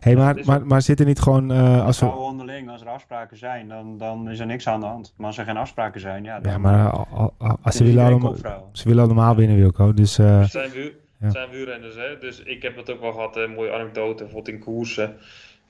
hey, 0.00 0.12
Ja, 0.12 0.18
maar, 0.18 0.34
dat 0.34 0.44
maar, 0.44 0.66
maar 0.66 0.82
zit 0.82 1.00
er 1.00 1.06
niet 1.06 1.20
gewoon 1.20 1.50
eh, 1.52 1.84
als 1.86 2.00
we... 2.00 2.06
onderling, 2.06 2.70
als 2.70 2.80
er 2.80 2.88
afspraken 2.88 3.36
zijn, 3.36 3.68
dan, 3.68 3.98
dan 3.98 4.30
is 4.30 4.38
er 4.38 4.46
niks 4.46 4.66
aan 4.68 4.80
de 4.80 4.86
hand. 4.86 5.14
Maar 5.16 5.26
als 5.26 5.38
er 5.38 5.44
geen 5.44 5.56
afspraken 5.56 6.00
zijn, 6.00 6.24
ja, 6.24 6.40
dan 6.40 6.52
Ja, 6.52 6.58
maar 6.58 6.86
eh, 6.86 6.92
al- 6.92 7.06
al- 7.10 7.34
al- 7.38 7.58
als 7.62 7.76
ze 7.76 7.84
willen 7.84 8.04
allemaal, 8.04 8.34
ze 8.72 8.88
willen 8.88 9.04
allemaal 9.04 9.36
winnen, 9.36 9.56
Wilco. 9.56 9.94
Dus 9.94 10.18
eh, 10.18 10.42
zijn, 10.42 10.70
Ja. 10.74 10.90
Het 11.18 11.32
zijn 11.32 11.50
wielrenners, 11.50 11.94
hè. 11.94 12.18
Dus 12.18 12.42
ik 12.42 12.62
heb 12.62 12.76
het 12.76 12.90
ook 12.90 13.00
wel 13.00 13.12
gehad, 13.12 13.36
een 13.36 13.50
mooie 13.54 13.72
anekdote, 13.72 14.22
bijvoorbeeld 14.24 14.54
in 14.56 14.60
koersen. 14.64 15.16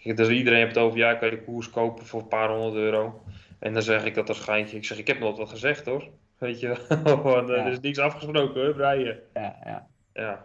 Kijk, 0.03 0.17
Dus 0.17 0.29
iedereen 0.29 0.59
heeft 0.59 0.75
het 0.75 0.85
over, 0.85 0.99
ja, 0.99 1.15
kan 1.15 1.31
je 1.31 1.37
de 1.37 1.43
koers 1.43 1.71
kopen 1.71 2.07
voor 2.07 2.21
een 2.21 2.29
paar 2.29 2.49
honderd 2.51 2.75
euro. 2.75 3.23
En 3.59 3.73
dan 3.73 3.83
zeg 3.83 4.05
ik 4.05 4.15
dat 4.15 4.29
als 4.29 4.41
geintje. 4.41 4.77
Ik 4.77 4.85
zeg, 4.85 4.99
ik 4.99 5.07
heb 5.07 5.19
nooit 5.19 5.37
wat 5.39 5.49
gezegd 5.51 5.87
hoor. 5.87 6.09
Weet 6.39 6.61
je 6.61 6.67
wel, 6.89 7.17
Want, 7.23 7.51
eh, 7.51 7.57
Ja. 7.57 7.65
er 7.65 7.73
is 7.73 7.81
niks 7.81 7.99
afgesproken 7.99 8.61
hoor, 8.65 8.77
rijden. 8.77 9.19
Ja, 9.35 9.57
ja. 9.65 9.87
Ja. 10.15 10.45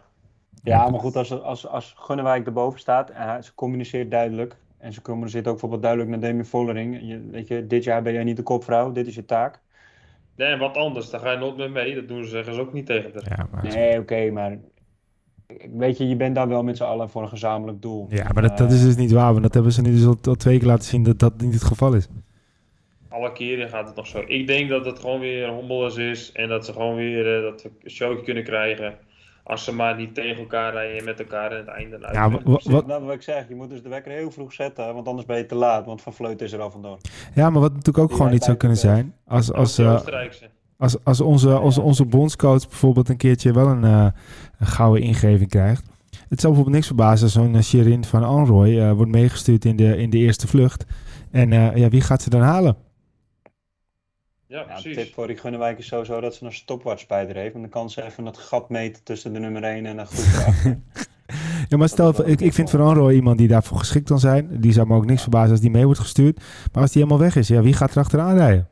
Ja, 0.64 0.90
maar 0.90 1.00
goed, 1.00 1.16
als, 1.16 1.32
als, 1.42 1.68
als 1.68 1.94
Gunnewijk 1.98 2.46
erboven 2.46 2.80
staat 2.80 3.10
en 3.10 3.28
hij- 3.28 3.42
ze 3.42 3.54
communiceert 3.56 4.12
duidelijk. 4.12 4.56
En 4.78 4.94
ze 4.94 5.02
communiceert 5.02 5.46
ook 5.46 5.52
bijvoorbeeld 5.52 5.82
duidelijk 5.82 6.12
naar 6.12 6.20
Demi 6.20 6.44
Vollering. 6.44 7.00
Je, 7.02 7.28
weet 7.32 7.48
je, 7.48 7.68
dit 7.68 7.84
jaar 7.84 8.02
ben 8.02 8.14
jij 8.14 8.24
niet 8.24 8.38
de 8.38 8.44
kopvrouw, 8.44 8.92
dit 8.92 9.08
is 9.08 9.16
je 9.16 9.26
taak. 9.26 9.60
Nee, 10.36 10.48
en 10.52 10.60
wat 10.60 10.78
anders, 10.78 11.10
daar 11.10 11.20
ga 11.20 11.32
je 11.32 11.38
nooit 11.38 11.58
meer 11.58 11.72
mee. 11.72 11.96
Dat 11.96 12.08
doen 12.08 12.24
ze, 12.24 12.30
zeggen 12.30 12.54
ze 12.54 12.60
ook 12.62 12.74
niet 12.74 12.86
tegen 12.86 13.12
haar. 13.14 13.38
Ja, 13.38 13.48
maar, 13.52 13.64
Nee, 13.74 14.00
oké, 14.00 14.30
maar 14.32 14.58
weet 15.74 15.98
je, 15.98 16.08
je 16.08 16.16
bent 16.16 16.36
daar 16.36 16.48
wel 16.48 16.64
met 16.64 16.78
z'n 16.78 16.84
allen 16.84 17.10
voor 17.10 17.22
een 17.22 17.30
gezamenlijk 17.30 17.82
doel. 17.82 18.08
ja, 18.10 18.30
maar 18.34 18.42
dat, 18.42 18.58
dat 18.58 18.72
is 18.72 18.82
dus 18.84 18.96
niet 18.96 19.12
waar. 19.12 19.32
Want 19.32 19.44
dat 19.44 19.54
hebben 19.54 19.72
ze 19.72 19.82
nu 19.82 19.92
dus 19.92 20.06
al, 20.06 20.18
al 20.24 20.36
twee 20.36 20.58
keer 20.58 20.68
laten 20.68 20.86
zien 20.86 21.04
dat 21.04 21.20
dat 21.20 21.42
niet 21.42 21.54
het 21.54 21.64
geval 21.64 21.94
is. 21.94 22.08
Alle 23.10 23.32
keren 23.32 23.70
gaat 23.70 23.88
het 23.88 23.96
nog 23.96 24.08
zo. 24.08 24.24
Ik 24.26 24.48
denk 24.48 24.70
dat 24.70 24.86
het 24.86 25.00
gewoon 25.00 25.20
weer 25.20 25.50
hommeles 25.50 25.96
is. 25.96 26.32
En 26.32 26.50
dat 26.50 26.66
ze 26.66 26.72
gewoon 26.72 26.96
weer 26.96 27.38
eh, 27.38 27.42
dat 27.44 27.62
we 27.62 27.72
een 27.84 27.90
showtje 27.90 28.24
kunnen 28.24 28.44
krijgen. 28.44 28.96
Als 29.44 29.64
ze 29.64 29.74
maar 29.74 29.96
niet 29.96 30.16
tegen 30.16 30.38
elkaar 30.38 30.74
rijden 30.74 30.98
en 30.98 31.06
met 31.06 31.20
elkaar 31.20 31.52
en 31.52 31.58
het 31.58 31.68
einde 31.68 31.96
eruit. 31.96 32.16
Ja, 32.16 32.32
Wat, 32.44 32.64
wat, 32.64 32.88
nou, 32.88 33.04
wat 33.04 33.14
ik 33.14 33.22
zeg, 33.22 33.48
je 33.48 33.56
moet 33.56 33.70
dus 33.70 33.82
de 33.84 33.90
wekker 33.90 34.12
heel 34.12 34.32
vroeg 34.32 34.54
zetten, 34.54 34.94
want 34.94 35.08
anders 35.08 35.28
ben 35.28 35.38
je 35.38 35.46
te 35.46 35.56
laat, 35.56 35.86
want 35.86 36.02
Van 36.02 36.14
Vleuten 36.14 36.46
is 36.46 36.52
er 36.52 36.62
al 36.62 36.72
vandoor. 36.72 36.98
ja, 37.36 37.50
maar 37.50 37.62
wat 37.62 37.70
natuurlijk 37.72 37.98
ook 37.98 38.08
Die 38.08 38.18
gewoon 38.18 38.32
niet 38.32 38.44
zou 38.44 38.58
kunnen 38.58 38.78
zijn. 38.78 39.16
Als, 39.28 39.54
als, 39.54 39.76
de 39.76 39.84
eh, 39.84 39.94
Oostenrijkse. 39.94 40.50
Als, 40.84 41.04
als, 41.04 41.22
onze, 41.22 41.50
als 41.54 41.78
onze 41.78 42.06
bondscoach 42.06 42.68
bijvoorbeeld 42.68 43.10
een 43.10 43.18
keertje 43.18 43.54
wel 43.54 43.68
een, 43.68 43.84
eh, 43.84 44.08
een 44.58 44.68
gouden 44.68 45.04
ingeving 45.04 45.50
krijgt. 45.50 45.84
Het 46.10 46.40
zou 46.42 46.54
bijvoorbeeld 46.54 46.76
niks 46.76 46.88
verbazen 46.88 47.24
als 47.24 47.34
zo'n 47.34 47.56
eh, 47.56 47.62
Shirin 47.62 48.04
van 48.04 48.24
Anrooy 48.24 48.80
eh, 48.80 48.92
wordt 48.92 49.12
meegestuurd 49.12 49.66
in 49.66 49.76
de, 49.76 49.98
in 49.98 50.10
de 50.10 50.18
eerste 50.18 50.48
vlucht. 50.48 50.86
En 51.32 51.54
eh, 51.54 51.76
ja, 51.76 51.90
wie 51.90 52.02
gaat 52.02 52.22
ze 52.22 52.30
dan 52.30 52.42
halen? 52.42 52.76
Ja, 54.48 54.60
Ja, 54.60 54.64
precies. 54.64 54.96
tip 54.96 55.14
voor 55.14 55.28
die 55.28 55.38
Gunnewijk 55.38 55.78
is 55.78 55.88
sowieso 55.88 56.20
dat 56.22 56.36
ze 56.36 56.46
een 56.46 56.54
stopwatch 56.54 57.08
bij 57.08 57.26
haar 57.26 57.36
heeft. 57.36 57.54
Want 57.54 57.64
dan 57.64 57.74
kan 57.74 57.90
ze 57.90 58.04
even 58.04 58.26
het 58.26 58.38
gat 58.38 58.70
meten 58.70 59.04
tussen 59.04 59.34
de 59.34 59.40
nummer 59.40 59.64
1 59.64 59.86
en 59.86 59.98
de 59.98 60.06
groep. 60.06 60.76
Ja, 61.68 61.78
maar 61.78 61.90
stel, 61.90 62.28
ik, 62.28 62.42
ik 62.42 62.54
vind 62.54 62.70
Van 62.70 62.82
Anrooy 62.82 63.14
iemand 63.14 63.38
die 63.38 63.48
daarvoor 63.48 63.78
geschikt 63.78 64.08
kan 64.08 64.20
zijn. 64.20 64.48
Die 64.62 64.72
zou 64.72 64.88
me 64.88 64.96
ook 64.96 65.06
niks 65.06 65.22
verbazen 65.22 65.52
als 65.52 65.60
die 65.60 65.70
mee 65.70 65.86
wordt 65.86 66.00
gestuurd. 66.00 66.38
Maar 66.72 66.82
als 66.82 66.92
die 66.92 67.02
helemaal 67.02 67.24
weg 67.24 67.36
is, 67.36 67.48
ja, 67.48 67.62
wie 67.62 67.74
gaat 67.74 67.92
er 67.92 67.98
achteraan 67.98 68.36
rijden? 68.36 68.68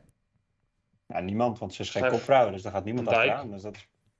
Ja, 1.12 1.20
niemand, 1.20 1.58
want 1.58 1.74
ze 1.74 1.82
is 1.82 1.90
geen 1.90 2.08
kopvrouw, 2.08 2.50
dus 2.50 2.62
daar 2.62 2.72
gaat 2.72 2.84
niemand 2.84 3.06
Van 3.08 3.14
Dijk. 3.16 3.30
achteraan. 3.30 3.52
Dus 3.52 3.62
dat... 3.62 3.76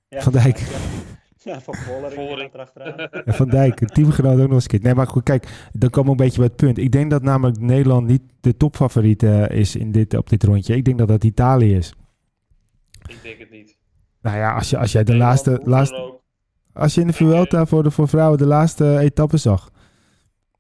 ja, 0.09 0.20
Van 0.20 0.33
Dijk. 0.33 0.59
Ja, 0.59 1.52
ja 1.52 1.61
van 1.61 1.74
Vollering, 1.74 2.52
er 2.52 2.61
achteraan. 2.61 3.09
Van 3.35 3.48
Dijk, 3.48 3.81
een 3.81 3.87
teamgenoot 3.87 4.33
ook 4.33 4.38
nog 4.38 4.52
eens 4.52 4.62
een 4.62 4.68
keer. 4.68 4.81
Nee, 4.83 4.94
maar 4.94 5.07
goed, 5.07 5.22
kijk, 5.22 5.68
dan 5.72 5.90
komen 5.90 6.16
we 6.16 6.18
een 6.18 6.24
beetje 6.24 6.38
bij 6.38 6.46
het 6.46 6.57
punt. 6.57 6.78
Ik 6.78 6.92
denk 6.92 7.11
dat 7.11 7.22
namelijk 7.22 7.59
Nederland 7.61 8.07
niet 8.07 8.22
de 8.40 8.57
topfavoriet 8.57 9.22
eh, 9.22 9.48
is 9.48 9.76
in 9.76 9.92
dit, 9.92 10.16
op 10.16 10.28
dit 10.28 10.44
rondje. 10.44 10.76
Ik 10.76 10.85
denk 10.85 10.98
dat 10.98 11.09
dat 11.09 11.24
Italië 11.24 11.76
is. 11.76 11.94
Ik 13.09 13.18
denk 13.22 13.38
het 13.38 13.50
niet. 13.50 13.76
Nou 14.22 14.37
ja, 14.37 14.55
als, 14.55 14.70
je, 14.70 14.78
als 14.78 14.92
jij 14.92 15.05
de 15.05 15.12
Nederland, 15.12 15.46
laatste, 15.46 15.70
laatste... 15.70 16.20
Als 16.72 16.94
je 16.94 17.00
in 17.00 17.07
de 17.07 17.12
Vuelta 17.12 17.66
voor, 17.66 17.83
de, 17.83 17.90
voor 17.90 18.09
vrouwen 18.09 18.38
de 18.38 18.46
laatste 18.46 18.98
etappe 18.98 19.37
zag. 19.37 19.70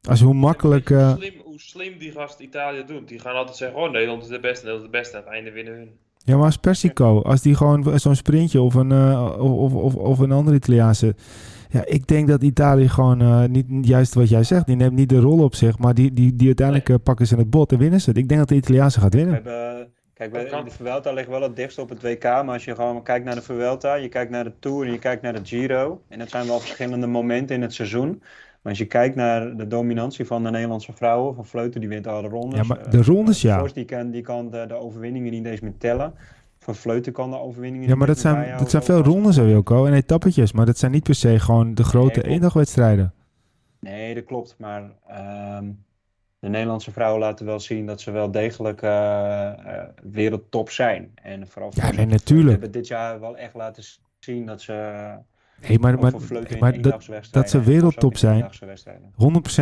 Als 0.08 0.20
hoe 0.20 0.34
makkelijk... 0.34 0.90
Eh, 0.90 1.06
Hoe 1.12 1.16
slim, 1.16 1.40
hoe 1.44 1.60
slim 1.60 1.98
die 1.98 2.12
gast 2.12 2.40
Italië 2.40 2.84
doet. 2.84 3.08
Die 3.08 3.18
gaan 3.18 3.34
altijd 3.34 3.56
zeggen, 3.56 3.78
oh 3.78 3.90
Nederland 3.90 4.22
is 4.22 4.28
de 4.28 4.40
beste, 4.40 4.64
Nederland 4.64 4.84
is 4.86 4.90
de 4.92 4.98
beste. 4.98 5.16
Aan 5.16 5.22
het 5.22 5.32
einde 5.32 5.50
winnen 5.52 5.74
hun. 5.74 5.98
Ja, 6.24 6.36
maar 6.36 6.44
als 6.44 6.56
Persico, 6.56 7.22
als 7.22 7.42
die 7.42 7.54
gewoon 7.54 7.98
zo'n 7.98 8.14
sprintje 8.14 8.60
of 8.60 8.74
een, 8.74 8.92
eh, 8.92 9.36
of, 9.38 9.74
of, 9.74 9.94
of 9.94 10.18
een 10.18 10.32
andere 10.32 10.56
Italiaanse... 10.56 11.14
Ja, 11.68 11.84
ik 11.86 12.06
denk 12.06 12.28
dat 12.28 12.42
Italië 12.42 12.88
gewoon 12.88 13.20
eh, 13.20 13.44
niet 13.44 13.86
juist 13.86 14.14
wat 14.14 14.28
jij 14.28 14.42
zegt. 14.42 14.66
Die 14.66 14.76
neemt 14.76 14.92
niet 14.92 15.08
de 15.08 15.20
rol 15.20 15.42
op 15.42 15.54
zich, 15.54 15.78
maar 15.78 15.94
die, 15.94 16.12
die, 16.12 16.36
die 16.36 16.46
uiteindelijk 16.46 16.88
eh, 16.88 16.96
pakken 17.02 17.26
ze 17.26 17.36
het 17.36 17.50
bot 17.50 17.72
en 17.72 17.78
winnen 17.78 18.00
ze 18.00 18.08
het. 18.08 18.18
Ik 18.18 18.28
denk 18.28 18.40
dat 18.40 18.48
de 18.48 18.54
Italiaanse 18.54 19.00
gaat 19.00 19.12
We 19.12 19.18
winnen. 19.18 19.34
hebben, 19.34 19.92
kijk, 20.14 20.32
bij, 20.32 20.44
de 20.44 20.70
Vuelta 20.70 21.12
ligt 21.12 21.28
wel 21.28 21.42
het 21.42 21.56
dichtst 21.56 21.78
op 21.78 21.88
het 21.88 22.02
WK. 22.02 22.22
Maar 22.22 22.48
als 22.48 22.64
je 22.64 22.74
gewoon 22.74 23.02
kijkt 23.02 23.24
naar 23.24 23.34
de 23.34 23.42
Vuelta, 23.42 23.94
je 23.94 24.08
kijkt 24.08 24.30
naar 24.30 24.44
de 24.44 24.52
Tour 24.58 24.86
en 24.86 24.92
je 24.92 24.98
kijkt 24.98 25.22
naar 25.22 25.32
de 25.32 25.40
Giro. 25.44 26.02
En 26.08 26.18
dat 26.18 26.30
zijn 26.30 26.46
wel 26.46 26.60
verschillende 26.60 27.06
momenten 27.06 27.56
in 27.56 27.62
het 27.62 27.74
seizoen. 27.74 28.22
Maar 28.62 28.72
als 28.72 28.78
je 28.78 28.86
kijkt 28.86 29.16
naar 29.16 29.56
de 29.56 29.66
dominantie 29.66 30.24
van 30.26 30.42
de 30.44 30.50
Nederlandse 30.50 30.92
vrouwen, 30.92 31.34
van 31.34 31.46
Vleuten 31.46 31.80
die 31.80 31.88
wint 31.88 32.06
alle 32.06 32.28
rondes. 32.28 32.58
Ja, 32.60 32.64
maar 32.66 32.78
Eh, 32.80 32.90
de 32.90 33.02
rondes, 33.02 33.42
ja. 33.42 33.58
Vos, 33.58 33.72
die 33.72 33.84
kan, 33.84 34.10
die 34.10 34.22
kan 34.22 34.50
de, 34.50 34.64
de 34.68 34.74
overwinningen 34.74 35.32
niet 35.32 35.46
eens 35.46 35.60
meer 35.60 35.76
tellen. 35.78 36.14
Van 36.58 36.74
Vleuten 36.74 37.12
kan 37.12 37.30
de 37.30 37.38
overwinningen 37.38 37.88
Ja, 37.88 37.94
maar 37.94 38.06
dat 38.06 38.18
zijn, 38.18 38.58
dat 38.58 38.70
zijn 38.70 38.82
veel 38.82 39.02
rondes, 39.02 39.36
Wilco, 39.36 39.86
en 39.86 39.92
etappetjes. 39.92 40.52
Maar 40.52 40.66
dat 40.66 40.78
zijn 40.78 40.92
niet 40.92 41.02
per 41.02 41.14
se 41.14 41.38
gewoon 41.38 41.74
de 41.74 41.84
grote 41.84 42.12
klopt. 42.12 42.26
eendagwedstrijden. 42.28 43.12
Nee, 43.80 44.14
dat 44.14 44.24
klopt. 44.24 44.54
Maar 44.58 44.82
ehm, 45.08 45.64
de 46.38 46.48
Nederlandse 46.48 46.90
vrouwen 46.92 47.20
laten 47.20 47.46
wel 47.46 47.60
zien 47.60 47.86
dat 47.86 48.00
ze 48.00 48.10
wel 48.10 48.30
degelijk 48.30 48.82
eh, 48.82 49.48
eh, 49.48 49.88
wereldtop 50.02 50.70
zijn. 50.70 51.10
En 51.22 51.48
vooral 51.48 51.70
Ja, 51.74 51.90
nee, 51.90 51.98
en 51.98 52.08
natuurlijk. 52.08 52.50
hebben 52.50 52.72
dit 52.72 52.86
jaar 52.86 53.20
wel 53.20 53.36
echt 53.36 53.54
laten 53.54 53.82
zien 54.18 54.46
dat 54.46 54.60
ze. 54.60 54.72
Nee, 55.68 55.78
maar, 55.78 55.98
maar, 55.98 56.80
dat, 56.80 57.08
dat 57.30 57.50
ze 57.50 57.60
wereldtop 57.60 58.16
zijn. 58.16 58.34
eendagswedstrijden. 58.34 59.12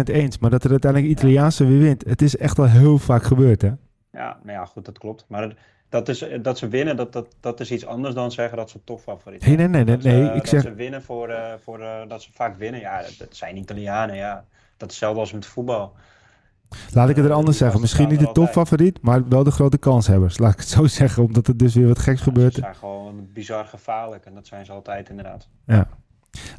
100% 0.08 0.12
eens. 0.12 0.38
Maar 0.38 0.50
dat 0.50 0.64
er 0.64 0.70
uiteindelijk 0.70 1.12
Italiaanse 1.12 1.64
weer 1.66 1.78
wint. 1.78 2.04
Het 2.06 2.22
is 2.22 2.36
echt 2.36 2.58
al 2.58 2.68
heel 2.68 2.98
vaak 2.98 3.22
gebeurd, 3.22 3.62
hè? 3.62 3.70
Ja, 4.12 4.38
nou 4.42 4.58
ja, 4.58 4.64
goed, 4.64 4.84
dat 4.84 4.98
klopt. 4.98 5.24
Maar 5.28 5.54
dat, 5.88 6.08
is, 6.08 6.24
dat 6.42 6.58
ze 6.58 6.68
winnen, 6.68 6.96
dat, 6.96 7.12
dat, 7.12 7.36
dat 7.40 7.60
is 7.60 7.70
iets 7.70 7.86
anders 7.86 8.14
dan 8.14 8.32
zeggen 8.32 8.56
dat 8.56 8.70
ze 8.70 8.84
topfavoriet 8.84 9.46
Nee, 9.46 9.56
zijn. 9.56 9.70
nee, 9.70 9.84
nee, 9.84 9.84
nee, 9.84 9.94
Dat 9.94 10.02
ze- 10.04 10.18
nee, 10.18 10.28
ik 10.28 10.34
dat 10.34 10.48
zeg- 10.48 10.62
ze 10.62 10.74
winnen 10.74 11.02
voor, 11.02 11.28
eh, 11.28 11.52
voor 11.62 11.80
eh, 11.80 12.08
dat 12.08 12.22
ze 12.22 12.30
vaak 12.32 12.58
winnen. 12.58 12.80
Ja, 12.80 13.02
dat, 13.02 13.14
dat 13.18 13.36
zijn 13.36 13.56
Italianen, 13.56 14.16
ja. 14.16 14.34
Dat 14.76 14.88
is 14.90 14.94
hetzelfde 14.94 15.20
als 15.20 15.32
met 15.32 15.46
voetbal. 15.46 15.92
Laat 16.92 17.08
ik 17.08 17.16
het 17.16 17.24
er 17.24 17.32
anders 17.32 17.56
die 17.56 17.56
zeggen. 17.64 17.80
Misschien 17.80 18.08
niet 18.08 18.18
de 18.20 18.32
topfavoriet, 18.32 19.02
maar 19.02 19.28
wel 19.28 19.44
de 19.44 19.50
grote 19.50 19.78
kanshebbers. 19.78 20.38
Laat 20.38 20.52
ik 20.52 20.58
het 20.58 20.68
zo 20.68 20.86
zeggen, 21.00 21.22
omdat 21.24 21.46
er 21.46 21.56
dus 21.56 21.74
weer 21.74 21.86
wat 21.86 21.98
geks 21.98 22.18
Ja, 22.18 22.24
gebeurt. 22.24 22.54
Ze 22.54 22.60
zijn 22.60 22.74
gewoon 22.74 23.28
bizar 23.32 23.64
gevaarlijk 23.64 24.24
en 24.24 24.34
dat 24.34 24.46
zijn 24.46 24.64
ze 24.64 24.72
altijd 24.72 25.08
inderdaad. 25.08 25.48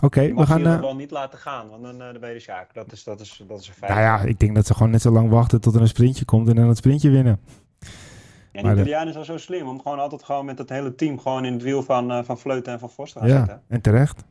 Oké, 0.02 0.22
Je 0.22 0.36
we 0.36 0.46
gaan... 0.46 0.60
ze 0.62 0.66
eh, 0.70 0.80
wel 0.80 0.96
niet 0.96 1.12
laten 1.12 1.40
gaan, 1.40 1.70
want 1.70 1.84
dan, 1.84 1.98
dan 1.98 2.18
ben 2.20 2.30
je 2.30 2.36
de 2.36 2.42
Sjaak. 2.42 2.74
Dat 2.74 2.92
is, 2.92 3.04
dat, 3.04 3.20
is, 3.20 3.44
dat 3.48 3.60
is 3.60 3.68
een 3.68 3.74
feit. 3.74 3.92
nou 3.92 4.04
ja, 4.04 4.20
ik 4.22 4.40
denk 4.40 4.56
dat 4.56 4.66
ze 4.68 4.74
gewoon 4.74 4.90
net 4.92 5.02
zo 5.02 5.12
lang 5.12 5.30
wachten 5.30 5.62
tot 5.62 5.76
er 5.76 5.82
een 5.82 5.88
sprintje 5.88 6.26
komt 6.26 6.48
en 6.50 6.56
dan 6.56 6.68
het 6.68 6.78
sprintje 6.78 7.10
winnen. 7.10 7.40
en 8.52 8.64
de- 8.64 8.72
Italianen 8.72 9.08
is 9.08 9.16
al 9.16 9.24
zo 9.24 9.38
slim 9.38 9.68
om 9.68 9.82
gewoon 9.82 10.00
altijd 10.00 10.24
gewoon 10.24 10.46
met 10.46 10.58
het 10.58 10.70
hele 10.70 10.96
team 10.96 11.20
gewoon 11.20 11.46
in 11.46 11.54
het 11.54 11.62
wiel 11.62 11.84
van, 11.84 12.12
eh 12.12 12.24
van 12.24 12.38
Vleuten 12.38 12.74
en 12.74 12.80
van 12.80 12.90
Vos 12.90 13.12
te 13.14 13.20
gaan 13.20 13.28
Ja, 13.28 13.38
zitten. 13.38 13.62
en 13.68 13.82
terecht. 13.82 14.24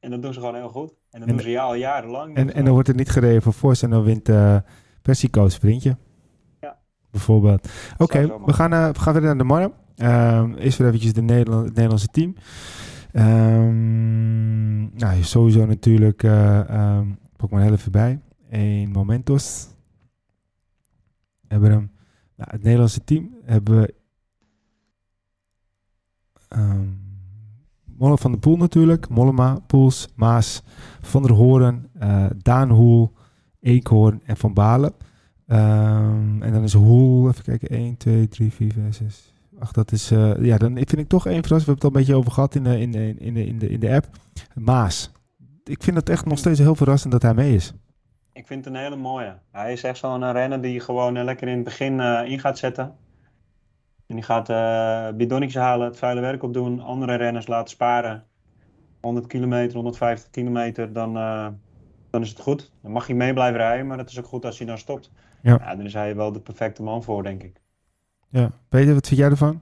En 0.00 0.10
dat 0.10 0.22
doen 0.22 0.32
ze 0.32 0.40
gewoon 0.40 0.54
heel 0.54 0.68
goed. 0.68 0.90
En 1.10 1.20
dat 1.20 1.28
En- 1.28 1.34
doen 1.34 1.40
ze 1.44 1.50
ja, 1.50 1.62
al 1.62 1.74
jarenlang. 1.74 2.36
En, 2.36 2.54
en 2.54 2.64
dan 2.64 2.72
wordt 2.72 2.88
het 2.88 2.96
niet 2.96 3.10
gereden 3.10 3.42
voor 3.42 3.52
Fors 3.52 3.82
en 3.82 3.90
dan 3.90 4.02
wint 4.02 4.28
Persico 5.08 5.42
het 5.42 5.52
sprintje. 5.52 5.96
Ja. 6.60 6.78
Bijvoorbeeld. 7.10 7.68
Oké, 7.98 8.26
we, 8.44 8.52
gaan, 8.52 8.72
eh, 8.72 8.88
we 8.88 8.98
gaan 8.98 9.12
weer 9.12 9.22
naar 9.22 9.38
de 9.38 9.44
mannen. 9.44 9.72
Ehm 9.96 10.54
eerst 10.54 10.78
weer 10.78 10.86
eventjes 10.86 11.12
de 11.12 11.22
Nederland, 11.22 11.64
het 11.64 11.74
Nederlandse 11.74 12.08
team. 12.08 12.34
Ehm 13.12 14.96
nou, 14.96 15.22
sowieso 15.22 15.66
natuurlijk... 15.66 16.22
ehm, 16.22 17.06
pak 17.36 17.50
maar 17.50 17.62
heel 17.62 17.72
even 17.72 17.92
bij. 17.92 18.20
Eén 18.50 18.90
momentos. 18.90 19.68
Hebben 21.46 21.68
we 21.68 21.74
hem. 21.74 21.90
Nou, 22.36 22.50
het 22.50 22.62
Nederlandse 22.62 23.04
team 23.04 23.34
hebben 23.44 23.80
we... 23.80 23.94
Molle 27.84 28.18
van 28.18 28.30
der 28.30 28.40
Poel 28.40 28.56
natuurlijk. 28.56 29.08
Mollema, 29.08 29.58
Poels, 29.66 30.08
Maas, 30.14 30.62
Van 31.00 31.22
der 31.22 31.32
Hoorn, 31.32 31.88
eh, 31.98 32.26
Daan 32.36 32.70
Hoel, 32.70 33.16
Eekhoorn 33.60 34.20
en 34.24 34.36
Van 34.36 34.54
Balen. 34.54 34.92
Ehm, 35.46 36.42
en 36.42 36.52
dan 36.52 36.62
is 36.62 36.72
Hoel, 36.72 37.28
even 37.28 37.44
kijken, 37.44 37.68
1, 37.68 37.96
2, 37.96 38.28
3, 38.28 38.52
4, 38.52 38.72
5, 38.72 38.94
6, 38.94 39.34
8. 39.58 39.74
Dat 39.74 39.92
is, 39.92 40.10
eh, 40.10 40.44
ja, 40.44 40.56
dan 40.58 40.74
vind 40.74 40.98
ik 40.98 41.08
toch 41.08 41.26
één 41.26 41.42
verrassing. 41.42 41.64
We 41.64 41.70
hebben 41.70 41.74
het 41.74 41.84
al 41.84 41.90
een 41.90 41.96
beetje 41.96 42.14
over 42.14 42.32
gehad 42.32 42.54
in 42.54 42.62
de, 42.62 42.80
in 42.80 42.94
in 43.18 43.36
in 43.36 43.58
de, 43.58 43.68
in 43.68 43.80
de 43.80 43.94
app. 43.94 44.08
Maas. 44.54 45.12
Ik 45.64 45.82
vind 45.82 45.96
het 45.96 46.08
echt 46.08 46.24
nog 46.24 46.38
steeds 46.38 46.58
heel 46.58 46.74
verrassend 46.74 47.12
dat 47.12 47.22
hij 47.22 47.34
mee 47.34 47.54
is. 47.54 47.72
Ik 48.32 48.46
vind 48.46 48.64
het 48.64 48.74
een 48.74 48.80
hele 48.80 48.96
mooie. 48.96 49.38
Hij 49.50 49.72
is 49.72 49.82
echt 49.82 49.98
zo'n 49.98 50.22
eh, 50.22 50.32
renner 50.32 50.60
die 50.60 50.80
gewoon 50.80 51.16
eh, 51.16 51.24
lekker 51.24 51.48
in 51.48 51.54
het 51.54 51.64
begin 51.64 52.00
in 52.00 52.38
gaat 52.38 52.58
zetten. 52.58 52.94
En 54.06 54.14
die 54.14 54.24
gaat 54.24 54.46
bidonnetjes 55.16 55.62
halen, 55.62 55.86
het 55.86 55.98
vuile 55.98 56.20
werk 56.20 56.42
opdoen, 56.42 56.80
andere 56.80 57.14
renners 57.14 57.46
laten 57.46 57.70
sparen. 57.70 58.24
100 59.00 59.26
kilometer, 59.26 59.74
150 59.74 60.30
kilometer, 60.30 60.92
dan, 60.92 61.16
dan 62.10 62.22
is 62.22 62.28
het 62.28 62.40
goed. 62.40 62.70
Dan 62.82 62.92
mag 62.92 63.06
hij 63.06 63.16
mee 63.16 63.32
blijven 63.32 63.58
rijden, 63.60 63.86
maar 63.86 63.98
het 63.98 64.10
is 64.10 64.18
ook 64.18 64.26
goed 64.26 64.44
als 64.44 64.58
hij 64.58 64.66
dan 64.66 64.78
stopt. 64.78 65.10
Ja. 65.42 65.74
dan 65.74 65.84
is 65.84 65.92
hij 65.92 66.16
wel 66.16 66.32
de 66.32 66.40
perfecte 66.40 66.82
man 66.82 67.02
voor, 67.02 67.22
denk 67.22 67.42
ik. 67.42 67.60
Ja. 68.28 68.50
Peter, 68.68 68.94
wat 68.94 69.06
vind 69.06 69.20
jij 69.20 69.30
ervan? 69.30 69.60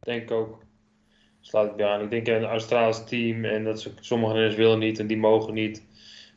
Denk 0.00 0.22
ik 0.22 0.30
ook. 0.30 0.58
Sluit 1.40 1.70
ik 1.70 1.76
bij 1.76 1.86
aan. 1.86 2.00
Ik 2.00 2.10
denk 2.10 2.26
een 2.26 2.44
Australisch 2.44 3.04
team 3.04 3.44
en 3.44 3.64
dat 3.64 3.80
ze, 3.80 3.92
sommige 4.00 4.32
renners 4.32 4.54
willen 4.54 4.78
niet 4.78 4.98
en 4.98 5.06
die 5.06 5.16
mogen 5.18 5.54
niet. 5.54 5.86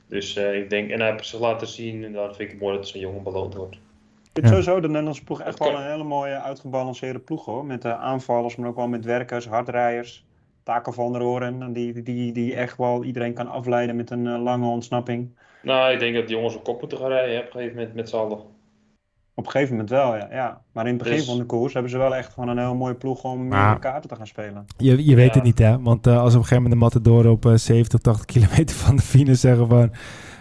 Dus 0.08 0.36
eh, 0.36 0.56
ik 0.58 0.70
denk, 0.70 0.90
en 0.90 1.00
hij 1.00 1.12
heeft 1.12 1.26
zich 1.26 1.40
laten 1.40 1.68
zien 1.68 2.04
en 2.04 2.14
dan 2.14 2.26
vind 2.26 2.40
ik 2.40 2.50
het 2.50 2.60
mooi 2.60 2.76
dat 2.76 2.88
zo'n 2.88 3.02
jongen 3.02 3.24
beloond 3.24 3.54
wordt. 3.56 3.76
Ik 3.76 3.82
vind 4.34 4.46
Ja. 4.46 4.52
sowieso 4.52 4.80
de 4.80 4.88
Nederlandse 4.88 5.24
ploeg 5.24 5.42
echt 5.42 5.60
wel 5.60 5.76
een 5.76 5.92
hele 5.92 6.04
mooie 6.04 6.42
uitgebalanceerde 6.42 7.20
ploeg 7.20 7.46
hoor. 7.46 7.66
Met 7.66 7.82
de 7.82 7.96
aanvallers, 7.96 8.56
maar 8.56 8.70
ook 8.70 8.76
wel 8.76 8.88
met 8.88 9.06
werkers, 9.06 9.48
hardrijders. 9.48 10.26
Taken 10.72 10.94
van 10.94 11.12
der 11.12 11.22
Oren, 11.24 11.74
die, 11.74 12.04
die, 12.04 12.32
die 12.32 12.56
echt 12.56 12.78
wel 12.78 13.04
iedereen 13.04 13.34
kan 13.34 13.48
afleiden 13.48 13.96
met 13.96 14.10
een 14.12 14.28
eh, 14.28 14.42
lange 14.42 14.68
ontsnapping. 14.68 15.30
Nou, 15.64 15.94
ik 15.94 16.00
denk 16.00 16.16
dat 16.16 16.28
die 16.28 16.36
jongens 16.36 16.56
op 16.56 16.64
kop 16.64 16.80
moeten 16.80 16.98
gaan 16.98 17.08
rijden 17.08 17.36
hè, 17.36 17.40
op 17.40 17.46
een 17.46 17.52
gegeven 17.52 17.76
moment 17.78 17.96
met 17.96 18.10
z'n 18.10 18.16
allen. 18.16 18.38
Op 19.36 19.46
een 19.46 19.52
gegeven 19.52 19.72
moment 19.72 19.90
wel, 19.90 20.16
ja. 20.16 20.28
ja. 20.32 20.62
Maar 20.74 20.86
in 20.88 20.94
het 20.94 21.04
begin 21.04 21.18
Dus- 21.18 21.26
van 21.26 21.38
de 21.38 21.46
koers 21.46 21.74
hebben 21.74 21.92
ze 21.92 21.98
wel 21.98 22.16
echt 22.16 22.34
gewoon 22.34 22.50
een 22.50 22.58
heel 22.58 22.76
mooie 22.76 22.96
ploeg 22.96 23.24
om 23.24 23.48
meer 23.48 23.80
kaarten 23.80 24.10
te 24.10 24.16
gaan 24.16 24.28
spelen. 24.28 24.66
Je, 24.78 25.06
je 25.06 25.16
weet 25.16 25.28
Ja. 25.28 25.34
het 25.34 25.44
niet, 25.44 25.60
hè? 25.60 25.82
Want 25.82 26.08
eh, 26.08 26.14
als 26.22 26.34
op 26.34 26.40
een 26.42 26.48
gegeven 26.48 26.64
moment 26.64 26.94
de 26.94 27.00
Matador 27.00 27.32
op 27.32 27.46
eh, 27.46 27.54
70, 27.56 28.00
80 28.00 28.26
kilometer 28.34 28.76
van 28.76 28.96
de 28.96 29.02
finish 29.02 29.40
zeggen 29.40 29.68
van... 29.68 29.92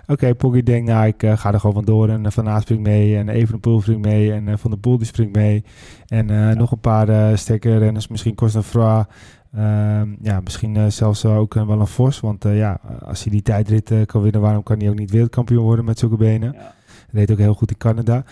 Oké, 0.06 0.34
Poggi 0.34 0.62
denkt, 0.62 0.88
nou, 0.90 1.06
ik 1.06 1.22
eh, 1.22 1.36
ga 1.36 1.52
er 1.52 1.60
gewoon 1.60 1.74
vandoor. 1.74 2.08
En 2.08 2.26
eh, 2.26 2.32
Van 2.32 2.48
Aert 2.48 2.62
springt 2.62 2.82
mee. 2.82 3.16
En 3.16 3.28
Evenepoel 3.28 3.80
springt 3.80 4.06
mee. 4.06 4.32
En 4.32 4.48
eh, 4.48 4.54
Van 4.56 4.70
der 4.70 4.80
Poel 4.80 4.98
die 4.98 5.06
springt 5.06 5.36
mee. 5.36 5.64
En 6.06 6.30
eh, 6.30 6.56
nog 6.56 6.72
een 6.72 6.80
paar 6.80 7.08
eh 7.08 7.36
sterke 7.36 7.78
renners. 7.78 8.08
Misschien 8.08 8.34
Cosnefroid. 8.34 9.06
Ehm 9.54 10.14
ja, 10.22 10.40
misschien 10.40 10.76
eh, 10.76 10.86
zelfs 10.86 11.24
ook 11.24 11.54
eh, 11.56 11.66
wel 11.66 11.80
een 11.80 11.86
Vos. 11.86 12.20
Want 12.20 12.44
eh, 12.44 12.56
ja, 12.56 12.80
als 13.04 13.22
hij 13.22 13.32
die 13.32 13.42
tijdrit 13.42 14.06
kan 14.06 14.22
winnen... 14.22 14.40
waarom 14.40 14.62
kan 14.62 14.78
hij 14.78 14.88
ook 14.88 14.98
niet 14.98 15.10
wereldkampioen 15.10 15.64
worden 15.64 15.84
met 15.84 15.98
zulke 15.98 16.16
benen? 16.16 16.52
Ja. 16.52 16.74
Deed 17.12 17.30
ook 17.30 17.38
heel 17.38 17.54
goed 17.54 17.70
in 17.70 17.76
Canada. 17.76 18.24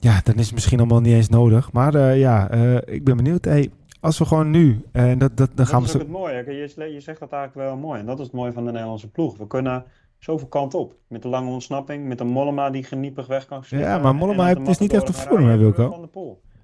Ja, 0.00 0.20
dan 0.24 0.34
is 0.34 0.44
het 0.44 0.54
misschien 0.54 0.78
allemaal 0.78 1.00
niet 1.00 1.14
eens 1.14 1.28
nodig. 1.28 1.72
Maar 1.72 2.16
ja, 2.16 2.50
ik 2.84 3.04
ben 3.04 3.16
benieuwd. 3.16 3.44
Hey, 3.44 3.70
als 4.00 4.18
we 4.18 4.24
gewoon 4.24 4.50
nu... 4.50 4.80
En 4.92 5.18
dat, 5.18 5.36
dat, 5.36 5.46
dan 5.46 5.56
Dat 5.56 5.68
gaan 5.68 5.82
is 5.82 5.94
ook 5.94 6.00
het 6.00 6.10
mooie. 6.10 6.44
Je, 6.46 6.92
je 6.92 7.00
zegt 7.00 7.20
dat 7.20 7.32
eigenlijk 7.32 7.68
wel 7.68 7.76
mooi. 7.76 8.00
En 8.00 8.06
dat 8.06 8.18
is 8.18 8.24
het 8.24 8.34
mooie 8.34 8.52
van 8.52 8.64
de 8.64 8.70
Nederlandse 8.70 9.10
ploeg. 9.10 9.36
We 9.36 9.46
kunnen 9.46 9.84
zoveel 10.18 10.48
kanten 10.48 10.78
op. 10.78 10.94
Met 11.06 11.22
de 11.22 11.28
lange 11.28 11.50
ontsnapping, 11.50 12.06
met 12.06 12.20
een 12.20 12.26
Mollema 12.26 12.70
die 12.70 12.84
geniepig 12.84 13.26
weg 13.26 13.46
kan. 13.46 13.62
Ja, 13.68 13.98
maar 13.98 14.14
Mollema 14.14 14.46
heeft 14.46 14.66
dus 14.66 14.78
niet 14.78 14.92
echt 14.92 15.06
de 15.06 15.12
vorm, 15.12 15.46
hè, 15.46 15.56
Wilco? 15.56 16.08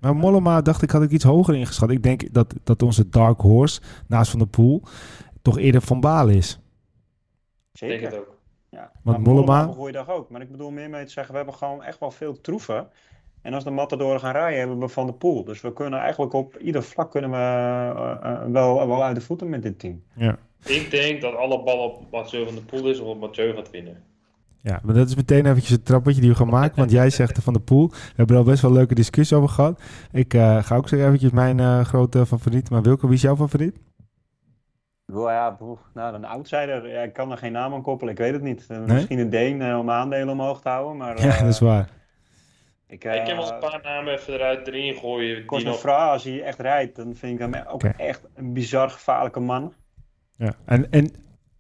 De. 0.03 0.07
Maar 0.09 0.17
Mollema 0.17 0.63
dacht 0.63 0.83
ik, 0.83 0.91
had 0.91 1.03
ik 1.03 1.11
iets 1.11 1.25
hoger 1.25 1.55
ingeschat. 1.55 1.91
Ik 1.91 2.03
denk 2.03 2.33
dat, 2.33 2.55
dat 2.65 2.83
onze 2.83 3.09
Dark 3.09 3.41
Horse 3.41 3.81
naast 4.07 4.31
Van 4.31 4.39
der 4.39 4.49
Poel 4.49 4.83
toch 5.43 5.59
eerder 5.59 5.81
Van 5.83 6.01
Balen 6.01 6.35
is. 6.35 6.53
Ik 7.73 7.81
denk 7.81 7.93
Zeker. 7.93 8.11
het 8.11 8.19
ook. 8.19 8.37
Ja. 8.69 8.91
Want 9.03 9.17
Maar 9.25 9.35
Mollema- 9.35 9.63
op 9.63 9.69
een 9.69 9.75
goede 9.75 9.93
dag 9.93 10.09
ook. 10.11 10.31
Maar 10.31 10.41
ik 10.41 10.51
bedoel 10.51 10.71
meer 10.71 10.91
mee 10.91 11.05
te 11.05 11.11
zeggen, 11.13 11.33
we 11.33 11.39
hebben 11.39 11.57
gewoon 11.57 11.83
echt 11.83 11.99
wel 12.01 12.11
veel 12.11 12.41
troeven. 12.41 12.89
En 13.43 13.55
als 13.55 13.65
de 13.65 13.71
Matadoren 13.71 14.21
gaan 14.21 14.33
rijden, 14.33 14.59
hebben 14.59 14.79
we 14.79 14.89
Van 14.89 15.07
de 15.07 15.13
Poel. 15.13 15.45
Dus 15.45 15.61
we 15.61 15.73
kunnen 15.73 15.99
eigenlijk 16.01 16.33
op 16.33 16.57
ieder 16.59 16.83
vlak 16.83 17.11
kunnen 17.11 17.31
we 17.31 17.37
eh, 17.37 18.33
eh, 18.33 18.45
wel, 18.51 18.87
wel 18.89 19.03
uit 19.05 19.15
de 19.15 19.21
voeten 19.21 19.49
met 19.49 19.63
dit 19.63 19.79
team. 19.79 20.03
Ja. 20.15 20.39
Ik 20.65 20.91
denk 20.91 21.21
dat 21.21 21.35
alle 21.37 21.63
ballen 21.63 21.85
op 21.85 22.03
Mathieu 22.11 22.45
van 22.45 22.55
der 22.55 22.65
Poel 22.65 22.89
is 22.91 23.01
of 23.01 23.19
Mathieu 23.19 23.55
gaat 23.55 23.71
winnen. 23.71 24.03
Ja, 24.63 24.81
maar 24.83 24.95
dat 24.95 25.09
is 25.09 25.15
meteen 25.17 25.47
eventjes 25.47 25.71
het 25.71 25.85
trappetje 25.85 26.21
die 26.21 26.31
we 26.31 26.37
gaan 26.37 26.49
maken. 26.49 26.77
Want 26.77 26.91
jij 26.91 27.11
zegt 27.11 27.39
Van 27.43 27.53
der 27.53 27.63
Poel. 27.63 27.89
We 27.91 27.97
hebben 28.17 28.37
er 28.37 28.43
al 28.43 28.49
best 28.49 28.63
wel 28.63 28.71
een 28.71 28.77
leuke 28.77 28.95
discussie 28.95 29.37
over 29.37 29.49
gehad. 29.49 29.81
Ik 30.13 30.35
eh, 30.35 30.63
ga 30.63 30.77
ook 30.77 30.89
zeggen 30.89 31.09
eventjes 31.09 31.31
mijn 31.31 31.61
eh, 31.61 31.81
grote 31.81 32.27
favoriet. 32.27 32.71
Maar 32.71 32.83
Wilco, 32.83 33.07
wie 33.07 33.17
is 33.17 33.23
jouw 33.23 33.37
favoriet? 33.37 33.77
Wel 35.05 35.31
ja, 35.31 35.51
broer, 35.51 35.79
nou, 35.95 36.15
een 36.15 36.25
outsider. 36.25 36.89
Ja, 36.89 37.01
ik 37.03 37.13
kan 37.13 37.31
er 37.31 37.39
geen 37.39 37.53
naam 37.53 37.73
aan 37.75 37.83
koppelen, 37.83 38.13
ik 38.13 38.19
weet 38.19 38.33
het 38.33 38.43
niet. 38.43 38.65
Eh, 38.69 38.79
Nee? 38.79 38.87
Misschien 38.87 39.19
een 39.19 39.31
Deen 39.31 39.77
om 39.77 39.91
aandelen 39.91 40.29
omhoog 40.29 40.61
te 40.61 40.69
houden. 40.69 40.97
Maar 40.97 41.21
Ja, 41.27 41.39
dat 41.39 41.49
is 41.49 41.59
waar. 41.61 41.89
ik, 42.87 43.05
ik 43.05 43.27
heb 43.27 43.37
wel 43.37 43.53
een 43.53 43.59
paar 43.59 43.81
namen 43.83 44.13
even 44.13 44.35
eruit 44.35 44.67
erin 44.67 44.95
gooien. 44.95 45.45
Kost 45.45 45.65
nog... 45.65 45.79
Fra, 45.79 46.11
als 46.13 46.25
hij 46.25 46.43
echt 46.43 46.59
rijdt, 46.59 46.97
dan 46.97 47.15
vind 47.15 47.33
ik 47.33 47.39
hem 47.39 47.67
ook 47.69 47.83
echt 47.85 48.23
een 48.35 48.53
bizar 48.53 48.91
gevaarlijke 48.91 49.41
man. 49.41 49.73
Ja. 50.37 50.55
En, 50.65 50.91
en 50.91 51.11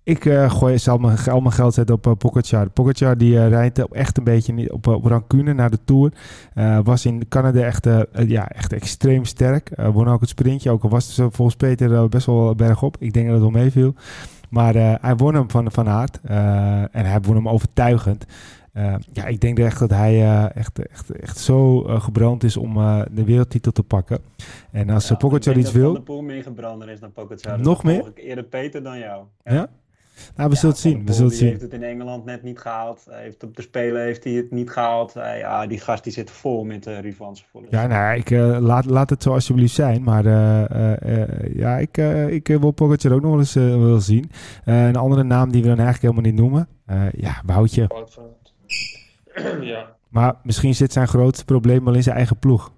ik 0.04 0.24
eh, 0.24 0.50
gooi 0.50 0.78
zal 0.78 0.98
mijn, 0.98 1.18
al 1.18 1.40
mijn 1.40 1.52
geld 1.54 1.74
zetten 1.74 1.94
op 1.94 2.06
uh, 2.06 2.12
Pogacar. 2.18 2.70
Pogacar 2.70 3.16
die 3.18 3.38
eh, 3.38 3.48
rijdt 3.48 3.78
echt 3.92 4.18
een 4.18 4.24
beetje 4.24 4.52
niet 4.52 4.70
op, 4.70 4.86
op 4.86 5.04
rancune 5.04 5.52
naar 5.52 5.70
de 5.70 5.78
Tour. 5.84 6.12
Eh, 6.54 6.78
was 6.84 7.06
in 7.06 7.28
Canada 7.28 7.60
echt, 7.60 7.86
eh, 7.86 8.00
eh, 8.12 8.28
ja, 8.28 8.48
echt 8.48 8.72
extreem 8.72 9.24
sterk. 9.24 9.70
Eh, 9.70 9.88
won 9.88 10.08
ook 10.08 10.20
het 10.20 10.28
sprintje. 10.28 10.70
Ook 10.70 10.82
al 10.82 10.88
was 10.90 11.04
het 11.06 11.14
zo 11.14 11.30
volgens 11.30 11.56
Peter 11.56 11.94
eh, 11.94 12.04
best 12.04 12.26
wel 12.26 12.54
bergop. 12.54 12.96
Ik 12.98 13.12
denk 13.12 13.26
dat 13.26 13.34
het 13.34 13.42
wel 13.52 13.62
meeviel. 13.62 13.94
Maar 14.50 14.74
eh, 14.74 14.94
hij 15.00 15.16
won 15.16 15.34
hem 15.34 15.50
van, 15.50 15.72
van 15.72 15.88
Aert. 15.88 16.20
eh, 16.22 16.36
en 16.80 17.04
hij 17.04 17.20
won 17.20 17.34
hem 17.36 17.48
overtuigend. 17.48 18.26
Eh, 18.72 18.94
ja, 19.12 19.24
ik 19.24 19.40
denk 19.40 19.58
echt 19.58 19.78
dat 19.78 19.90
hij 19.90 20.22
eh, 20.22 20.56
echt, 20.56 20.86
echt, 20.88 21.10
echt 21.10 21.38
zo 21.38 21.84
eh, 21.86 22.00
gebrand 22.00 22.44
is 22.44 22.56
om 22.56 22.76
eh, 22.76 23.00
de 23.10 23.24
wereldtitel 23.24 23.72
te 23.72 23.82
pakken. 23.82 24.18
En 24.70 24.90
als 24.90 25.08
Ja, 25.08 25.14
Pogacar 25.14 25.56
iets 25.56 25.72
wil... 25.72 26.00
Poel 26.00 26.22
meer 26.22 26.42
gebrander 26.42 26.88
is 26.88 27.00
dan 27.00 27.12
Pogacar. 27.12 27.60
Nog 27.60 27.82
meer? 27.84 28.12
eerder 28.14 28.44
Peter 28.44 28.82
dan 28.82 28.98
jou. 28.98 29.22
Ja? 29.44 29.68
Nou, 30.36 30.48
we 30.48 30.54
Ja, 30.54 30.60
zullen 30.60 30.74
het 30.74 30.84
zien. 30.84 31.06
We 31.06 31.12
zullen 31.12 31.28
het 31.30 31.38
zien. 31.38 31.48
heeft 31.48 31.60
het 31.60 31.72
in 31.72 31.82
Engeland 31.82 32.24
net 32.24 32.42
niet 32.42 32.58
gehaald. 32.58 33.04
Hij 33.10 33.22
heeft 33.22 33.42
op 33.44 33.56
de 33.56 33.62
Spelen 33.62 34.02
heeft 34.02 34.24
hij 34.24 34.32
het 34.32 34.50
niet 34.50 34.70
gehaald. 34.70 35.16
Eh, 35.16 35.38
ja, 35.38 35.66
die 35.66 35.80
gast 35.80 36.04
die 36.04 36.12
zit 36.12 36.30
vol 36.30 36.64
met 36.64 36.86
uh, 36.86 37.00
revanchevoelens. 37.00 37.72
Ja, 37.72 37.86
nou, 37.86 38.16
ik, 38.18 38.30
eh, 38.30 38.56
laat, 38.60 38.84
laat 38.84 39.10
het 39.10 39.22
zo 39.22 39.32
alsjeblieft 39.32 39.74
zijn. 39.74 40.02
Maar 40.02 40.26
eh, 40.26 40.70
eh, 40.70 41.22
eh, 41.22 41.54
ja, 41.56 41.76
ik, 41.78 41.98
eh, 41.98 42.28
ik 42.28 42.48
eh, 42.48 42.56
wil 42.60 42.70
Pogacar 42.70 43.12
ook 43.12 43.20
nog 43.22 43.30
wel 43.30 43.38
eens 43.40 43.56
eh, 43.56 43.62
wel 43.82 44.00
zien. 44.00 44.30
Eh, 44.64 44.86
een 44.86 44.96
andere 44.96 45.22
naam 45.22 45.52
die 45.52 45.62
we 45.62 45.68
dan 45.68 45.78
eigenlijk 45.78 46.14
helemaal 46.14 46.30
niet 46.32 46.40
noemen. 46.40 46.68
Eh, 46.86 47.12
ja, 47.12 47.42
Woutje. 47.46 47.90
Ja, 49.60 49.96
Maar 50.08 50.34
misschien 50.42 50.74
zit 50.74 50.92
zijn 50.92 51.08
grootste 51.08 51.44
probleem 51.44 51.84
wel 51.84 51.94
in 51.94 52.02
zijn 52.02 52.16
eigen 52.16 52.38
ploeg. 52.38 52.72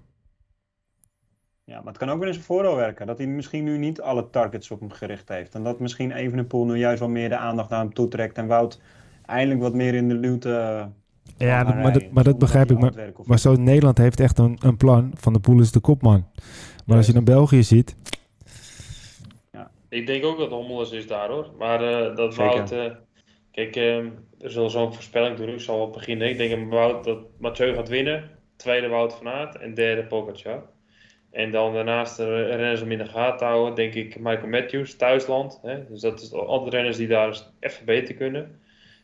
Ja, 1.65 1.77
maar 1.77 1.87
het 1.87 1.97
kan 1.97 2.09
ook 2.09 2.17
weer 2.19 2.27
in 2.27 2.33
zijn 2.33 2.45
voordeel 2.45 2.75
werken. 2.75 3.07
Dat 3.07 3.17
hij 3.17 3.27
misschien 3.27 3.63
nu 3.63 3.77
niet 3.77 4.01
alle 4.01 4.29
targets 4.29 4.71
op 4.71 4.79
hem 4.79 4.91
gericht 4.91 5.29
heeft. 5.29 5.55
En 5.55 5.63
dat 5.63 5.79
misschien 5.79 6.11
Evenepoel 6.11 6.65
nu 6.65 6.77
juist 6.77 6.99
wel 6.99 7.09
meer 7.09 7.29
de 7.29 7.37
aandacht 7.37 7.69
naar 7.69 7.79
hem 7.79 7.93
toetrekt. 7.93 8.37
En 8.37 8.47
Wout 8.47 8.81
eindelijk 9.25 9.61
wat 9.61 9.73
meer 9.73 9.93
in 9.93 10.07
de 10.07 10.13
luwte 10.13 10.49
eh, 10.49 10.85
Ja, 11.47 11.63
dat, 11.63 11.75
maar, 11.75 11.93
dat, 11.93 12.11
maar 12.11 12.23
dat 12.23 12.37
begrijp 12.37 12.71
ik. 12.71 12.79
Maar, 12.79 12.93
maar 13.23 13.39
zo 13.39 13.55
Nederland 13.55 13.97
heeft 13.97 14.19
echt 14.19 14.37
een, 14.37 14.57
een 14.61 14.77
plan. 14.77 15.11
Van 15.15 15.33
de 15.33 15.39
Poel 15.39 15.59
is 15.59 15.71
de 15.71 15.79
kopman. 15.79 16.27
Maar 16.85 16.97
als 16.97 17.07
je 17.07 17.13
naar 17.13 17.23
België 17.23 17.63
ziet... 17.63 17.95
ik 19.89 20.07
denk 20.07 20.25
ook 20.25 20.37
dat 20.37 20.49
Hommelus 20.49 20.91
is 20.91 21.07
daar 21.07 21.29
hoor. 21.29 21.49
Maar 21.57 21.83
eh, 21.83 22.15
dat 22.15 22.33
Zeker. 22.33 22.55
Wout. 22.55 22.71
eh, 22.71 22.91
kijk, 23.51 23.75
eh, 23.75 23.97
er 24.39 24.51
zal 24.51 24.69
zo'n 24.69 24.93
voorspelling 24.93 25.37
doen. 25.37 25.49
Ik 25.49 25.59
zal 25.59 25.77
wel 25.77 25.89
beginnen. 25.89 26.29
Ik 26.29 26.37
denk 26.37 26.51
dat 26.51 26.79
Wout 26.79 27.03
dat 27.03 27.19
Mathieu 27.37 27.73
gaat 27.73 27.89
winnen. 27.89 28.29
Tweede 28.55 28.87
Wout 28.87 29.13
van 29.13 29.27
Aert. 29.27 29.57
En 29.57 29.73
derde 29.73 30.05
Pogacar. 30.05 30.63
En 31.35 31.51
dan 31.51 31.73
daarnaast 31.73 32.17
de 32.17 32.45
renners 32.45 32.81
om 32.81 32.91
in 32.91 32.97
de 32.97 33.05
gaten 33.05 33.47
houden. 33.47 33.75
Denk 33.75 33.93
ik 33.93 34.19
Michael 34.19 34.47
Matthews, 34.47 34.95
thuisland. 34.95 35.59
Hè? 35.61 35.87
Dus 35.87 36.01
dat 36.01 36.21
is 36.21 36.33
andere 36.33 36.75
renners 36.75 36.97
die 36.97 37.07
daar 37.07 37.41
even 37.59 37.85
beter 37.85 38.15
kunnen. 38.15 38.59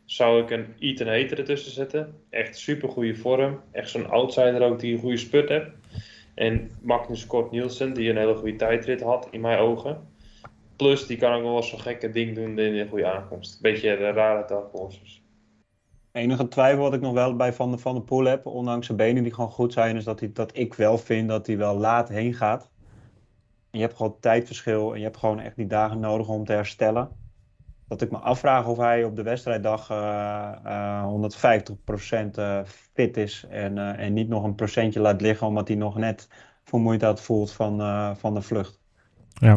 Zou 0.06 0.42
ik 0.42 0.50
een 0.50 0.66
Ethan 0.80 1.08
Hater 1.08 1.40
ertussen 1.40 1.72
zetten. 1.72 2.16
Echt 2.30 2.58
super 2.58 2.90
goede 2.90 3.16
vorm. 3.16 3.62
Echt 3.72 3.90
zo'n 3.90 4.10
outsider 4.10 4.62
ook 4.62 4.80
die 4.80 4.94
een 4.94 5.00
goede 5.00 5.18
spurt 5.18 5.50
heeft. 5.50 5.70
En 6.36 6.72
Magnus 6.82 7.28
Kort 7.28 7.52
Nielsen, 7.52 7.94
die 7.94 8.10
een 8.10 8.18
hele 8.18 8.36
goede 8.36 8.56
tijdrit 8.56 9.02
had 9.02 9.28
in 9.32 9.42
mijn 9.42 9.60
ogen. 9.60 10.08
Plus, 10.76 11.08
die 11.08 11.18
kan 11.18 11.34
ook 11.34 11.44
wel 11.44 11.64
zo'n 11.64 11.80
gekke 11.80 12.10
ding 12.10 12.36
doen 12.36 12.60
in 12.60 12.76
een 12.76 12.90
goede 12.90 13.12
aankomst. 13.12 13.62
Beetje 13.62 13.98
de 13.98 14.12
rare 14.12 14.48
dark 14.48 14.72
horses. 14.72 15.22
Enige 16.12 16.48
twijfel 16.48 16.82
wat 16.82 16.94
ik 16.94 17.02
nog 17.02 17.14
wel 17.14 17.36
bij 17.36 17.54
Van 17.54 17.72
de, 17.72 17.78
van 17.78 17.96
de 17.96 18.02
Poel 18.02 18.26
heb, 18.26 18.46
ondanks 18.46 18.86
zijn 18.86 18.98
benen 18.98 19.24
die 19.24 19.34
gewoon 19.34 19.50
goed 19.50 19.74
zijn, 19.74 19.96
is 19.96 20.04
dat, 20.04 20.20
hij, 20.20 20.32
dat 20.34 20.58
ik 20.58 20.74
wel 20.74 20.98
vind 20.98 21.30
dat 21.30 21.48
hij 21.48 21.58
wel 21.58 21.78
laat 21.78 22.10
heen 22.10 22.34
gaat. 22.34 22.70
En 23.72 23.80
je 23.80 23.86
hebt 23.86 23.98
gewoon 23.98 24.20
tijdverschil 24.20 24.92
en 24.92 24.98
je 24.98 25.04
hebt 25.04 25.18
gewoon 25.18 25.40
echt 25.40 25.56
die 25.56 25.68
dagen 25.68 26.00
nodig 26.00 26.28
om 26.28 26.46
te 26.46 26.54
herstellen. 26.54 27.10
Dat 27.88 28.02
ik 28.02 28.12
me 28.12 28.18
afvraag 28.18 28.68
of 28.68 28.78
hij 28.78 29.04
op 29.04 29.16
de 29.16 29.24
wedstrijddag 29.24 29.90
eh, 29.90 30.52
eh, 30.64 31.04
150% 31.04 32.36
eh, 32.36 32.60
fit 32.94 33.18
is 33.18 33.46
en, 33.50 33.78
eh, 33.78 34.06
en 34.06 34.14
niet 34.14 34.28
nog 34.28 34.44
een 34.44 34.56
procentje 34.56 35.00
laat 35.00 35.22
liggen 35.22 35.48
omdat 35.48 35.68
hij 35.68 35.78
nog 35.78 35.98
net 35.98 36.28
vermoeidheid 36.64 37.22
voelt 37.22 37.52
van, 37.52 37.82
eh, 37.82 38.16
van 38.16 38.34
de 38.34 38.42
vlucht. 38.42 38.80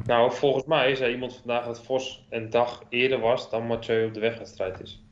Nou, 0.06 0.32
volgens 0.32 0.64
mij 0.64 0.94
zei 0.94 1.12
iemand 1.12 1.36
vandaag 1.36 1.64
dat 1.64 1.84
Vos 1.84 2.26
een 2.30 2.50
dag 2.50 2.82
eerder 2.88 3.20
was 3.20 3.50
dan 3.50 3.66
Mathieu 3.66 4.06
op 4.06 4.14
de 4.14 4.20
wegwedstrijd 4.20 4.80
is. 4.80 5.03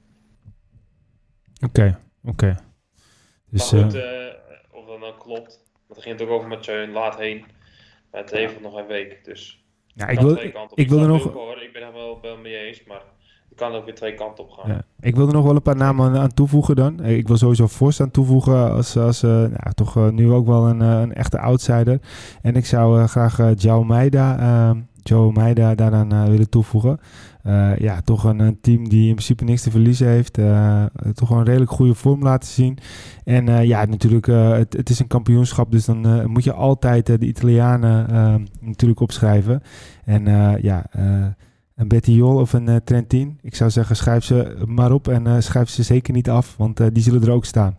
Oké, 1.67 1.99
oké. 2.25 2.57
Dus, 3.51 3.73
maar 3.73 3.83
goed, 3.83 3.95
eh, 3.95 4.27
eh, 4.27 4.35
of 4.71 4.87
dat 4.87 4.99
nou 4.99 5.15
klopt. 5.19 5.63
Want 5.87 6.01
het 6.01 6.03
ging 6.03 6.19
het 6.19 6.29
ook 6.29 6.35
over 6.35 6.49
Mathieu 6.49 6.83
en 6.83 6.93
laat 6.93 7.19
heen. 7.19 7.45
Het 8.11 8.31
heeft 8.31 8.61
nog 8.61 8.77
een 8.77 8.87
week, 8.87 9.25
dus... 9.25 9.65
ja, 9.87 10.09
ik, 10.09 10.21
wil, 10.21 10.37
ik 10.75 10.89
wil 10.89 11.01
er 11.01 11.09
nog... 11.09 11.33
Hoor. 11.33 11.63
Ik 11.63 11.73
ben 11.73 11.83
er 11.83 11.93
wel, 11.93 12.19
wel 12.23 12.37
mee 12.37 12.57
eens, 12.57 12.85
maar 12.85 13.03
het 13.49 13.59
kan 13.59 13.73
ook 13.73 13.85
weer 13.85 13.95
twee 13.95 14.15
kanten 14.15 14.45
op 14.45 14.51
gaan. 14.51 14.71
Ja. 14.71 14.83
Ik 15.01 15.17
wil 15.17 15.27
er 15.27 15.33
nog 15.33 15.45
wel 15.45 15.55
een 15.55 15.63
paar 15.63 15.77
namen 15.77 16.17
aan, 16.19 16.35
toevoegen 16.35 16.77
dan. 16.77 17.01
Eh, 17.01 17.17
Ik 17.17 17.27
wil 17.29 17.37
sowieso 17.37 17.67
Vos 17.67 18.01
aan 18.01 18.11
toevoegen 18.11 18.71
als, 18.73 18.97
als 18.97 19.23
nou, 19.23 19.73
toch 19.75 20.11
nu 20.11 20.31
ook 20.31 20.47
wel 20.47 20.69
een, 20.69 20.81
een 20.81 21.15
echte 21.15 21.39
outsider. 21.39 22.01
En 22.43 22.57
ik 22.57 22.67
zou 22.67 23.07
graag 23.07 23.39
eh 23.39 23.51
Joe 23.57 23.85
Meida, 23.85 24.39
eh, 24.39 24.71
Joe 25.03 25.33
Meida 25.33 25.75
daaraan 25.75 26.13
eh, 26.13 26.25
willen 26.25 26.51
toevoegen. 26.51 26.99
Eh, 27.43 27.77
ja, 27.79 28.01
toch 28.01 28.25
een, 28.25 28.61
team 28.61 28.89
die 28.89 29.09
in 29.09 29.15
principe 29.15 29.45
niks 29.45 29.63
te 29.63 29.71
verliezen 29.71 30.09
heeft. 30.09 30.39
Eh, 30.39 30.85
toch 31.15 31.31
een 31.31 31.45
redelijk 31.45 31.71
goede 31.71 31.95
vorm 31.95 32.23
laten 32.23 32.49
zien. 32.49 32.79
En 33.25 33.67
ja, 33.67 33.85
natuurlijk, 33.85 34.27
het, 34.27 34.73
het 34.73 34.91
is 34.91 34.99
een 34.99 35.07
kampioenschap, 35.07 35.71
dus 35.71 35.85
dan 35.85 36.31
moet 36.31 36.45
je 36.45 36.53
altijd 36.53 37.07
de 37.07 37.19
Italianen 37.19 38.09
eh, 38.09 38.35
natuurlijk 38.61 39.01
opschrijven. 39.01 39.63
En 40.05 40.25
ja, 40.63 40.87
een 41.75 41.89
Betty 41.89 42.11
Jol 42.11 42.37
of 42.37 42.53
een 42.53 42.85
Trentin. 42.85 43.39
Ik 43.43 43.55
zou 43.55 43.71
zeggen, 43.71 43.97
schrijf 43.97 44.25
ze 44.25 44.63
maar 44.67 44.93
op 44.93 45.09
en 45.09 45.43
schrijf 45.43 45.69
ze 45.69 45.83
zeker 45.83 46.13
niet 46.13 46.31
af, 46.31 46.57
want 46.57 46.95
die 46.95 47.03
zullen 47.03 47.23
er 47.23 47.31
ook 47.31 47.45
staan. 47.45 47.77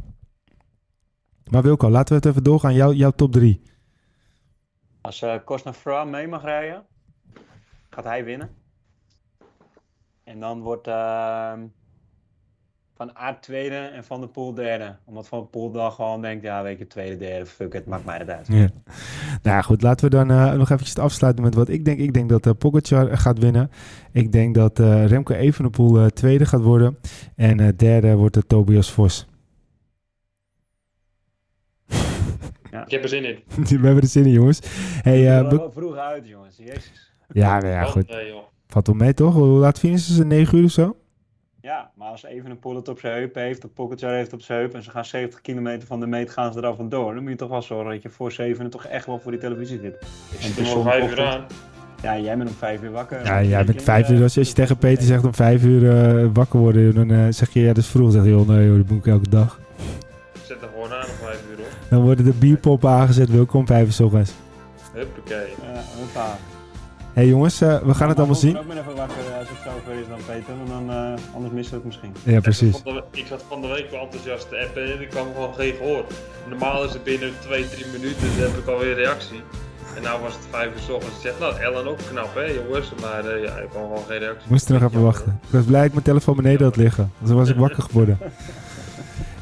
Maar 1.49 1.61
Wilco, 1.61 1.89
laten 1.89 2.09
we 2.09 2.15
het 2.15 2.25
even 2.25 2.43
doorgaan. 2.43 2.73
Jouw, 2.73 2.93
jouw 2.93 3.11
top 3.11 3.31
3. 3.31 3.61
Als 5.01 5.21
uh, 5.21 6.05
mee 6.05 6.27
mag 6.27 6.43
rijden, 6.43 6.83
gaat 7.93 8.03
hij 8.03 8.23
winnen. 8.23 8.49
En 10.23 10.39
dan 10.39 10.61
wordt, 10.61 10.87
uh, 10.87 11.53
Van 12.95 13.15
Aert 13.15 13.41
tweede 13.41 13.75
en 13.75 14.03
Van 14.03 14.19
der 14.19 14.29
Poel 14.29 14.53
derde. 14.53 14.95
Omdat 15.05 15.27
Van 15.27 15.39
der 15.39 15.47
Poel 15.47 15.71
dan 15.71 15.91
gewoon 15.91 16.21
denkt, 16.21 16.43
ja 16.43 16.63
weet 16.63 16.77
je, 16.77 16.87
tweede, 16.87 17.17
derde, 17.17 17.45
fuck 17.45 17.73
it, 17.73 17.85
maakt 17.85 18.05
mij 18.05 18.17
het 18.17 18.29
uit. 18.29 18.47
Ja. 18.47 18.67
Nou 19.41 19.63
goed, 19.63 19.81
laten 19.81 20.05
we 20.09 20.15
dan 20.15 20.31
eh, 20.31 20.53
nog 20.53 20.69
eventjes 20.69 20.97
afsluiten 20.97 21.43
met 21.43 21.55
wat 21.55 21.69
ik 21.69 21.85
denk. 21.85 21.99
Ik 21.99 22.13
denk 22.13 22.29
dat 22.29 22.45
uh, 22.45 22.53
Pogacar 22.57 23.17
gaat 23.17 23.39
winnen. 23.39 23.71
Ik 24.11 24.31
denk 24.31 24.55
dat 24.55 24.79
uh, 24.79 25.05
Remco 25.05 25.33
Evenepoel 25.33 25.99
uh, 25.99 26.05
tweede 26.05 26.45
gaat 26.45 26.61
worden. 26.61 26.97
En 27.35 27.75
derde 27.75 28.15
wordt 28.15 28.35
het 28.35 28.49
Tobias 28.49 28.91
Vos. 28.91 29.27
Ja. 32.71 32.85
Ik 32.85 32.91
heb 32.91 33.03
er 33.03 33.09
zin 33.09 33.25
in. 33.25 33.39
we 33.81 33.85
hebben 33.85 34.01
er 34.01 34.07
zin 34.07 34.25
in, 34.25 34.31
jongens. 34.31 34.59
Hey, 35.01 35.41
uh, 35.41 35.49
be- 35.49 35.69
vroeg 35.71 35.95
uit, 35.95 36.27
jongens. 36.27 36.57
Jezus. 36.57 37.12
Ja, 37.33 37.59
nou 37.59 37.73
ja, 37.73 37.83
goed. 37.83 38.09
Nee, 38.09 38.33
Valt 38.67 38.87
wel 38.87 38.95
mee, 38.95 39.13
toch? 39.13 39.33
Hoe 39.33 39.47
laat 39.47 39.79
finishen 39.79 40.13
ze? 40.13 40.25
9 40.25 40.57
uur 40.57 40.65
of 40.65 40.71
zo? 40.71 40.95
Ja, 41.61 41.91
maar 41.95 42.07
als 42.07 42.23
even 42.23 42.51
een 42.51 42.59
pool 42.59 42.75
het 42.75 42.87
op 42.87 42.99
zijn 42.99 43.13
heup 43.13 43.35
heeft, 43.35 43.65
of 43.65 43.73
Pogacar 43.73 44.13
heeft 44.13 44.33
op 44.33 44.41
zijn 44.41 44.59
heup 44.59 44.73
en 44.73 44.83
ze 44.83 44.89
gaan 44.89 45.05
70 45.05 45.41
kilometer 45.41 45.87
van 45.87 45.99
de 45.99 46.07
meet 46.07 46.29
gaan 46.29 46.53
ze 46.53 46.59
er 46.59 46.65
af 46.65 46.79
en 46.79 46.89
door, 46.89 47.13
dan 47.13 47.21
moet 47.21 47.31
je 47.31 47.37
toch 47.37 47.49
wel 47.49 47.61
zorgen 47.61 47.91
dat 47.91 48.01
je 48.01 48.09
voor 48.09 48.31
7 48.31 48.69
toch 48.69 48.85
echt 48.85 49.05
wel 49.05 49.19
voor 49.19 49.31
die 49.31 49.39
televisie 49.39 49.79
zit. 49.79 49.95
Ik 50.31 50.39
zit 50.39 50.67
er 50.67 50.77
om 50.77 50.83
5 50.83 51.11
uur 51.11 51.25
aan. 51.25 51.45
Ja, 52.01 52.17
jij 52.17 52.37
bent 52.37 52.49
om 52.49 52.55
5 52.55 52.81
uur 52.81 52.91
wakker. 52.91 53.25
Ja, 53.25 53.43
jij 53.43 53.65
bent 53.65 53.81
5 53.81 54.09
uur. 54.09 54.21
Als 54.21 54.33
je, 54.33 54.39
als 54.39 54.49
je 54.49 54.55
tegen 54.55 54.77
Peter 54.77 55.03
zegt 55.03 55.23
om 55.23 55.33
5 55.33 55.63
uur 55.63 55.81
uh, 55.81 56.29
wakker 56.33 56.59
worden, 56.59 56.95
dan 56.95 57.09
uh, 57.09 57.25
zeg 57.29 57.53
je 57.53 57.59
ja, 57.59 57.67
dat 57.67 57.77
is 57.77 57.87
vroeg. 57.87 58.03
Dan 58.03 58.11
zeg 58.11 58.23
je, 58.23 58.29
joh, 58.29 58.47
nee, 58.47 58.67
joh, 58.67 58.77
dat 58.77 58.89
moet 58.89 59.05
ik 59.05 59.11
elke 59.11 59.29
dag. 59.29 59.59
Ik 60.33 60.41
zet 60.43 60.61
er 60.61 60.69
gewoon 60.73 60.91
aan 60.91 61.05
om 61.05 61.25
5 61.25 61.43
uur 61.51 61.59
op. 61.59 61.89
Dan 61.89 62.01
worden 62.01 62.25
de 62.25 62.33
bierpoppen 62.33 62.89
aangezet, 62.89 63.29
welkom 63.29 63.67
5 63.67 63.85
uur 63.85 63.91
s 63.91 63.99
ochtends. 63.99 64.33
Huppakee. 64.93 65.47
Ja, 65.61 65.81
hoppa. 65.99 66.37
Hé 67.13 67.21
hey 67.21 67.29
jongens, 67.29 67.61
uh, 67.61 67.81
we 67.81 67.93
gaan 67.93 68.09
het 68.09 68.17
allemaal 68.17 68.35
zien. 68.35 68.55
Ik 68.55 68.57
ook 68.57 68.67
maar 68.67 68.77
even 68.77 68.95
wakker 68.95 69.33
als 69.39 69.49
het 69.49 69.57
zover 69.65 69.93
is 70.01 70.07
dan 70.07 70.19
Peter, 70.25 70.53
want 70.57 70.69
dan, 70.69 70.89
uh, 70.89 71.35
anders 71.35 71.53
missen 71.53 71.73
we 71.73 71.81
het 71.81 71.85
misschien. 71.85 72.33
Ja, 72.33 72.39
precies. 72.39 72.77
Ik 72.77 72.81
zat, 72.85 73.03
ik 73.11 73.25
zat 73.27 73.43
van 73.47 73.61
de 73.61 73.67
week 73.67 73.91
wel 73.91 74.01
enthousiast 74.01 74.49
te 74.49 74.65
appen 74.65 74.93
en 74.93 75.01
ik 75.01 75.09
kwam 75.09 75.27
gewoon 75.33 75.53
geen 75.53 75.73
gehoor. 75.73 76.05
Normaal 76.49 76.83
is 76.83 76.93
het 76.93 77.03
binnen 77.03 77.31
2, 77.39 77.69
3 77.69 77.85
minuten, 77.91 78.27
dan 78.37 78.49
heb 78.49 78.57
ik 78.57 78.67
alweer 78.67 78.95
reactie. 78.95 79.41
En 79.95 80.01
nou 80.01 80.21
was 80.21 80.33
het 80.33 80.45
5 80.49 80.65
uur 80.65 80.79
s 80.79 80.89
ochtends. 80.89 81.15
Ik 81.15 81.21
zeg, 81.21 81.39
nou 81.39 81.59
Ellen 81.59 81.87
ook 81.87 81.99
knap 82.09 82.35
hè 82.35 82.45
jongens, 82.45 82.91
maar 83.01 83.25
uh, 83.25 83.43
ja, 83.43 83.55
ik 83.57 83.69
kwam 83.69 83.83
gewoon 83.83 84.05
geen 84.07 84.19
reactie. 84.19 84.49
Moest 84.49 84.69
er 84.69 84.73
nog 84.73 84.89
even 84.89 85.03
wachten. 85.03 85.39
Ik 85.47 85.51
was 85.51 85.65
blij 85.65 85.79
dat 85.79 85.87
ik 85.87 85.93
mijn 85.93 86.05
telefoon 86.05 86.35
beneden 86.35 86.63
had 86.63 86.75
liggen, 86.75 87.11
want 87.17 87.27
dan 87.27 87.37
was 87.37 87.49
ik 87.49 87.55
wakker 87.55 87.83
geworden. 87.83 88.17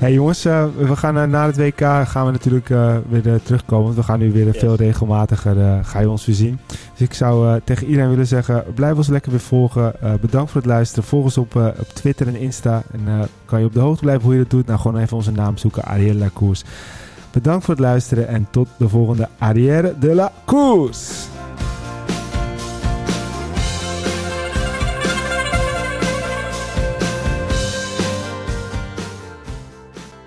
Hey 0.02 0.14
jongens, 0.14 0.45
uh, 0.45 0.66
we 0.78 0.95
gaan 0.95 1.18
uh, 1.18 1.24
na 1.24 1.45
het 1.45 1.58
WK 1.58 1.80
gaan 2.08 2.26
we 2.26 2.32
natuurlijk 2.32 2.70
uh, 2.70 2.95
weer 3.10 3.41
terugkomen. 3.43 3.84
Want 3.84 3.95
we 3.95 4.04
gaan 4.04 4.20
nu 4.20 4.32
weer 4.32 4.45
yes. 4.45 4.58
veel 4.58 4.76
regelmatiger 4.76 5.84
ga 5.86 5.99
je 5.99 6.10
ons 6.10 6.26
weer 6.26 6.36
zien. 6.36 6.60
Dus 6.68 7.02
ik 7.02 7.14
zou 7.14 7.60
tegen 7.64 7.88
iedereen 7.88 8.10
willen 8.10 8.28
zeggen, 8.28 8.64
blijf 8.76 8.95
ons 8.95 9.08
lekker 9.08 9.32
weer 9.32 9.39
volgen. 9.39 9.93
bedankt 10.22 10.52
voor 10.52 10.62
het 10.62 10.70
luisteren. 10.70 11.04
Volg 11.04 11.24
ons 11.24 11.38
op, 11.38 11.56
op 11.56 11.88
Twitter 11.93 12.28
en 12.28 12.36
Insta. 12.36 12.84
En 12.91 13.30
kan 13.45 13.60
je 13.60 13.66
op 13.66 13.74
de 13.74 13.80
hoogte 13.80 14.04
blijven 14.04 14.24
hoe 14.24 14.34
je 14.34 14.39
dat 14.39 14.49
doet? 14.49 14.66
Nou, 14.66 14.80
gewoon 14.80 15.02
even 15.02 15.18
onze 15.18 15.32
naam 15.32 15.58
zoeken, 15.58 15.84
Ariel 15.84 16.16
Lacours. 16.16 16.64
Bedankt 17.32 17.66
voor 17.66 17.74
het 17.74 17.84
luisteren 17.84 18.28
en 18.28 18.47
tot 18.52 18.68
de 18.78 18.89
volgende 18.89 19.30
Arrière 19.38 19.93
de 19.99 20.16
la 20.16 20.32
Course. 20.45 21.41